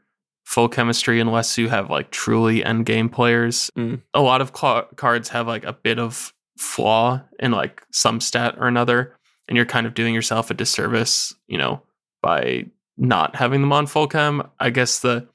full 0.44 0.68
chemistry 0.68 1.20
unless 1.20 1.56
you 1.56 1.68
have 1.68 1.88
like 1.88 2.10
truly 2.10 2.64
end 2.64 2.84
game 2.84 3.08
players. 3.08 3.70
Mm. 3.76 4.02
A 4.12 4.20
lot 4.20 4.40
of 4.40 4.52
cl- 4.54 4.88
cards 4.96 5.28
have 5.28 5.46
like 5.46 5.64
a 5.64 5.72
bit 5.72 5.98
of 5.98 6.32
flaw 6.62 7.20
in 7.38 7.52
like 7.52 7.82
some 7.92 8.20
stat 8.20 8.54
or 8.58 8.66
another, 8.66 9.16
and 9.48 9.56
you're 9.56 9.66
kind 9.66 9.86
of 9.86 9.94
doing 9.94 10.14
yourself 10.14 10.50
a 10.50 10.54
disservice, 10.54 11.34
you 11.46 11.58
know, 11.58 11.82
by 12.22 12.66
not 12.96 13.36
having 13.36 13.60
them 13.60 13.72
on 13.72 13.86
full 13.86 14.06
chem. 14.06 14.42
I 14.60 14.70
guess 14.70 15.00
the 15.00 15.28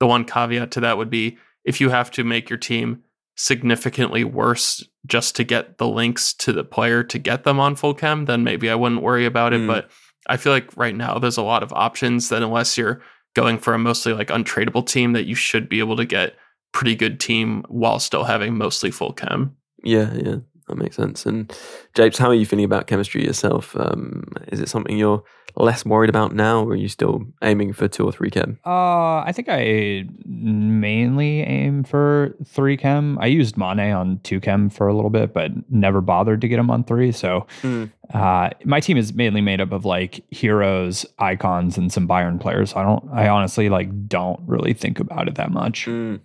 the 0.00 0.06
one 0.06 0.24
caveat 0.24 0.72
to 0.72 0.80
that 0.80 0.98
would 0.98 1.10
be 1.10 1.38
if 1.64 1.80
you 1.80 1.90
have 1.90 2.10
to 2.12 2.24
make 2.24 2.50
your 2.50 2.58
team 2.58 3.02
significantly 3.36 4.24
worse 4.24 4.84
just 5.06 5.36
to 5.36 5.44
get 5.44 5.78
the 5.78 5.88
links 5.88 6.34
to 6.34 6.52
the 6.52 6.64
player 6.64 7.02
to 7.04 7.18
get 7.18 7.44
them 7.44 7.60
on 7.60 7.76
full 7.76 7.94
chem, 7.94 8.24
then 8.24 8.44
maybe 8.44 8.68
I 8.68 8.74
wouldn't 8.74 9.02
worry 9.02 9.26
about 9.26 9.52
it. 9.52 9.60
Mm. 9.60 9.66
But 9.68 9.90
I 10.26 10.36
feel 10.36 10.52
like 10.52 10.76
right 10.76 10.94
now 10.94 11.18
there's 11.18 11.36
a 11.36 11.42
lot 11.42 11.62
of 11.62 11.72
options 11.72 12.28
that 12.28 12.42
unless 12.42 12.76
you're 12.76 13.00
going 13.34 13.58
for 13.58 13.74
a 13.74 13.78
mostly 13.78 14.12
like 14.12 14.28
untradeable 14.28 14.86
team, 14.86 15.12
that 15.12 15.26
you 15.26 15.34
should 15.34 15.68
be 15.68 15.78
able 15.78 15.96
to 15.96 16.04
get 16.04 16.34
pretty 16.72 16.94
good 16.94 17.20
team 17.20 17.64
while 17.68 17.98
still 17.98 18.24
having 18.24 18.56
mostly 18.56 18.90
full 18.90 19.12
chem. 19.12 19.56
Yeah, 19.84 20.12
yeah, 20.14 20.36
that 20.76 20.82
makes 20.82 20.96
sense. 20.96 21.26
And 21.26 21.52
Japes, 21.94 22.18
how 22.18 22.28
are 22.28 22.34
you 22.34 22.46
feeling 22.46 22.64
about 22.64 22.86
chemistry 22.86 23.24
yourself? 23.24 23.76
Um, 23.76 24.24
is 24.48 24.60
it 24.60 24.68
something 24.68 24.96
you're 24.96 25.22
less 25.54 25.84
worried 25.84 26.08
about 26.08 26.34
now, 26.34 26.64
or 26.64 26.70
are 26.70 26.76
you 26.76 26.88
still 26.88 27.26
aiming 27.42 27.74
for 27.74 27.86
two 27.86 28.04
or 28.06 28.12
three 28.12 28.30
chem? 28.30 28.58
Uh, 28.64 29.18
I 29.20 29.32
think 29.34 29.48
I 29.50 30.06
mainly 30.24 31.40
aim 31.42 31.84
for 31.84 32.34
three 32.46 32.76
chem. 32.76 33.18
I 33.20 33.26
used 33.26 33.56
Mane 33.56 33.92
on 33.92 34.20
two 34.22 34.40
chem 34.40 34.70
for 34.70 34.88
a 34.88 34.94
little 34.94 35.10
bit, 35.10 35.34
but 35.34 35.50
never 35.70 36.00
bothered 36.00 36.40
to 36.40 36.48
get 36.48 36.58
him 36.58 36.70
on 36.70 36.84
three. 36.84 37.12
So 37.12 37.46
Mm. 37.62 37.92
uh, 38.14 38.50
my 38.64 38.80
team 38.80 38.96
is 38.96 39.12
mainly 39.12 39.40
made 39.40 39.60
up 39.60 39.72
of 39.72 39.84
like 39.84 40.24
heroes, 40.30 41.04
icons, 41.18 41.76
and 41.76 41.92
some 41.92 42.08
Bayern 42.08 42.40
players. 42.40 42.74
I 42.74 42.82
don't. 42.82 43.04
I 43.12 43.28
honestly 43.28 43.68
like 43.68 44.08
don't 44.08 44.40
really 44.46 44.72
think 44.72 45.00
about 45.00 45.28
it 45.28 45.34
that 45.36 45.50
much. 45.50 45.86
Mm. 45.86 46.20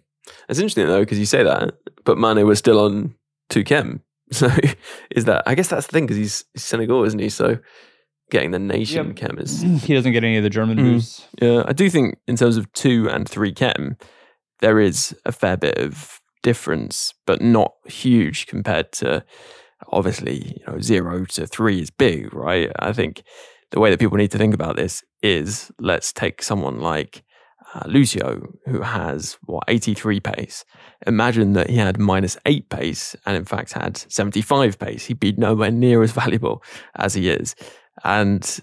It's 0.50 0.60
interesting 0.60 0.88
though 0.88 1.02
because 1.02 1.20
you 1.20 1.26
say 1.26 1.44
that, 1.44 1.76
but 2.06 2.18
Mane 2.18 2.46
was 2.46 2.60
still 2.60 2.80
on 2.80 3.14
two 3.50 3.64
chem. 3.64 4.02
So 4.32 4.50
is 5.12 5.26
that? 5.26 5.44
I 5.46 5.56
guess 5.56 5.68
that's 5.70 5.88
the 5.88 5.92
thing 5.94 6.06
because 6.06 6.18
he's, 6.18 6.46
he's 6.54 6.64
Senegal, 6.64 7.04
isn't 7.04 7.20
he? 7.20 7.30
So 7.30 7.58
getting 8.30 8.52
the 8.52 8.60
nation 8.60 9.08
Yep. 9.08 9.16
chem 9.16 9.40
is 9.40 9.62
He 9.86 9.94
doesn't 9.94 10.12
get 10.12 10.24
any 10.24 10.38
of 10.38 10.44
the 10.44 10.50
German 10.50 10.78
Mm. 10.78 10.84
boosts. 10.96 11.26
Yeah, 11.42 11.64
I 11.66 11.74
do 11.74 11.90
think 11.90 12.18
in 12.28 12.36
terms 12.36 12.58
of 12.58 12.72
two 12.74 13.10
and 13.10 13.28
three 13.28 13.54
chem, 13.54 13.96
there 14.60 14.80
is 14.80 15.16
a 15.26 15.32
fair 15.32 15.56
bit 15.58 15.78
of 15.78 16.20
difference, 16.44 17.14
but 17.26 17.42
not 17.42 17.74
huge 17.86 18.48
compared 18.48 18.92
to 18.94 19.24
obviously, 19.92 20.56
you 20.58 20.64
know, 20.74 20.80
zero 20.80 21.26
to 21.26 21.46
three 21.48 21.80
is 21.82 21.90
big, 21.92 22.34
right? 22.34 22.72
I 22.80 22.94
think 22.94 23.24
the 23.72 23.80
way 23.80 23.90
that 23.92 24.00
people 24.00 24.18
need 24.18 24.32
to 24.32 24.38
think 24.38 24.54
about 24.54 24.76
this 24.76 25.04
is 25.22 25.72
let's 25.80 26.12
take 26.14 26.42
someone 26.42 26.80
like 26.80 27.24
uh, 27.74 27.84
Lucio, 27.86 28.54
who 28.66 28.82
has 28.82 29.38
what 29.46 29.64
83 29.68 30.20
pace. 30.20 30.66
Imagine 31.06 31.54
that 31.54 31.70
he 31.70 31.78
had 31.78 32.00
minus 32.00 32.38
eight 32.46 32.70
pace 32.70 33.16
and 33.26 33.36
in 33.36 33.46
fact 33.46 33.74
had 33.74 33.98
75 33.98 34.80
pace. 34.80 35.06
He'd 35.06 35.20
be 35.20 35.34
nowhere 35.34 35.72
near 35.72 36.04
as 36.04 36.12
valuable 36.24 36.64
as 36.96 37.14
he 37.14 37.30
is. 37.30 37.56
And 38.04 38.60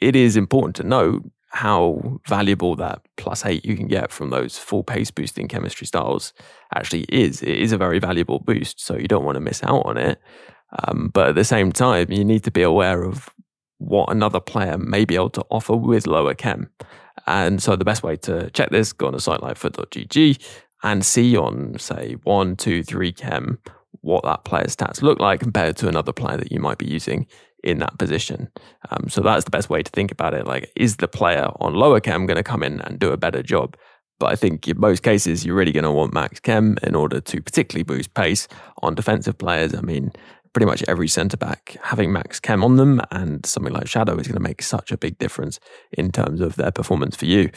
it 0.00 0.14
is 0.16 0.36
important 0.36 0.76
to 0.76 0.84
know 0.84 1.20
how 1.48 2.20
valuable 2.26 2.74
that 2.74 3.00
plus 3.16 3.46
eight 3.46 3.64
you 3.64 3.76
can 3.76 3.86
get 3.86 4.10
from 4.10 4.30
those 4.30 4.58
full 4.58 4.82
pace 4.82 5.10
boosting 5.10 5.46
chemistry 5.46 5.86
styles 5.86 6.32
actually 6.74 7.06
is. 7.08 7.42
It 7.42 7.56
is 7.56 7.70
a 7.70 7.78
very 7.78 8.00
valuable 8.00 8.40
boost, 8.40 8.80
so 8.80 8.96
you 8.96 9.06
don't 9.06 9.24
want 9.24 9.36
to 9.36 9.40
miss 9.40 9.62
out 9.62 9.86
on 9.86 9.96
it. 9.96 10.20
Um, 10.82 11.10
but 11.14 11.28
at 11.28 11.34
the 11.36 11.44
same 11.44 11.70
time, 11.70 12.10
you 12.10 12.24
need 12.24 12.42
to 12.44 12.50
be 12.50 12.62
aware 12.62 13.04
of 13.04 13.30
what 13.78 14.10
another 14.10 14.40
player 14.40 14.76
may 14.78 15.04
be 15.04 15.14
able 15.14 15.30
to 15.30 15.44
offer 15.50 15.76
with 15.76 16.08
lower 16.08 16.34
chem. 16.34 16.70
And 17.26 17.62
so 17.62 17.76
the 17.76 17.84
best 17.84 18.02
way 18.02 18.16
to 18.16 18.50
check 18.50 18.70
this, 18.70 18.92
go 18.92 19.06
on 19.06 19.14
a 19.14 19.20
site 19.20 19.42
like 19.42 19.56
fut.gg 19.56 20.38
and 20.82 21.04
see 21.04 21.36
on, 21.36 21.78
say, 21.78 22.16
one, 22.24 22.56
two, 22.56 22.82
three 22.82 23.12
chem 23.12 23.58
what 24.00 24.22
that 24.24 24.44
player's 24.44 24.76
stats 24.76 25.00
look 25.00 25.18
like 25.18 25.40
compared 25.40 25.76
to 25.78 25.88
another 25.88 26.12
player 26.12 26.36
that 26.36 26.52
you 26.52 26.60
might 26.60 26.76
be 26.76 26.86
using 26.86 27.26
in 27.62 27.78
that 27.78 27.98
position. 27.98 28.50
Um, 28.90 29.08
so 29.08 29.22
that's 29.22 29.44
the 29.44 29.50
best 29.50 29.70
way 29.70 29.82
to 29.82 29.90
think 29.90 30.12
about 30.12 30.34
it. 30.34 30.46
Like, 30.46 30.70
is 30.76 30.96
the 30.96 31.08
player 31.08 31.48
on 31.60 31.74
lower 31.74 32.00
chem 32.00 32.26
going 32.26 32.36
to 32.36 32.42
come 32.42 32.62
in 32.62 32.80
and 32.82 32.98
do 32.98 33.10
a 33.10 33.16
better 33.16 33.42
job? 33.42 33.76
But 34.20 34.26
I 34.26 34.36
think 34.36 34.68
in 34.68 34.78
most 34.78 35.02
cases, 35.02 35.44
you're 35.44 35.56
really 35.56 35.72
going 35.72 35.84
to 35.84 35.90
want 35.90 36.12
max 36.12 36.38
chem 36.38 36.76
in 36.82 36.94
order 36.94 37.20
to 37.20 37.40
particularly 37.40 37.82
boost 37.82 38.12
pace 38.14 38.46
on 38.82 38.94
defensive 38.94 39.38
players. 39.38 39.74
I 39.74 39.80
mean, 39.80 40.12
pretty 40.54 40.66
much 40.66 40.84
every 40.88 41.08
centre 41.08 41.36
back 41.36 41.76
having 41.82 42.12
max 42.12 42.40
chem 42.40 42.64
on 42.64 42.76
them 42.76 43.00
and 43.10 43.44
something 43.44 43.72
like 43.72 43.88
Shadow 43.88 44.16
is 44.16 44.28
going 44.28 44.36
to 44.36 44.48
make 44.48 44.62
such 44.62 44.92
a 44.92 44.96
big 44.96 45.18
difference 45.18 45.58
in 45.92 46.10
terms 46.12 46.40
of 46.40 46.54
their 46.54 46.70
performance 46.70 47.16
for 47.16 47.26
you. 47.26 47.50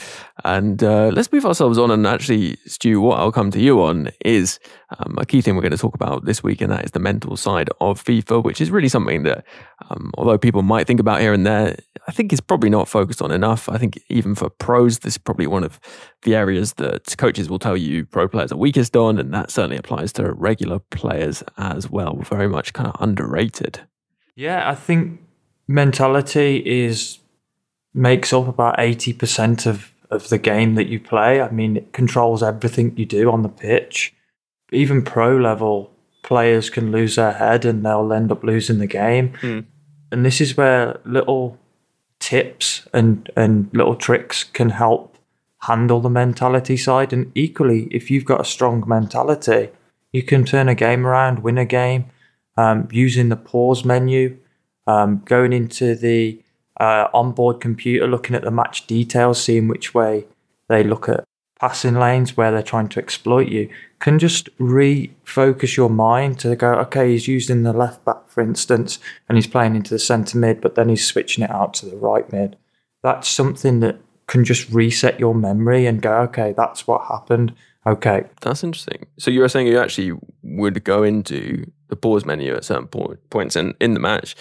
And 0.44 0.84
uh, 0.84 1.12
let's 1.14 1.32
move 1.32 1.46
ourselves 1.46 1.78
on. 1.78 1.92
And 1.92 2.06
actually, 2.06 2.58
Stu, 2.66 3.00
what 3.00 3.20
I'll 3.20 3.32
come 3.32 3.52
to 3.52 3.62
you 3.62 3.82
on 3.82 4.10
is 4.26 4.60
um, 4.98 5.16
a 5.18 5.26
key 5.26 5.42
thing 5.42 5.56
we're 5.56 5.62
going 5.62 5.72
to 5.72 5.78
talk 5.78 5.96
about 5.96 6.26
this 6.26 6.42
week, 6.42 6.62
and 6.62 6.72
that 6.72 6.86
is 6.86 6.92
the 6.92 7.00
mental 7.00 7.36
side 7.36 7.70
of 7.82 8.04
FIFA, 8.04 8.44
which 8.44 8.62
is 8.62 8.72
really 8.72 8.88
something 8.88 9.24
that, 9.24 9.46
um, 9.90 10.12
although 10.18 10.38
people 10.38 10.62
might 10.62 10.88
think 10.88 11.00
about 11.00 11.20
here 11.20 11.34
and 11.34 11.46
there, 11.46 11.78
I 12.08 12.12
think 12.12 12.32
is 12.32 12.40
probably 12.40 12.70
not 12.70 12.88
focused 12.88 13.22
on 13.22 13.32
enough. 13.32 13.68
I 13.68 13.78
think 13.78 14.02
even 14.10 14.34
for 14.34 14.50
pros, 14.50 15.00
this 15.00 15.16
is 15.16 15.18
probably 15.18 15.48
one 15.48 15.64
of 15.64 15.80
the 16.24 16.36
areas 16.36 16.74
that 16.74 17.16
coaches 17.18 17.50
will 17.50 17.60
tell 17.60 17.76
you 17.76 18.06
pro 18.06 18.28
players 18.28 18.52
are 18.52 18.58
weakest 18.58 18.96
on, 18.96 19.20
and 19.20 19.34
that 19.34 19.52
certainly 19.52 19.78
applies 19.78 20.14
to 20.14 20.32
regular 20.32 20.80
players 20.80 21.44
as 21.58 21.90
well. 21.90 22.16
Very 22.16 22.48
much 22.48 22.74
kind 22.74 22.90
of 22.90 22.96
underrated. 23.02 23.82
Yeah, 24.36 24.70
I 24.70 24.76
think 24.76 25.20
mentality 25.68 26.58
is 26.66 27.20
makes 27.94 28.32
up 28.32 28.48
about 28.48 28.80
eighty 28.80 29.12
percent 29.12 29.66
of 29.66 29.92
of 30.10 30.30
the 30.30 30.38
game 30.38 30.76
that 30.76 30.88
you 30.88 31.00
play. 31.00 31.42
I 31.42 31.52
mean, 31.52 31.76
it 31.76 31.92
controls 31.92 32.42
everything 32.42 32.96
you 32.96 33.06
do 33.06 33.30
on 33.30 33.42
the 33.42 33.50
pitch. 33.50 34.14
Even 34.72 35.02
pro 35.02 35.38
level 35.38 35.92
players 36.24 36.70
can 36.70 36.92
lose 36.92 37.16
their 37.16 37.34
head 37.34 37.64
and 37.66 37.86
they'll 37.86 38.12
end 38.12 38.32
up 38.32 38.44
losing 38.44 38.80
the 38.80 38.88
game. 38.88 39.34
Hmm. 39.40 39.60
And 40.12 40.26
this 40.26 40.42
is 40.42 40.58
where 40.58 41.00
little 41.06 41.58
tips 42.20 42.88
and 42.94 43.30
and 43.36 43.70
little 43.74 43.96
tricks 43.96 44.44
can 44.44 44.72
help 44.72 45.18
handle 45.62 46.00
the 46.02 46.10
mentality 46.10 46.78
side. 46.78 47.14
And 47.14 47.32
equally, 47.36 47.88
if 47.92 48.12
you've 48.12 48.26
got 48.26 48.42
a 48.42 48.46
strong 48.46 48.84
mentality, 48.88 49.70
you 50.12 50.24
can 50.24 50.46
turn 50.46 50.70
a 50.70 50.76
game 50.76 51.06
around, 51.06 51.40
win 51.40 51.58
a 51.58 51.66
game, 51.66 52.06
um, 52.58 52.88
using 52.92 53.30
the 53.30 53.36
pause 53.36 53.86
menu, 53.86 54.38
um, 54.86 55.22
going 55.26 55.54
into 55.54 55.96
the 55.96 56.42
uh, 56.80 57.08
onboard 57.14 57.60
computer, 57.60 58.08
looking 58.08 58.36
at 58.36 58.44
the 58.44 58.52
match 58.52 58.88
details, 58.88 59.42
seeing 59.44 59.68
which 59.68 59.94
way 59.94 60.26
they 60.70 60.84
look 60.84 61.10
at 61.10 61.24
passing 61.60 61.96
lanes 61.96 62.38
where 62.38 62.52
they're 62.52 62.62
trying 62.62 62.90
to 62.90 63.00
exploit 63.00 63.48
you, 63.48 63.70
can 64.00 64.20
just 64.20 64.56
refocus 64.58 65.76
your 65.76 65.90
mind 65.90 66.40
to 66.40 66.56
go, 66.56 66.74
okay, 66.74 67.12
he's 67.12 67.28
using 67.28 67.64
the 67.64 67.74
left 67.74 68.04
back, 68.06 68.28
for 68.28 68.42
instance, 68.42 69.00
and 69.28 69.38
he's 69.38 69.48
playing 69.48 69.76
into 69.76 69.90
the 69.90 70.00
centre 70.00 70.38
mid, 70.38 70.62
but 70.62 70.76
then 70.76 70.90
he's 70.90 71.06
switching 71.06 71.44
it 71.44 71.50
out 71.52 71.74
to 71.76 71.86
the 71.86 71.98
right 71.98 72.32
mid. 72.32 72.58
That's 73.02 73.28
something 73.28 73.80
that 73.80 74.00
can 74.28 74.44
just 74.44 74.70
reset 74.70 75.20
your 75.20 75.34
memory 75.34 75.86
and 75.86 76.02
go, 76.02 76.14
okay, 76.22 76.54
that's 76.56 76.86
what 76.86 77.08
happened. 77.08 77.54
Okay. 77.86 78.26
That's 78.42 78.64
interesting. 78.64 79.08
So 79.18 79.32
you 79.32 79.40
were 79.40 79.50
saying 79.50 79.68
you 79.68 79.80
actually 79.80 80.18
would 80.44 80.84
go 80.84 81.04
into 81.04 81.66
the 81.88 81.96
pause 81.96 82.26
menu 82.26 82.54
at 82.54 82.66
certain 82.66 82.88
point, 82.88 83.18
points 83.30 83.56
in, 83.56 83.74
in 83.80 83.94
the 83.94 84.00
match. 84.00 84.36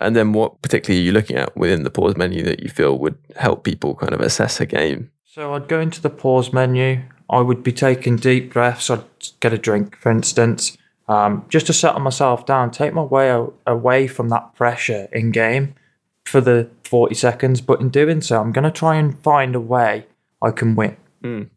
And 0.00 0.16
then 0.16 0.32
what 0.32 0.60
particularly 0.60 1.02
are 1.02 1.06
you 1.06 1.12
looking 1.12 1.36
at 1.36 1.56
within 1.56 1.84
the 1.84 1.90
pause 1.90 2.16
menu 2.16 2.42
that 2.42 2.60
you 2.60 2.68
feel 2.68 2.98
would 2.98 3.18
help 3.36 3.62
people 3.64 3.94
kind 3.94 4.12
of 4.12 4.20
assess 4.20 4.60
a 4.60 4.66
game? 4.66 5.10
So 5.32 5.54
I'd 5.54 5.68
go 5.68 5.78
into 5.78 6.02
the 6.02 6.10
pause 6.10 6.52
menu. 6.52 7.02
I 7.30 7.40
would 7.40 7.62
be 7.62 7.70
taking 7.70 8.16
deep 8.16 8.52
breaths. 8.52 8.90
I'd 8.90 9.04
get 9.38 9.52
a 9.52 9.58
drink, 9.58 9.96
for 9.96 10.10
instance, 10.10 10.76
um, 11.06 11.44
just 11.48 11.68
to 11.68 11.72
settle 11.72 12.00
myself 12.00 12.44
down, 12.44 12.72
take 12.72 12.92
my 12.92 13.02
way 13.02 13.30
away 13.64 14.08
from 14.08 14.28
that 14.30 14.56
pressure 14.56 15.08
in 15.12 15.30
game 15.30 15.76
for 16.24 16.40
the 16.40 16.68
40 16.82 17.14
seconds. 17.14 17.60
But 17.60 17.80
in 17.80 17.90
doing 17.90 18.22
so, 18.22 18.40
I'm 18.40 18.50
going 18.50 18.64
to 18.64 18.72
try 18.72 18.96
and 18.96 19.16
find 19.20 19.54
a 19.54 19.60
way 19.60 20.06
I 20.42 20.50
can 20.50 20.74
win, 20.74 20.96
Mm. 21.22 21.48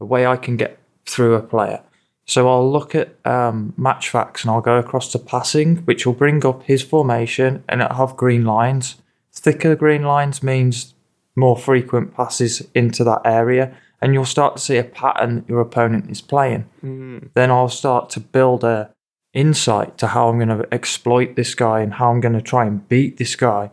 a 0.00 0.04
way 0.04 0.24
I 0.24 0.36
can 0.36 0.56
get 0.56 0.78
through 1.04 1.34
a 1.34 1.42
player. 1.42 1.80
So 2.26 2.48
I'll 2.48 2.70
look 2.70 2.94
at 2.94 3.16
um, 3.26 3.74
match 3.76 4.08
facts 4.08 4.44
and 4.44 4.52
I'll 4.52 4.60
go 4.60 4.78
across 4.78 5.10
to 5.10 5.18
passing, 5.18 5.78
which 5.78 6.06
will 6.06 6.12
bring 6.12 6.46
up 6.46 6.62
his 6.62 6.80
formation 6.80 7.64
and 7.68 7.82
it'll 7.82 7.96
have 7.96 8.16
green 8.16 8.44
lines. 8.44 9.02
Thicker 9.32 9.74
green 9.74 10.02
lines 10.04 10.44
means 10.44 10.94
more 11.36 11.56
frequent 11.56 12.14
passes 12.14 12.66
into 12.74 13.04
that 13.04 13.20
area, 13.24 13.76
and 14.00 14.14
you'll 14.14 14.24
start 14.24 14.56
to 14.56 14.62
see 14.62 14.78
a 14.78 14.84
pattern 14.84 15.36
that 15.36 15.48
your 15.48 15.60
opponent 15.60 16.10
is 16.10 16.20
playing. 16.20 16.68
Mm. 16.82 17.30
Then 17.34 17.50
I'll 17.50 17.68
start 17.68 18.10
to 18.10 18.20
build 18.20 18.64
a 18.64 18.92
insight 19.32 19.98
to 19.98 20.08
how 20.08 20.28
I'm 20.28 20.38
going 20.38 20.48
to 20.48 20.66
exploit 20.72 21.36
this 21.36 21.54
guy 21.54 21.80
and 21.80 21.94
how 21.94 22.10
I'm 22.10 22.20
going 22.20 22.34
to 22.34 22.42
try 22.42 22.64
and 22.64 22.88
beat 22.88 23.18
this 23.18 23.36
guy 23.36 23.70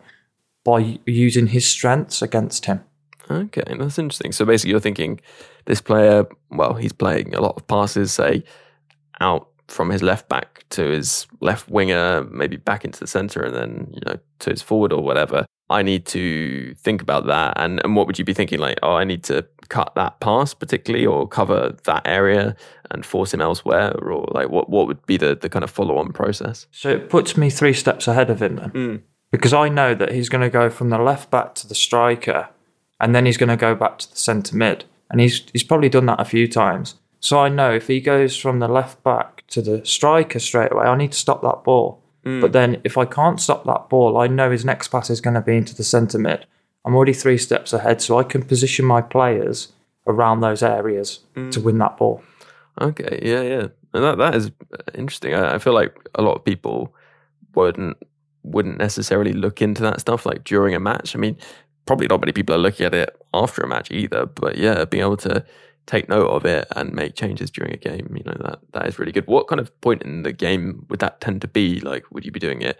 by 0.65 0.99
using 1.05 1.47
his 1.47 1.65
strengths 1.65 2.21
against 2.21 2.65
him. 2.65 2.83
Okay, 3.31 3.63
that's 3.79 3.97
interesting. 3.97 4.33
So 4.33 4.43
basically, 4.45 4.71
you're 4.71 4.79
thinking 4.81 5.21
this 5.65 5.81
player, 5.81 6.25
well, 6.51 6.73
he's 6.73 6.91
playing 6.91 7.33
a 7.33 7.41
lot 7.41 7.55
of 7.55 7.65
passes, 7.67 8.11
say 8.11 8.43
out 9.21 9.47
from 9.69 9.89
his 9.89 10.03
left 10.03 10.27
back 10.27 10.65
to 10.71 10.83
his 10.83 11.27
left 11.39 11.69
winger, 11.69 12.25
maybe 12.25 12.57
back 12.57 12.83
into 12.83 12.99
the 12.99 13.07
center, 13.07 13.41
and 13.41 13.55
then 13.55 13.87
you 13.93 14.01
know 14.05 14.19
to 14.39 14.49
his 14.49 14.61
forward 14.61 14.91
or 14.91 15.01
whatever. 15.01 15.45
I 15.73 15.81
need 15.83 16.05
to 16.07 16.73
think 16.75 17.01
about 17.01 17.25
that. 17.27 17.53
And 17.57 17.81
and 17.83 17.95
what 17.95 18.07
would 18.07 18.17
you 18.19 18.25
be 18.25 18.33
thinking? 18.33 18.59
Like, 18.59 18.79
oh, 18.83 18.95
I 18.95 19.03
need 19.03 19.23
to 19.25 19.45
cut 19.69 19.93
that 19.95 20.19
pass 20.19 20.53
particularly, 20.53 21.05
or 21.05 21.27
cover 21.27 21.75
that 21.85 22.03
area 22.05 22.55
and 22.91 23.05
force 23.05 23.33
him 23.33 23.41
elsewhere, 23.41 23.91
or 24.01 24.27
like 24.31 24.49
what 24.49 24.69
what 24.69 24.87
would 24.87 25.05
be 25.05 25.17
the 25.17 25.35
the 25.35 25.49
kind 25.49 25.63
of 25.63 25.71
follow 25.71 25.97
on 25.97 26.13
process? 26.13 26.67
So 26.71 26.89
it 26.89 27.09
puts 27.09 27.35
me 27.35 27.49
three 27.49 27.73
steps 27.73 28.07
ahead 28.07 28.29
of 28.29 28.41
him 28.41 28.55
then, 28.57 28.71
Mm. 28.71 29.01
because 29.31 29.53
I 29.53 29.69
know 29.69 29.95
that 29.95 30.11
he's 30.11 30.29
going 30.29 30.43
to 30.43 30.49
go 30.49 30.69
from 30.69 30.89
the 30.89 30.99
left 30.99 31.31
back 31.31 31.55
to 31.55 31.67
the 31.67 31.75
striker, 31.75 32.49
and 32.99 33.15
then 33.15 33.25
he's 33.25 33.37
going 33.37 33.49
to 33.49 33.57
go 33.57 33.73
back 33.75 33.97
to 33.99 34.09
the 34.09 34.15
centre 34.17 34.55
mid, 34.55 34.85
and 35.09 35.19
he's 35.21 35.43
he's 35.53 35.63
probably 35.63 35.89
done 35.89 36.05
that 36.05 36.19
a 36.19 36.25
few 36.25 36.47
times. 36.47 36.95
So 37.19 37.39
I 37.39 37.47
know 37.49 37.71
if 37.71 37.87
he 37.87 38.01
goes 38.01 38.35
from 38.37 38.59
the 38.59 38.67
left 38.67 39.01
back 39.01 39.43
to 39.47 39.61
the 39.61 39.85
striker 39.85 40.39
straight 40.39 40.73
away, 40.73 40.85
I 40.85 40.97
need 40.97 41.13
to 41.13 41.17
stop 41.17 41.41
that 41.41 41.63
ball. 41.63 42.02
Mm. 42.25 42.41
But 42.41 42.53
then 42.53 42.81
if 42.83 42.97
I 42.97 43.05
can't 43.05 43.39
stop 43.39 43.65
that 43.65 43.89
ball, 43.89 44.17
I 44.17 44.27
know 44.27 44.51
his 44.51 44.63
next 44.63 44.87
pass 44.89 45.09
is 45.09 45.21
going 45.21 45.33
to 45.33 45.41
be 45.41 45.57
into 45.57 45.75
the 45.75 45.83
centre 45.83 46.19
mid. 46.19 46.45
I'm 46.85 46.95
already 46.95 47.13
three 47.13 47.37
steps 47.37 47.73
ahead, 47.73 48.01
so 48.01 48.19
I 48.19 48.23
can 48.23 48.43
position 48.43 48.85
my 48.85 49.01
players 49.01 49.71
around 50.05 50.41
those 50.41 50.61
areas 50.61 51.19
to 51.51 51.61
win 51.61 51.77
that 51.77 51.97
ball. 51.97 52.21
Okay, 52.81 53.19
yeah, 53.21 53.41
yeah, 53.41 53.67
and 53.93 54.03
that 54.03 54.17
that 54.17 54.35
is 54.35 54.51
interesting. 54.93 55.33
I, 55.33 55.55
I 55.55 55.57
feel 55.59 55.73
like 55.73 55.95
a 56.15 56.21
lot 56.21 56.35
of 56.35 56.43
people 56.43 56.93
wouldn't 57.55 57.97
wouldn't 58.43 58.77
necessarily 58.77 59.31
look 59.31 59.61
into 59.61 59.81
that 59.83 60.01
stuff 60.01 60.25
like 60.25 60.43
during 60.43 60.75
a 60.75 60.79
match. 60.79 61.15
I 61.15 61.19
mean, 61.19 61.37
probably 61.85 62.07
not 62.07 62.19
many 62.19 62.31
people 62.31 62.55
are 62.55 62.59
looking 62.59 62.85
at 62.85 62.93
it 62.93 63.15
after 63.33 63.61
a 63.61 63.67
match 63.67 63.91
either. 63.91 64.25
But 64.25 64.57
yeah, 64.57 64.85
being 64.85 65.03
able 65.03 65.17
to 65.17 65.45
take 65.85 66.09
note 66.09 66.29
of 66.29 66.45
it 66.45 66.67
and 66.75 66.93
make 66.93 67.15
changes 67.15 67.51
during 67.51 67.73
a 67.73 67.77
game, 67.77 68.13
you 68.15 68.23
know, 68.23 68.37
that 68.41 68.59
that 68.73 68.87
is 68.87 68.99
really 68.99 69.11
good. 69.11 69.27
What 69.27 69.47
kind 69.47 69.59
of 69.59 69.79
point 69.81 70.03
in 70.03 70.23
the 70.23 70.33
game 70.33 70.85
would 70.89 70.99
that 70.99 71.21
tend 71.21 71.41
to 71.41 71.47
be? 71.47 71.79
Like, 71.79 72.05
would 72.11 72.25
you 72.25 72.31
be 72.31 72.39
doing 72.39 72.61
it? 72.61 72.79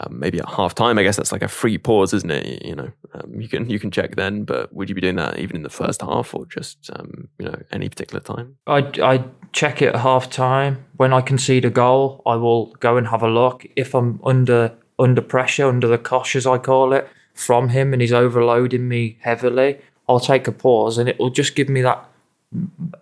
Um, 0.00 0.18
maybe 0.20 0.38
at 0.38 0.48
half 0.48 0.74
time, 0.74 0.98
I 0.98 1.02
guess 1.02 1.16
that's 1.16 1.32
like 1.32 1.42
a 1.42 1.48
free 1.48 1.76
pause, 1.76 2.14
isn't 2.14 2.30
it? 2.30 2.64
You 2.64 2.74
know, 2.74 2.92
um, 3.14 3.40
you 3.40 3.48
can 3.48 3.68
you 3.68 3.78
can 3.78 3.90
check 3.90 4.16
then, 4.16 4.44
but 4.44 4.72
would 4.72 4.88
you 4.88 4.94
be 4.94 5.00
doing 5.00 5.16
that 5.16 5.38
even 5.38 5.56
in 5.56 5.62
the 5.62 5.70
first 5.70 6.00
half 6.00 6.34
or 6.34 6.46
just 6.46 6.90
um, 6.94 7.28
you 7.38 7.46
know 7.46 7.60
any 7.72 7.88
particular 7.88 8.20
time? 8.20 8.56
I 8.66 8.90
I 9.02 9.24
check 9.52 9.82
it 9.82 9.94
at 9.94 10.00
half 10.00 10.30
time. 10.30 10.84
When 10.96 11.12
I 11.12 11.20
concede 11.20 11.64
a 11.64 11.70
goal, 11.70 12.22
I 12.24 12.36
will 12.36 12.66
go 12.80 12.96
and 12.96 13.08
have 13.08 13.22
a 13.22 13.28
look. 13.28 13.66
If 13.76 13.94
I'm 13.94 14.20
under 14.24 14.72
under 14.98 15.20
pressure, 15.20 15.68
under 15.68 15.88
the 15.88 15.98
cosh 15.98 16.36
as 16.36 16.46
I 16.46 16.58
call 16.58 16.92
it, 16.92 17.08
from 17.34 17.70
him 17.70 17.92
and 17.92 18.00
he's 18.00 18.12
overloading 18.12 18.88
me 18.88 19.18
heavily, 19.20 19.78
I'll 20.08 20.20
take 20.20 20.46
a 20.46 20.52
pause 20.52 20.98
and 20.98 21.08
it 21.08 21.18
will 21.18 21.30
just 21.30 21.54
give 21.54 21.68
me 21.68 21.82
that 21.82 22.08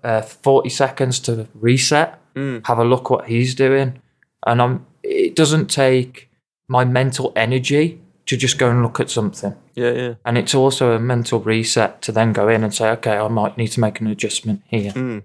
uh, 0.02 0.22
40 0.22 0.68
seconds 0.70 1.20
to 1.20 1.48
reset, 1.54 2.16
Mm. 2.36 2.64
have 2.66 2.78
a 2.78 2.84
look 2.84 3.10
what 3.10 3.26
he's 3.26 3.56
doing. 3.56 4.00
And 4.46 4.62
I'm 4.62 4.86
it 5.02 5.34
doesn't 5.34 5.66
take 5.66 6.30
my 6.68 6.84
mental 6.84 7.32
energy 7.34 8.00
to 8.26 8.36
just 8.36 8.58
go 8.58 8.70
and 8.70 8.82
look 8.82 9.00
at 9.00 9.10
something. 9.10 9.54
Yeah, 9.74 9.90
yeah. 9.90 10.14
And 10.24 10.38
it's 10.38 10.54
also 10.54 10.92
a 10.92 11.00
mental 11.00 11.40
reset 11.40 12.00
to 12.02 12.12
then 12.12 12.32
go 12.32 12.48
in 12.48 12.62
and 12.62 12.72
say, 12.72 12.90
okay, 12.90 13.16
I 13.18 13.26
might 13.28 13.56
need 13.56 13.72
to 13.72 13.80
make 13.80 14.00
an 14.00 14.06
adjustment 14.06 14.62
here. 14.68 14.92
Mm. 14.92 15.22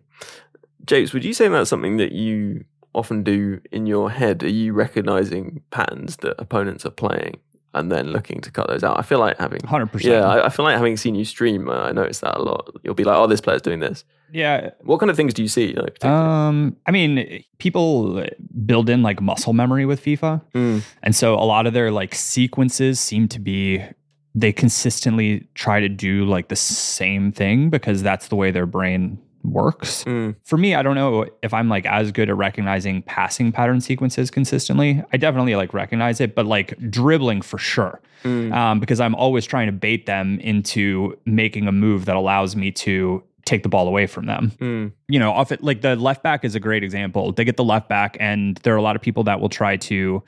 Japes, 0.86 1.14
would 1.14 1.24
you 1.26 1.34
say 1.34 1.48
that's 1.48 1.70
something 1.70 1.98
that 1.98 2.12
you 2.14 2.66
often 2.94 3.22
do 3.24 3.62
in 3.72 3.86
your 3.86 4.10
head? 4.12 4.44
Are 4.44 4.50
you 4.50 4.74
recognizing 4.74 5.62
patterns 5.70 6.18
that 6.18 6.36
opponents 6.42 6.86
are 6.86 6.92
playing 6.92 7.38
and 7.76 7.92
then 7.92 8.08
looking 8.12 8.42
to 8.42 8.50
cut 8.52 8.68
those 8.68 8.84
out? 8.84 8.98
I 8.98 9.04
feel 9.04 9.20
like 9.20 9.38
having 9.38 9.60
100%. 9.62 10.04
Yeah, 10.04 10.22
I, 10.28 10.46
I 10.48 10.50
feel 10.50 10.66
like 10.66 10.76
having 10.76 10.98
seen 10.98 11.14
you 11.16 11.26
stream, 11.26 11.70
uh, 11.70 11.74
I 11.90 11.92
noticed 11.92 12.22
that 12.22 12.38
a 12.38 12.42
lot. 12.42 12.72
You'll 12.84 12.96
be 12.96 13.04
like, 13.04 13.16
"Oh, 13.18 13.28
this 13.28 13.42
player's 13.42 13.62
doing 13.62 13.80
this." 13.82 14.04
Yeah. 14.32 14.72
What 14.82 15.00
kind 15.00 15.10
of 15.12 15.16
things 15.16 15.34
do 15.36 15.44
you 15.44 15.48
see? 15.48 15.74
Like, 15.74 16.04
Um, 16.04 16.76
I 16.88 16.92
mean, 16.92 17.44
people 17.60 18.26
build 18.66 18.90
in 18.90 19.04
like 19.04 19.22
muscle 19.22 19.54
memory 19.54 19.86
with 19.86 20.04
FIFA, 20.04 20.42
Mm. 20.56 20.82
and 21.04 21.16
so 21.16 21.36
a 21.36 21.46
lot 21.46 21.68
of 21.68 21.74
their 21.74 21.92
like 21.92 22.16
sequences 22.16 23.00
seem 23.00 23.28
to 23.30 23.40
be 23.40 23.84
they 24.38 24.52
consistently 24.52 25.48
try 25.54 25.80
to 25.80 25.88
do 25.88 26.26
like 26.26 26.50
the 26.50 26.56
same 26.58 27.32
thing 27.32 27.70
because 27.70 28.04
that's 28.04 28.28
the 28.28 28.36
way 28.36 28.52
their 28.52 28.66
brain 28.66 29.18
works. 29.52 30.04
Mm. 30.06 30.36
For 30.44 30.58
me, 30.58 30.76
I 30.76 30.82
don't 30.82 30.96
know 30.96 31.26
if 31.42 31.54
I'm 31.54 31.70
like 31.70 31.86
as 31.86 32.12
good 32.12 32.30
at 32.30 32.38
recognizing 32.38 33.02
passing 33.02 33.52
pattern 33.52 33.82
sequences 33.82 34.30
consistently. 34.32 35.04
I 35.14 35.18
definitely 35.18 35.56
like 35.56 35.74
recognize 35.74 36.20
it, 36.22 36.36
but 36.36 36.46
like 36.46 36.78
dribbling 36.90 37.42
for 37.42 37.58
sure. 37.58 38.02
Mm. 38.24 38.54
Um, 38.54 38.80
because 38.80 39.00
I'm 39.00 39.16
always 39.16 39.46
trying 39.46 39.68
to 39.68 39.72
bait 39.72 40.06
them 40.08 40.40
into 40.40 41.18
making 41.26 41.68
a 41.68 41.72
move 41.72 42.06
that 42.06 42.16
allows 42.16 42.56
me 42.56 42.72
to 42.72 43.24
take 43.46 43.62
the 43.62 43.70
ball 43.70 43.88
away 43.88 44.08
from 44.08 44.26
them 44.26 44.52
Mm. 44.60 44.92
you 45.08 45.20
know, 45.20 45.32
off 45.32 45.52
it 45.52 45.64
like 45.64 45.82
the 45.82 45.96
left 45.96 46.24
back 46.24 46.44
is 46.44 46.56
a 46.56 46.60
great 46.60 46.84
example. 46.84 47.32
They 47.32 47.44
get 47.46 47.58
the 47.58 47.64
left 47.64 47.88
back, 47.88 48.18
and 48.20 48.58
there 48.64 48.74
are 48.74 48.78
a 48.78 48.82
lot 48.82 48.96
of 48.96 49.04
people 49.04 49.24
that 49.26 49.40
will 49.40 49.50
try 49.50 49.78
to 49.78 50.24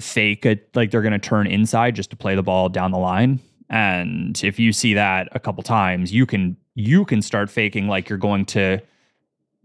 fake 0.00 0.46
it, 0.46 0.68
like 0.74 0.90
they're 0.90 1.02
going 1.02 1.12
to 1.12 1.18
turn 1.18 1.46
inside 1.46 1.96
just 1.96 2.10
to 2.10 2.16
play 2.16 2.34
the 2.34 2.42
ball 2.42 2.68
down 2.68 2.90
the 2.90 2.98
line. 2.98 3.40
And 3.70 4.38
if 4.44 4.58
you 4.58 4.72
see 4.72 4.94
that 4.94 5.28
a 5.32 5.40
couple 5.40 5.62
times, 5.62 6.12
you 6.12 6.24
can 6.26 6.56
you 6.78 7.04
can 7.04 7.20
start 7.22 7.50
faking 7.50 7.88
like 7.88 8.08
you're 8.08 8.18
going 8.18 8.44
to 8.46 8.78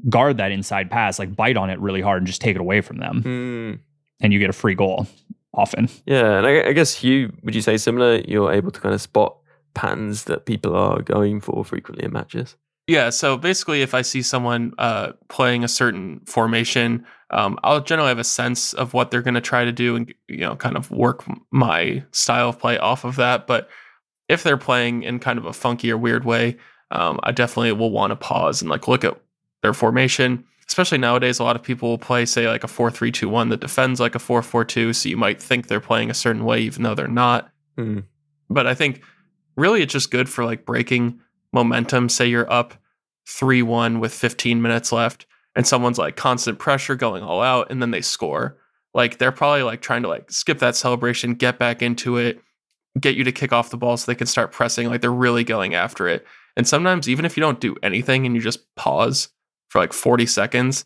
guard 0.09 0.37
that 0.37 0.51
inside 0.51 0.89
pass, 0.89 1.19
like 1.19 1.35
bite 1.35 1.57
on 1.57 1.69
it 1.69 1.79
really 1.79 2.01
hard 2.01 2.17
and 2.17 2.27
just 2.27 2.41
take 2.41 2.55
it 2.55 2.59
away 2.61 2.81
from 2.81 2.97
them, 2.97 3.21
Mm. 3.23 3.79
and 4.21 4.33
you 4.33 4.39
get 4.39 4.49
a 4.49 4.53
free 4.53 4.73
goal 4.75 5.05
often. 5.53 5.87
Yeah, 6.07 6.37
and 6.39 6.47
I, 6.47 6.69
I 6.69 6.71
guess 6.73 6.95
Hugh, 6.95 7.31
would 7.43 7.53
you 7.53 7.61
say 7.61 7.77
similar? 7.77 8.15
You're 8.27 8.51
able 8.51 8.71
to 8.71 8.79
kind 8.81 8.95
of 8.95 9.01
spot 9.01 9.37
patterns 9.75 10.23
that 10.25 10.45
people 10.45 10.75
are 10.75 11.01
going 11.03 11.39
for 11.39 11.63
frequently 11.63 12.05
in 12.05 12.11
matches. 12.11 12.55
Yeah, 12.87 13.11
so 13.11 13.37
basically, 13.37 13.81
if 13.83 13.93
I 13.93 14.01
see 14.01 14.21
someone 14.23 14.73
uh, 14.77 15.13
playing 15.29 15.63
a 15.63 15.67
certain 15.69 16.19
formation, 16.25 17.05
um, 17.29 17.57
I'll 17.63 17.79
generally 17.81 18.09
have 18.09 18.19
a 18.19 18.23
sense 18.25 18.73
of 18.73 18.93
what 18.93 19.09
they're 19.11 19.21
going 19.21 19.35
to 19.35 19.41
try 19.41 19.63
to 19.63 19.71
do, 19.71 19.95
and 19.95 20.13
you 20.27 20.37
know, 20.39 20.55
kind 20.55 20.75
of 20.75 20.89
work 20.91 21.23
my 21.51 22.03
style 22.11 22.49
of 22.49 22.59
play 22.59 22.77
off 22.79 23.05
of 23.05 23.15
that. 23.17 23.47
But 23.47 23.69
if 24.27 24.43
they're 24.43 24.57
playing 24.57 25.03
in 25.03 25.19
kind 25.19 25.37
of 25.39 25.45
a 25.45 25.53
funky 25.53 25.91
or 25.91 25.97
weird 25.97 26.25
way, 26.25 26.57
um, 26.91 27.19
I 27.23 27.31
definitely 27.31 27.71
will 27.73 27.91
want 27.91 28.11
to 28.11 28.15
pause 28.15 28.61
and 28.61 28.69
like 28.69 28.87
look 28.87 29.03
at 29.03 29.19
their 29.61 29.73
formation. 29.73 30.43
Especially 30.67 30.97
nowadays, 30.97 31.39
a 31.39 31.43
lot 31.43 31.55
of 31.55 31.63
people 31.63 31.89
will 31.89 31.97
play, 31.97 32.25
say, 32.25 32.47
like 32.47 32.63
a 32.63 32.69
four-three-two-one 32.69 33.49
that 33.49 33.59
defends 33.59 33.99
like 33.99 34.15
a 34.15 34.19
four-four-two. 34.19 34.93
So 34.93 35.09
you 35.09 35.17
might 35.17 35.41
think 35.41 35.67
they're 35.67 35.81
playing 35.81 36.09
a 36.09 36.13
certain 36.13 36.45
way, 36.45 36.61
even 36.61 36.83
though 36.83 36.95
they're 36.95 37.07
not. 37.07 37.51
Mm. 37.77 38.03
But 38.49 38.65
I 38.67 38.73
think 38.73 39.03
really 39.57 39.81
it's 39.81 39.93
just 39.93 40.11
good 40.11 40.29
for 40.29 40.45
like 40.45 40.65
breaking 40.65 41.19
momentum. 41.51 42.09
Say 42.09 42.27
you're 42.27 42.51
up 42.51 42.75
3 43.27 43.61
1 43.61 43.99
with 43.99 44.13
15 44.13 44.61
minutes 44.61 44.91
left, 44.91 45.25
and 45.55 45.67
someone's 45.67 45.97
like 45.97 46.15
constant 46.15 46.59
pressure 46.59 46.95
going 46.95 47.23
all 47.23 47.41
out, 47.41 47.69
and 47.69 47.81
then 47.81 47.91
they 47.91 48.01
score. 48.01 48.57
Like 48.93 49.17
they're 49.17 49.31
probably 49.31 49.63
like 49.63 49.81
trying 49.81 50.03
to 50.03 50.07
like 50.07 50.31
skip 50.31 50.59
that 50.59 50.75
celebration, 50.75 51.33
get 51.33 51.59
back 51.59 51.81
into 51.81 52.17
it, 52.17 52.41
get 52.99 53.15
you 53.15 53.23
to 53.23 53.31
kick 53.31 53.51
off 53.51 53.69
the 53.69 53.77
ball 53.77 53.97
so 53.97 54.11
they 54.11 54.15
can 54.15 54.27
start 54.27 54.51
pressing. 54.51 54.87
Like 54.87 55.01
they're 55.01 55.11
really 55.11 55.43
going 55.43 55.73
after 55.73 56.07
it. 56.07 56.25
And 56.55 56.67
sometimes, 56.67 57.09
even 57.09 57.25
if 57.25 57.35
you 57.35 57.41
don't 57.41 57.59
do 57.59 57.75
anything 57.81 58.25
and 58.25 58.35
you 58.35 58.41
just 58.41 58.75
pause 58.75 59.29
for 59.69 59.79
like 59.79 59.93
40 59.93 60.25
seconds, 60.25 60.85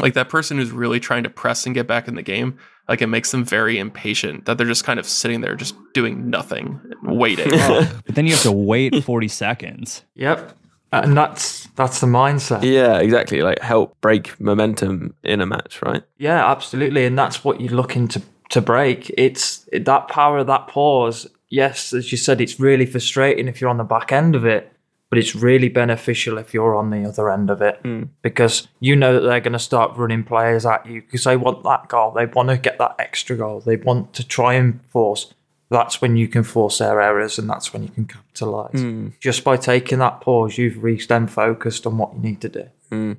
like 0.00 0.14
that 0.14 0.28
person 0.28 0.56
who's 0.56 0.70
really 0.70 1.00
trying 1.00 1.22
to 1.24 1.30
press 1.30 1.66
and 1.66 1.74
get 1.74 1.86
back 1.86 2.08
in 2.08 2.14
the 2.14 2.22
game, 2.22 2.58
like 2.88 3.02
it 3.02 3.06
makes 3.06 3.30
them 3.30 3.44
very 3.44 3.78
impatient 3.78 4.46
that 4.46 4.58
they're 4.58 4.66
just 4.66 4.84
kind 4.84 4.98
of 4.98 5.06
sitting 5.06 5.40
there 5.40 5.54
just 5.54 5.74
doing 5.92 6.30
nothing, 6.30 6.80
waiting. 7.02 7.50
but 7.50 8.14
then 8.14 8.26
you 8.26 8.32
have 8.32 8.42
to 8.42 8.52
wait 8.52 9.04
40 9.04 9.28
seconds. 9.28 10.02
Yep. 10.14 10.56
Uh, 10.92 11.00
and 11.04 11.16
that's 11.16 11.68
that's 11.68 12.00
the 12.00 12.06
mindset. 12.06 12.62
Yeah, 12.62 12.98
exactly. 12.98 13.40
Like 13.40 13.60
help 13.60 13.98
break 14.02 14.38
momentum 14.38 15.14
in 15.24 15.40
a 15.40 15.46
match, 15.46 15.80
right? 15.80 16.02
Yeah, 16.18 16.50
absolutely, 16.50 17.06
and 17.06 17.18
that's 17.18 17.42
what 17.42 17.62
you're 17.62 17.72
looking 17.72 18.08
to 18.08 18.22
to 18.50 18.60
break. 18.60 19.10
It's 19.16 19.66
it, 19.72 19.86
that 19.86 20.08
power 20.08 20.38
of 20.38 20.46
that 20.48 20.68
pause. 20.68 21.26
Yes, 21.52 21.92
as 21.92 22.10
you 22.10 22.16
said, 22.16 22.40
it's 22.40 22.58
really 22.58 22.86
frustrating 22.86 23.46
if 23.46 23.60
you're 23.60 23.68
on 23.68 23.76
the 23.76 23.84
back 23.84 24.10
end 24.10 24.34
of 24.34 24.46
it, 24.46 24.72
but 25.10 25.18
it's 25.18 25.34
really 25.34 25.68
beneficial 25.68 26.38
if 26.38 26.54
you're 26.54 26.74
on 26.74 26.88
the 26.88 27.04
other 27.06 27.30
end 27.30 27.50
of 27.50 27.60
it 27.60 27.78
Mm. 27.84 28.08
because 28.22 28.68
you 28.80 28.96
know 28.96 29.12
that 29.12 29.20
they're 29.20 29.40
going 29.40 29.52
to 29.52 29.58
start 29.58 29.94
running 29.98 30.24
players 30.24 30.64
at 30.64 30.86
you 30.86 31.02
because 31.02 31.24
they 31.24 31.36
want 31.36 31.62
that 31.64 31.88
goal. 31.88 32.12
They 32.12 32.24
want 32.24 32.48
to 32.48 32.56
get 32.56 32.78
that 32.78 32.94
extra 32.98 33.36
goal. 33.36 33.60
They 33.60 33.76
want 33.76 34.14
to 34.14 34.26
try 34.26 34.54
and 34.54 34.80
force. 34.88 35.34
That's 35.68 36.00
when 36.00 36.16
you 36.16 36.26
can 36.26 36.42
force 36.42 36.78
their 36.78 37.00
errors, 37.02 37.38
and 37.38 37.50
that's 37.50 37.72
when 37.74 37.82
you 37.82 37.90
can 37.90 38.06
capitalize. 38.06 38.72
Mm. 38.72 39.12
Just 39.20 39.44
by 39.44 39.58
taking 39.58 39.98
that 39.98 40.22
pause, 40.22 40.56
you've 40.56 40.82
reached 40.82 41.10
them 41.10 41.26
focused 41.26 41.86
on 41.86 41.98
what 41.98 42.14
you 42.14 42.20
need 42.20 42.40
to 42.40 42.48
do. 42.48 42.64
Mm. 42.90 43.16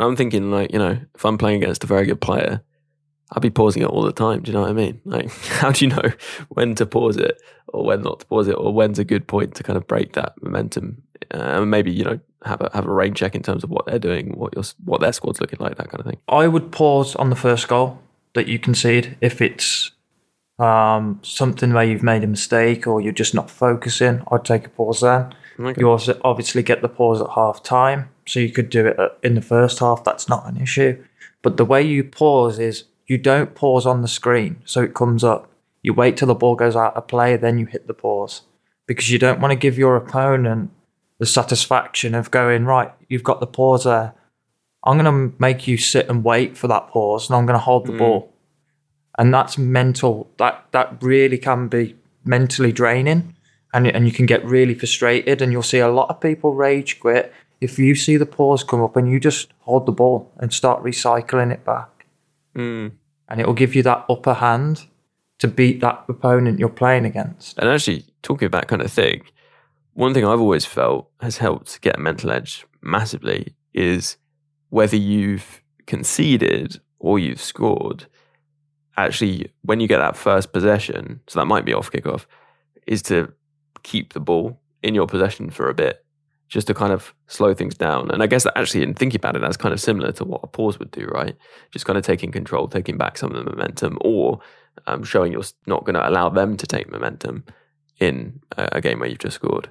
I'm 0.00 0.16
thinking, 0.16 0.50
like, 0.50 0.72
you 0.72 0.78
know, 0.80 0.98
if 1.14 1.24
I'm 1.24 1.38
playing 1.38 1.62
against 1.62 1.84
a 1.84 1.86
very 1.86 2.06
good 2.06 2.20
player, 2.20 2.62
I'll 3.32 3.40
be 3.40 3.50
pausing 3.50 3.82
it 3.82 3.88
all 3.88 4.02
the 4.02 4.12
time. 4.12 4.42
Do 4.42 4.50
you 4.50 4.54
know 4.54 4.62
what 4.62 4.70
I 4.70 4.74
mean? 4.74 5.00
Like, 5.04 5.30
how 5.32 5.70
do 5.70 5.84
you 5.84 5.90
know 5.90 6.12
when 6.48 6.74
to 6.76 6.86
pause 6.86 7.16
it 7.16 7.40
or 7.68 7.84
when 7.84 8.02
not 8.02 8.20
to 8.20 8.26
pause 8.26 8.48
it, 8.48 8.54
or 8.54 8.72
when's 8.72 8.98
a 8.98 9.04
good 9.04 9.26
point 9.26 9.54
to 9.56 9.62
kind 9.62 9.76
of 9.76 9.86
break 9.86 10.14
that 10.14 10.40
momentum? 10.42 11.02
Uh, 11.32 11.60
and 11.60 11.70
maybe 11.70 11.90
you 11.90 12.04
know 12.04 12.18
have 12.44 12.60
a 12.60 12.70
have 12.72 12.86
a 12.86 12.92
rain 12.92 13.14
check 13.14 13.34
in 13.34 13.42
terms 13.42 13.64
of 13.64 13.70
what 13.70 13.86
they're 13.86 13.98
doing, 13.98 14.38
what 14.38 14.54
your 14.54 14.64
what 14.84 15.00
their 15.00 15.12
squad's 15.12 15.40
looking 15.40 15.58
like, 15.60 15.76
that 15.76 15.90
kind 15.90 16.00
of 16.00 16.06
thing. 16.06 16.18
I 16.28 16.48
would 16.48 16.72
pause 16.72 17.14
on 17.16 17.30
the 17.30 17.36
first 17.36 17.68
goal 17.68 18.00
that 18.34 18.46
you 18.46 18.58
concede 18.58 19.16
if 19.20 19.42
it's 19.42 19.90
um, 20.58 21.20
something 21.22 21.72
where 21.72 21.84
you've 21.84 22.02
made 22.02 22.24
a 22.24 22.26
mistake 22.26 22.86
or 22.86 23.00
you're 23.00 23.12
just 23.12 23.34
not 23.34 23.50
focusing. 23.50 24.22
I'd 24.30 24.44
take 24.44 24.66
a 24.66 24.70
pause 24.70 25.00
then. 25.00 25.34
Okay. 25.60 25.80
You 25.80 25.90
also 25.90 26.20
obviously 26.22 26.62
get 26.62 26.82
the 26.82 26.88
pause 26.88 27.20
at 27.20 27.30
half 27.30 27.62
time 27.62 28.10
So 28.26 28.38
you 28.38 28.50
could 28.50 28.70
do 28.70 28.86
it 28.86 28.98
uh, 28.98 29.08
in 29.22 29.34
the 29.34 29.42
first 29.42 29.80
half. 29.80 30.04
That's 30.04 30.28
not 30.28 30.46
an 30.46 30.60
issue. 30.60 31.02
But 31.42 31.56
the 31.56 31.64
way 31.64 31.82
you 31.82 32.04
pause 32.04 32.58
is 32.58 32.84
you 33.08 33.18
don't 33.18 33.54
pause 33.54 33.86
on 33.86 34.02
the 34.02 34.08
screen, 34.08 34.62
so 34.64 34.82
it 34.82 34.94
comes 34.94 35.24
up. 35.24 35.50
You 35.82 35.94
wait 35.94 36.16
till 36.16 36.28
the 36.28 36.34
ball 36.34 36.54
goes 36.54 36.76
out 36.76 36.94
of 36.96 37.08
play, 37.08 37.36
then 37.36 37.58
you 37.58 37.66
hit 37.66 37.86
the 37.86 37.94
pause 37.94 38.42
because 38.86 39.10
you 39.10 39.18
don't 39.18 39.40
want 39.40 39.52
to 39.52 39.56
give 39.56 39.78
your 39.78 39.96
opponent 39.96 40.70
the 41.18 41.26
satisfaction 41.26 42.14
of 42.14 42.30
going 42.30 42.64
right. 42.64 42.92
You've 43.08 43.24
got 43.24 43.40
the 43.40 43.46
pause 43.46 43.84
there. 43.84 44.14
I'm 44.84 44.98
going 44.98 45.30
to 45.30 45.34
make 45.40 45.66
you 45.66 45.76
sit 45.76 46.08
and 46.08 46.22
wait 46.22 46.56
for 46.56 46.68
that 46.68 46.88
pause, 46.88 47.28
and 47.28 47.36
I'm 47.36 47.46
going 47.46 47.58
to 47.58 47.64
hold 47.64 47.86
the 47.86 47.92
Mm. 47.92 47.98
ball. 47.98 48.32
And 49.18 49.34
that's 49.34 49.58
mental. 49.58 50.30
That 50.38 50.66
that 50.72 51.02
really 51.02 51.38
can 51.38 51.66
be 51.68 51.96
mentally 52.24 52.70
draining, 52.72 53.34
and 53.74 53.86
and 53.86 54.06
you 54.06 54.12
can 54.12 54.26
get 54.26 54.44
really 54.44 54.74
frustrated. 54.74 55.42
And 55.42 55.50
you'll 55.52 55.62
see 55.62 55.78
a 55.80 55.88
lot 55.88 56.08
of 56.10 56.20
people 56.20 56.54
rage 56.54 57.00
quit 57.00 57.32
if 57.60 57.78
you 57.78 57.94
see 57.96 58.16
the 58.16 58.26
pause 58.26 58.62
come 58.62 58.80
up 58.80 58.94
and 58.96 59.10
you 59.10 59.18
just 59.18 59.52
hold 59.60 59.86
the 59.86 59.92
ball 59.92 60.30
and 60.38 60.52
start 60.52 60.82
recycling 60.84 61.52
it 61.52 61.64
back, 61.64 62.06
Mm. 62.54 62.92
And 63.28 63.40
it 63.40 63.46
will 63.46 63.54
give 63.54 63.74
you 63.74 63.82
that 63.82 64.04
upper 64.08 64.34
hand 64.34 64.86
to 65.38 65.48
beat 65.48 65.80
that 65.80 66.04
opponent 66.08 66.58
you're 66.58 66.68
playing 66.68 67.04
against. 67.04 67.58
And 67.58 67.68
actually, 67.68 68.06
talking 68.22 68.46
about 68.46 68.68
kind 68.68 68.82
of 68.82 68.92
thing, 68.92 69.22
one 69.94 70.14
thing 70.14 70.24
I've 70.24 70.40
always 70.40 70.64
felt 70.64 71.10
has 71.20 71.38
helped 71.38 71.80
get 71.80 71.96
a 71.96 72.00
mental 72.00 72.30
edge 72.30 72.66
massively 72.82 73.54
is 73.74 74.16
whether 74.70 74.96
you've 74.96 75.62
conceded 75.86 76.80
or 76.98 77.18
you've 77.18 77.40
scored. 77.40 78.06
Actually, 78.96 79.52
when 79.62 79.80
you 79.80 79.86
get 79.86 79.98
that 79.98 80.16
first 80.16 80.52
possession, 80.52 81.20
so 81.28 81.38
that 81.38 81.46
might 81.46 81.64
be 81.64 81.72
off 81.72 81.90
kickoff, 81.90 82.26
is 82.86 83.02
to 83.02 83.32
keep 83.82 84.12
the 84.12 84.20
ball 84.20 84.60
in 84.82 84.94
your 84.94 85.06
possession 85.06 85.50
for 85.50 85.68
a 85.68 85.74
bit, 85.74 86.04
just 86.48 86.66
to 86.66 86.74
kind 86.74 86.92
of 86.92 87.14
slow 87.26 87.52
things 87.54 87.74
down. 87.74 88.10
And 88.10 88.22
I 88.22 88.26
guess 88.26 88.44
that 88.44 88.56
actually, 88.58 88.82
in 88.82 88.94
thinking 88.94 89.18
about 89.18 89.36
it, 89.36 89.40
that's 89.42 89.56
kind 89.56 89.72
of 89.72 89.80
similar 89.80 90.12
to 90.12 90.24
what 90.24 90.40
a 90.42 90.46
pause 90.46 90.78
would 90.78 90.90
do, 90.90 91.06
right? 91.06 91.36
Just 91.70 91.84
kind 91.84 91.98
of 91.98 92.04
taking 92.04 92.32
control, 92.32 92.68
taking 92.68 92.96
back 92.96 93.18
some 93.18 93.30
of 93.34 93.44
the 93.44 93.50
momentum, 93.50 93.98
or 94.00 94.40
um, 94.86 95.04
showing 95.04 95.32
you're 95.32 95.42
not 95.66 95.84
going 95.84 95.94
to 95.94 96.08
allow 96.08 96.28
them 96.28 96.56
to 96.56 96.66
take 96.66 96.90
momentum 96.90 97.44
in 98.00 98.40
a, 98.56 98.68
a 98.72 98.80
game 98.80 99.00
where 99.00 99.08
you've 99.08 99.18
just 99.18 99.34
scored. 99.36 99.68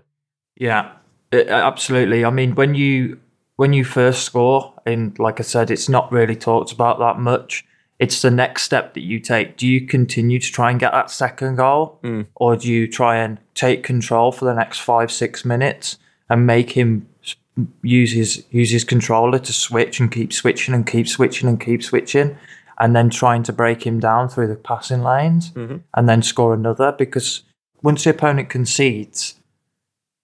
Yeah, 0.56 0.92
it- 1.32 1.48
absolutely. 1.48 2.24
I 2.26 2.30
mean, 2.30 2.56
when 2.56 2.76
you 2.76 3.20
when 3.56 3.74
you 3.74 3.84
first 3.84 4.24
score, 4.24 4.74
and 4.86 5.18
like 5.18 5.40
I 5.40 5.44
said, 5.44 5.72
it's 5.72 5.90
not 5.90 6.12
really 6.12 6.36
talked 6.36 6.72
about 6.72 7.00
that 7.00 7.18
much. 7.20 7.66
It's 7.98 8.22
the 8.22 8.30
next 8.30 8.62
step 8.62 8.94
that 8.94 9.02
you 9.02 9.20
take. 9.20 9.58
Do 9.58 9.66
you 9.66 9.88
continue 9.88 10.40
to 10.40 10.52
try 10.52 10.70
and 10.70 10.80
get 10.80 10.92
that 10.92 11.10
second 11.10 11.56
goal, 11.56 12.00
or 12.36 12.56
do 12.56 12.72
you 12.72 12.88
try 12.88 13.18
and 13.18 13.40
take 13.56 13.82
control 13.84 14.32
for 14.32 14.46
the 14.46 14.54
next 14.54 14.78
five 14.80 15.12
six 15.12 15.44
minutes 15.44 15.98
and 16.30 16.46
make 16.46 16.72
him 16.72 17.08
use 17.82 18.12
his 18.12 18.46
use 18.52 18.72
his 18.72 18.84
controller 18.84 19.40
to 19.40 19.54
switch 19.54 20.00
and 20.00 20.12
keep 20.12 20.32
switching 20.32 20.74
and 20.76 20.86
keep 20.86 21.08
switching 21.08 21.50
and 21.50 21.60
keep 21.60 21.82
switching, 21.84 22.38
and 22.80 22.96
then 22.96 23.10
trying 23.10 23.44
to 23.44 23.54
break 23.54 23.86
him 23.86 24.00
down 24.00 24.30
through 24.30 24.48
the 24.48 24.56
passing 24.56 25.02
lanes 25.04 25.52
and 25.94 26.08
then 26.08 26.22
score 26.22 26.54
another? 26.54 26.92
Because 26.92 27.44
once 27.82 28.04
the 28.04 28.12
opponent 28.12 28.50
concedes, 28.50 29.36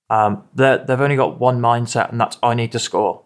um, 0.09 0.43
they've 0.53 0.89
only 0.89 1.15
got 1.15 1.39
one 1.39 1.59
mindset, 1.59 2.11
and 2.11 2.19
that's 2.21 2.37
I 2.43 2.53
need 2.53 2.71
to 2.73 2.79
score. 2.79 3.21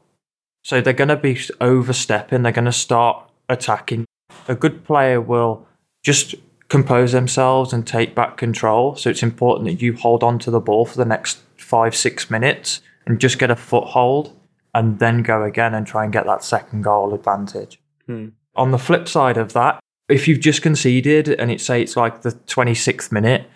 So 0.63 0.81
they're 0.81 0.93
going 0.93 1.07
to 1.09 1.15
be 1.15 1.39
overstepping. 1.61 2.43
They're 2.43 2.51
going 2.51 2.65
to 2.65 2.71
start 2.71 3.29
attacking. 3.49 4.05
A 4.47 4.55
good 4.55 4.83
player 4.83 5.19
will 5.21 5.65
just 6.03 6.35
compose 6.69 7.13
themselves 7.13 7.71
and 7.71 7.87
take 7.87 8.13
back 8.13 8.37
control. 8.37 8.95
So 8.95 9.09
it's 9.09 9.23
important 9.23 9.67
that 9.67 9.81
you 9.81 9.93
hold 9.93 10.23
on 10.23 10.39
to 10.39 10.51
the 10.51 10.59
ball 10.59 10.85
for 10.85 10.97
the 10.97 11.05
next 11.05 11.39
five, 11.67 11.93
six 11.93 12.29
minutes 12.29 12.81
and 13.05 13.19
just 13.19 13.39
get 13.39 13.51
a 13.51 13.55
foothold 13.55 14.33
and 14.73 14.99
then 14.99 15.21
go 15.21 15.43
again 15.43 15.73
and 15.73 15.85
try 15.85 16.05
and 16.05 16.13
get 16.13 16.25
that 16.25 16.43
second 16.43 16.81
goal 16.81 17.13
advantage. 17.13 17.79
Hmm. 18.05 18.29
On 18.55 18.71
the 18.71 18.77
flip 18.77 19.07
side 19.07 19.37
of 19.37 19.51
that, 19.53 19.79
if 20.07 20.27
you've 20.27 20.39
just 20.39 20.61
conceded 20.61 21.27
and 21.27 21.51
it 21.51 21.59
say 21.59 21.81
it's 21.81 21.97
like 21.97 22.21
the 22.21 22.31
26th 22.31 23.11
minute, 23.11 23.49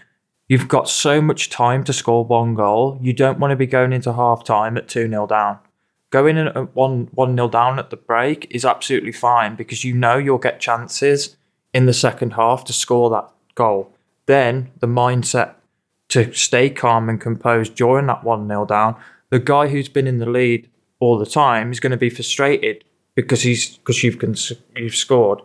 you've 0.50 0.67
got 0.67 0.89
so 0.89 1.21
much 1.21 1.50
time 1.50 1.86
to 1.86 1.93
score 1.93 2.26
one 2.26 2.54
goal. 2.54 3.00
You 3.02 3.13
don't 3.13 3.39
want 3.39 3.52
to 3.52 3.56
be 3.56 3.65
going 3.65 3.93
into 3.93 4.12
half 4.12 4.43
time 4.43 4.76
at 4.78 4.89
2 4.89 5.08
0 5.08 5.28
down. 5.28 5.60
Going 6.10 6.36
in 6.36 6.50
at 6.50 6.76
1 6.76 7.10
1 7.13 7.36
0 7.36 7.47
down 7.47 7.80
at 7.80 7.91
the 7.91 7.97
break 7.97 8.47
is 8.50 8.65
absolutely 8.65 9.13
fine 9.13 9.56
because 9.56 9.86
you 9.86 9.93
know 9.93 10.17
you'll 10.17 10.38
get 10.38 10.60
chances 10.60 11.38
in 11.74 11.86
the 11.86 11.93
second 11.93 12.34
half 12.34 12.65
to 12.65 12.74
score 12.74 13.10
that 13.12 13.30
goal. 13.56 13.93
Then 14.26 14.71
the 14.80 14.88
mindset 14.88 15.56
to 16.12 16.32
stay 16.34 16.69
calm 16.69 17.10
and 17.10 17.19
composed 17.19 17.76
during 17.76 18.06
that 18.08 18.24
1 18.24 18.47
0 18.47 18.65
down, 18.65 18.95
the 19.30 19.39
guy 19.39 19.67
who's 19.67 19.89
been 19.89 20.08
in 20.08 20.19
the 20.19 20.30
lead 20.30 20.69
all 21.00 21.17
the 21.17 21.26
time 21.26 21.71
is 21.71 21.80
going 21.80 21.91
to 21.91 21.97
be 21.97 22.10
frustrated 22.10 22.84
because 23.15 23.41
he's 23.41 23.78
because 23.78 24.04
you've 24.04 24.19
cons- 24.19 24.54
you've 24.76 24.95
scored. 24.95 25.41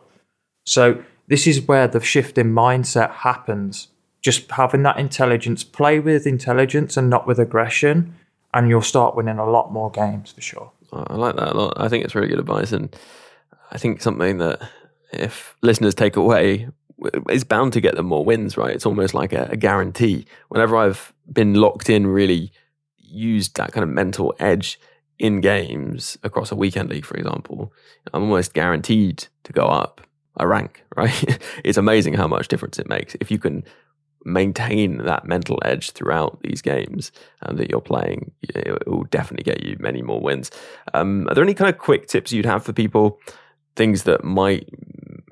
So 0.64 1.02
this 1.28 1.46
is 1.46 1.62
where 1.62 1.88
the 1.88 2.00
shift 2.00 2.36
in 2.36 2.52
mindset 2.52 3.10
happens. 3.10 3.88
Just 4.20 4.50
having 4.50 4.82
that 4.82 4.98
intelligence, 4.98 5.62
play 5.62 6.00
with 6.00 6.26
intelligence 6.26 6.96
and 6.96 7.08
not 7.08 7.28
with 7.28 7.38
aggression, 7.38 8.14
and 8.52 8.68
you'll 8.68 8.82
start 8.82 9.14
winning 9.14 9.38
a 9.38 9.48
lot 9.48 9.72
more 9.72 9.90
games 9.90 10.32
for 10.32 10.40
sure. 10.40 10.72
I 10.92 11.04
I 11.10 11.14
like 11.14 11.36
that 11.36 11.52
a 11.52 11.56
lot. 11.56 11.74
I 11.76 11.88
think 11.88 12.04
it's 12.04 12.14
really 12.16 12.28
good 12.28 12.40
advice, 12.40 12.72
and 12.72 12.94
I 13.70 13.78
think 13.78 14.02
something 14.02 14.38
that 14.38 14.68
if 15.12 15.56
listeners 15.62 15.94
take 15.94 16.16
away 16.16 16.68
is 17.30 17.44
bound 17.44 17.72
to 17.74 17.80
get 17.80 17.94
them 17.94 18.06
more 18.06 18.24
wins. 18.24 18.56
Right? 18.56 18.74
It's 18.74 18.86
almost 18.86 19.14
like 19.14 19.32
a, 19.32 19.48
a 19.50 19.56
guarantee. 19.56 20.26
Whenever 20.48 20.76
I've 20.76 21.12
been 21.30 21.54
locked 21.54 21.90
in, 21.90 22.06
really 22.06 22.52
used 22.98 23.56
that 23.56 23.72
kind 23.72 23.84
of 23.84 23.90
mental 23.90 24.34
edge 24.38 24.78
in 25.18 25.40
games 25.40 26.18
across 26.22 26.52
a 26.52 26.56
weekend 26.56 26.90
league, 26.90 27.06
for 27.06 27.16
example, 27.16 27.72
I'm 28.12 28.22
almost 28.22 28.52
guaranteed 28.52 29.26
to 29.44 29.52
go 29.52 29.64
up 29.64 30.00
a 30.36 30.46
rank. 30.46 30.82
Right? 30.96 31.38
it's 31.62 31.76
amazing 31.76 32.14
how 32.14 32.26
much 32.26 32.48
difference 32.48 32.78
it 32.78 32.88
makes 32.88 33.14
if 33.20 33.30
you 33.30 33.38
can 33.38 33.64
maintain 34.24 34.96
that 35.04 35.26
mental 35.26 35.58
edge 35.62 35.90
throughout 35.90 36.40
these 36.42 36.62
games 36.62 37.12
um, 37.42 37.56
that 37.56 37.70
you're 37.70 37.82
playing, 37.82 38.32
it 38.40 38.86
will 38.86 39.04
definitely 39.04 39.44
get 39.44 39.62
you 39.62 39.76
many 39.78 40.00
more 40.00 40.20
wins. 40.20 40.50
Um, 40.94 41.28
are 41.28 41.34
there 41.34 41.44
any 41.44 41.52
kind 41.52 41.68
of 41.68 41.78
quick 41.78 42.08
tips 42.08 42.32
you'd 42.32 42.46
have 42.46 42.64
for 42.64 42.72
people, 42.72 43.20
things 43.76 44.04
that 44.04 44.24
might 44.24 44.68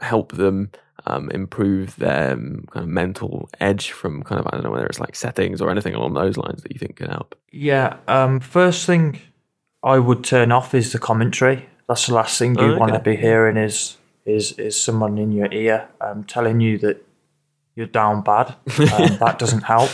help 0.00 0.33
them 0.33 0.70
um, 1.07 1.31
improve 1.31 1.97
their 1.97 2.33
um, 2.33 2.64
kind 2.71 2.85
of 2.85 2.88
mental 2.88 3.49
edge 3.61 3.90
from 3.90 4.23
kind 4.23 4.40
of, 4.40 4.47
I 4.47 4.51
don't 4.51 4.64
know, 4.64 4.71
whether 4.71 4.87
it's 4.87 5.01
like 5.01 5.14
settings 5.14 5.61
or 5.61 5.71
anything 5.71 5.95
along 5.95 6.14
those 6.14 6.37
lines 6.37 6.62
that 6.62 6.73
you 6.73 6.79
think 6.79 6.97
can 6.97 7.11
help? 7.11 7.35
Yeah. 7.53 7.99
Um, 8.09 8.40
first 8.40 8.87
thing 8.87 9.21
I 9.83 9.99
would 9.99 10.25
turn 10.25 10.51
off 10.51 10.75
is 10.75 10.93
the 10.93 10.99
commentary. 10.99 11.69
That's 11.88 12.07
the 12.07 12.14
last 12.14 12.38
thing 12.38 12.55
you 12.57 12.75
Oh, 12.75 12.79
want 12.79 12.95
to 12.95 13.01
be 13.01 13.17
hearing 13.17 13.57
is 13.57 13.99
is 14.25 14.53
is 14.53 14.81
someone 14.81 15.19
in 15.19 15.33
your 15.33 15.53
ear 15.53 15.88
um, 16.01 16.25
telling 16.25 16.59
you 16.61 16.79
that 16.79 17.05
you're 17.75 17.87
down 17.87 18.23
bad. 18.23 18.49
Um, 18.49 18.55
that 19.21 19.37
doesn't 19.38 19.64
help. 19.64 19.90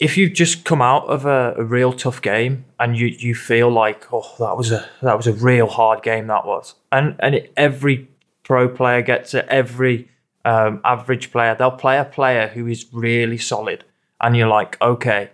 If 0.00 0.16
you've 0.16 0.32
just 0.32 0.64
come 0.64 0.82
out 0.82 1.06
of 1.06 1.26
a, 1.26 1.54
a 1.56 1.62
real 1.62 1.92
tough 1.92 2.20
game 2.22 2.64
and 2.80 2.96
you, 2.96 3.06
you 3.06 3.34
feel 3.36 3.70
like 3.70 4.12
oh 4.12 4.34
that 4.40 4.56
was 4.56 4.72
a 4.72 4.88
that 5.02 5.16
was 5.16 5.28
a 5.28 5.32
real 5.32 5.68
hard 5.68 6.02
game 6.02 6.26
that 6.26 6.44
was 6.44 6.74
and 6.90 7.14
and 7.20 7.36
it, 7.36 7.52
every 7.56 8.08
pro 8.42 8.68
player 8.68 9.02
gets 9.02 9.34
it 9.34 9.46
every 9.48 10.08
um, 10.44 10.80
average 10.84 11.30
player 11.30 11.54
they'll 11.54 11.70
play 11.70 11.98
a 11.98 12.04
player 12.04 12.48
who 12.48 12.66
is 12.66 12.86
really 12.92 13.38
solid 13.38 13.84
and 14.20 14.36
you're 14.36 14.48
like 14.48 14.80
okay 14.80 15.30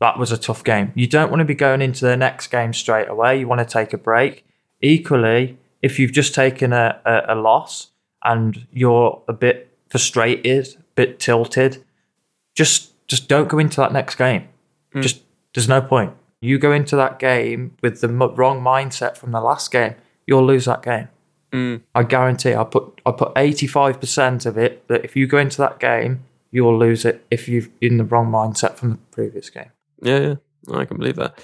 that 0.00 0.18
was 0.18 0.32
a 0.32 0.38
tough 0.38 0.64
game. 0.64 0.92
You 0.94 1.06
don't 1.06 1.30
want 1.30 1.40
to 1.40 1.44
be 1.44 1.54
going 1.54 1.82
into 1.82 2.06
the 2.06 2.16
next 2.16 2.48
game 2.48 2.72
straight 2.72 3.08
away. 3.08 3.38
You 3.38 3.46
want 3.46 3.60
to 3.60 3.70
take 3.70 3.92
a 3.92 3.98
break. 3.98 4.44
Equally, 4.80 5.58
if 5.82 5.98
you've 5.98 6.12
just 6.12 6.34
taken 6.34 6.72
a, 6.72 7.00
a, 7.04 7.34
a 7.34 7.36
loss 7.36 7.88
and 8.24 8.66
you're 8.72 9.22
a 9.28 9.32
bit 9.34 9.76
frustrated, 9.90 10.68
a 10.78 10.82
bit 10.94 11.20
tilted, 11.20 11.84
just 12.54 12.92
just 13.06 13.28
don't 13.28 13.48
go 13.48 13.58
into 13.58 13.76
that 13.76 13.92
next 13.92 14.14
game. 14.14 14.48
Just 15.02 15.22
there's 15.54 15.68
no 15.68 15.82
point. 15.82 16.14
You 16.40 16.58
go 16.58 16.72
into 16.72 16.96
that 16.96 17.18
game 17.18 17.76
with 17.82 18.00
the 18.00 18.08
m- 18.08 18.34
wrong 18.34 18.62
mindset 18.62 19.18
from 19.18 19.32
the 19.32 19.40
last 19.40 19.70
game, 19.70 19.96
you'll 20.26 20.46
lose 20.46 20.64
that 20.64 20.82
game. 20.82 21.08
Mm. 21.52 21.82
I 21.94 22.02
guarantee. 22.04 22.54
I 22.54 22.64
put 22.64 23.00
I 23.04 23.12
put 23.12 23.32
eighty 23.36 23.66
five 23.66 24.00
percent 24.00 24.46
of 24.46 24.56
it 24.56 24.86
that 24.88 25.04
if 25.04 25.16
you 25.16 25.26
go 25.26 25.38
into 25.38 25.58
that 25.58 25.80
game, 25.80 26.24
you 26.50 26.64
will 26.64 26.78
lose 26.78 27.04
it 27.04 27.26
if 27.30 27.48
you've 27.48 27.68
in 27.80 27.96
the 27.96 28.04
wrong 28.04 28.30
mindset 28.30 28.76
from 28.76 28.90
the 28.90 28.98
previous 29.10 29.50
game. 29.50 29.70
Yeah, 30.02 30.18
yeah, 30.18 30.78
I 30.78 30.84
can 30.84 30.98
believe 30.98 31.16
that. 31.16 31.38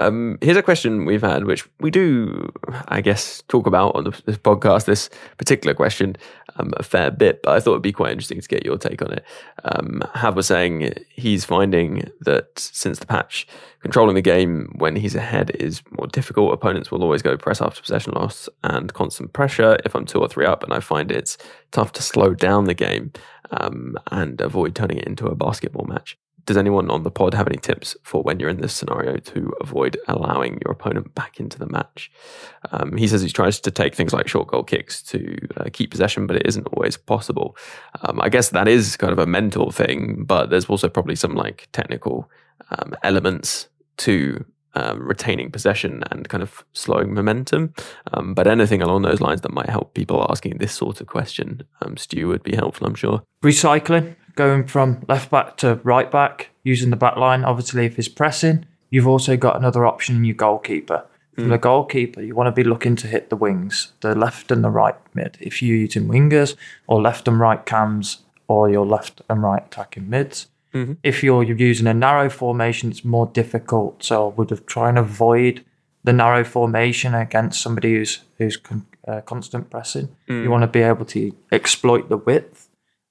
Um, 0.00 0.38
here's 0.40 0.56
a 0.56 0.62
question 0.62 1.04
we've 1.04 1.22
had, 1.22 1.44
which 1.44 1.68
we 1.80 1.90
do, 1.90 2.52
I 2.88 3.00
guess, 3.00 3.42
talk 3.48 3.66
about 3.66 3.94
on 3.94 4.04
this 4.26 4.38
podcast. 4.38 4.84
This 4.84 5.10
particular 5.36 5.74
question 5.74 6.16
um, 6.58 6.72
a 6.76 6.82
fair 6.82 7.10
bit, 7.10 7.42
but 7.42 7.52
I 7.52 7.60
thought 7.60 7.72
it'd 7.72 7.82
be 7.82 7.92
quite 7.92 8.12
interesting 8.12 8.40
to 8.40 8.48
get 8.48 8.64
your 8.64 8.76
take 8.76 9.02
on 9.02 9.12
it. 9.12 9.24
Um, 9.64 10.02
Hav 10.14 10.36
was 10.36 10.46
saying 10.46 10.94
he's 11.10 11.44
finding 11.44 12.10
that 12.20 12.58
since 12.58 12.98
the 12.98 13.06
patch, 13.06 13.46
controlling 13.80 14.14
the 14.14 14.22
game 14.22 14.72
when 14.76 14.96
he's 14.96 15.14
ahead 15.14 15.50
is 15.54 15.82
more 15.90 16.06
difficult. 16.06 16.52
Opponents 16.52 16.90
will 16.90 17.02
always 17.02 17.22
go 17.22 17.36
press 17.36 17.60
after 17.60 17.80
possession 17.80 18.12
loss 18.14 18.48
and 18.64 18.92
constant 18.92 19.32
pressure. 19.32 19.78
If 19.84 19.94
I'm 19.94 20.04
two 20.04 20.20
or 20.20 20.28
three 20.28 20.46
up, 20.46 20.62
and 20.62 20.72
I 20.72 20.80
find 20.80 21.10
it's 21.10 21.38
tough 21.70 21.92
to 21.92 22.02
slow 22.02 22.34
down 22.34 22.64
the 22.64 22.74
game 22.74 23.12
um, 23.50 23.96
and 24.10 24.40
avoid 24.40 24.74
turning 24.74 24.98
it 24.98 25.06
into 25.06 25.26
a 25.26 25.34
basketball 25.34 25.86
match. 25.86 26.18
Does 26.48 26.56
anyone 26.56 26.90
on 26.90 27.02
the 27.02 27.10
pod 27.10 27.34
have 27.34 27.46
any 27.46 27.58
tips 27.58 27.94
for 28.02 28.22
when 28.22 28.40
you're 28.40 28.48
in 28.48 28.62
this 28.62 28.72
scenario 28.72 29.18
to 29.18 29.52
avoid 29.60 29.98
allowing 30.08 30.58
your 30.64 30.72
opponent 30.72 31.14
back 31.14 31.38
into 31.38 31.58
the 31.58 31.66
match? 31.66 32.10
Um, 32.72 32.96
he 32.96 33.06
says 33.06 33.20
he 33.20 33.28
tries 33.28 33.60
to 33.60 33.70
take 33.70 33.94
things 33.94 34.14
like 34.14 34.28
short 34.28 34.48
goal 34.48 34.64
kicks 34.64 35.02
to 35.02 35.36
uh, 35.58 35.64
keep 35.70 35.90
possession, 35.90 36.26
but 36.26 36.36
it 36.36 36.46
isn't 36.46 36.66
always 36.68 36.96
possible. 36.96 37.54
Um, 38.00 38.18
I 38.22 38.30
guess 38.30 38.48
that 38.48 38.66
is 38.66 38.96
kind 38.96 39.12
of 39.12 39.18
a 39.18 39.26
mental 39.26 39.70
thing, 39.70 40.24
but 40.24 40.48
there's 40.48 40.64
also 40.64 40.88
probably 40.88 41.16
some 41.16 41.34
like 41.34 41.68
technical 41.72 42.30
um, 42.70 42.94
elements 43.02 43.68
to 43.98 44.42
um, 44.72 45.06
retaining 45.06 45.50
possession 45.50 46.02
and 46.10 46.30
kind 46.30 46.42
of 46.42 46.64
slowing 46.72 47.12
momentum. 47.12 47.74
Um, 48.14 48.32
but 48.32 48.46
anything 48.46 48.80
along 48.80 49.02
those 49.02 49.20
lines 49.20 49.42
that 49.42 49.52
might 49.52 49.68
help 49.68 49.92
people 49.92 50.26
asking 50.30 50.56
this 50.56 50.72
sort 50.72 51.02
of 51.02 51.08
question, 51.08 51.64
um, 51.82 51.98
Stu, 51.98 52.26
would 52.28 52.42
be 52.42 52.56
helpful, 52.56 52.86
I'm 52.86 52.94
sure. 52.94 53.22
Recycling, 53.44 54.16
going 54.44 54.64
from 54.66 54.88
left 55.08 55.30
back 55.30 55.56
to 55.58 55.80
right 55.82 56.10
back, 56.10 56.50
using 56.62 56.90
the 56.90 56.96
back 57.04 57.16
line. 57.16 57.42
Obviously, 57.44 57.84
if 57.86 57.96
he's 57.96 58.08
pressing, 58.08 58.64
you've 58.90 59.08
also 59.14 59.36
got 59.36 59.56
another 59.56 59.84
option 59.84 60.16
in 60.16 60.24
your 60.24 60.36
goalkeeper. 60.46 61.00
For 61.34 61.42
Mm. 61.42 61.50
the 61.50 61.58
goalkeeper, 61.58 62.20
you 62.22 62.34
want 62.34 62.48
to 62.48 62.62
be 62.62 62.68
looking 62.72 62.96
to 62.96 63.06
hit 63.06 63.30
the 63.30 63.36
wings, 63.36 63.92
the 64.00 64.14
left 64.14 64.50
and 64.50 64.62
the 64.64 64.70
right 64.70 64.96
mid. 65.14 65.36
If 65.40 65.62
you're 65.62 65.76
using 65.86 66.08
wingers 66.08 66.56
or 66.88 67.00
left 67.00 67.28
and 67.28 67.38
right 67.40 67.64
cams 67.64 68.06
or 68.48 68.68
your 68.70 68.86
left 68.86 69.22
and 69.28 69.42
right 69.42 69.64
attacking 69.66 70.08
mids. 70.10 70.46
Mhm. 70.74 70.96
If 71.02 71.22
you're 71.24 71.42
using 71.44 71.86
a 71.86 71.94
narrow 71.94 72.28
formation, 72.28 72.90
it's 72.90 73.04
more 73.04 73.26
difficult. 73.40 74.02
So 74.04 74.14
I 74.28 74.34
would 74.36 74.50
have 74.50 74.66
try 74.66 74.88
and 74.88 74.98
avoid 74.98 75.64
the 76.04 76.12
narrow 76.12 76.44
formation 76.44 77.14
against 77.14 77.60
somebody 77.60 77.94
who's 77.96 78.20
who's 78.38 78.56
con- 78.56 78.86
uh, 79.06 79.20
constant 79.32 79.70
pressing. 79.70 80.08
Mm. 80.28 80.42
You 80.44 80.50
want 80.50 80.62
to 80.62 80.68
be 80.78 80.82
able 80.82 81.04
to 81.06 81.32
exploit 81.52 82.08
the 82.08 82.16
width, 82.16 82.67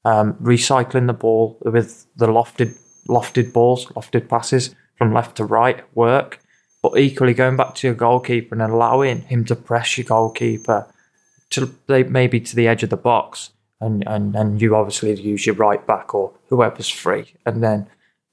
um, 0.08 0.36
recycling 0.36 1.08
the 1.08 1.14
ball 1.14 1.58
with 1.62 2.08
the 2.16 2.28
lofted 2.28 2.78
lofted 3.10 3.52
balls, 3.52 3.88
lofted 3.88 4.30
passes 4.30 4.74
from 4.98 5.14
left 5.14 5.36
to 5.36 5.44
right 5.44 5.84
work. 5.96 6.40
But 6.82 6.98
equally, 6.98 7.34
going 7.34 7.58
back 7.58 7.76
to 7.76 7.88
your 7.88 7.96
goalkeeper 7.96 8.56
and 8.56 8.62
allowing 8.62 9.22
him 9.24 9.44
to 9.46 9.56
press 9.56 9.98
your 9.98 10.06
goalkeeper 10.06 10.88
to 11.50 11.76
maybe 11.88 12.40
to 12.40 12.56
the 12.56 12.70
edge 12.70 12.84
of 12.84 12.90
the 12.90 12.98
box, 13.12 13.52
and 13.82 14.08
and 14.08 14.34
and 14.34 14.62
you 14.62 14.78
obviously 14.78 15.14
use 15.20 15.46
your 15.46 15.56
right 15.56 15.86
back 15.86 16.16
or 16.16 16.32
whoever's 16.48 16.88
free, 16.88 17.34
and 17.46 17.62
then 17.62 17.88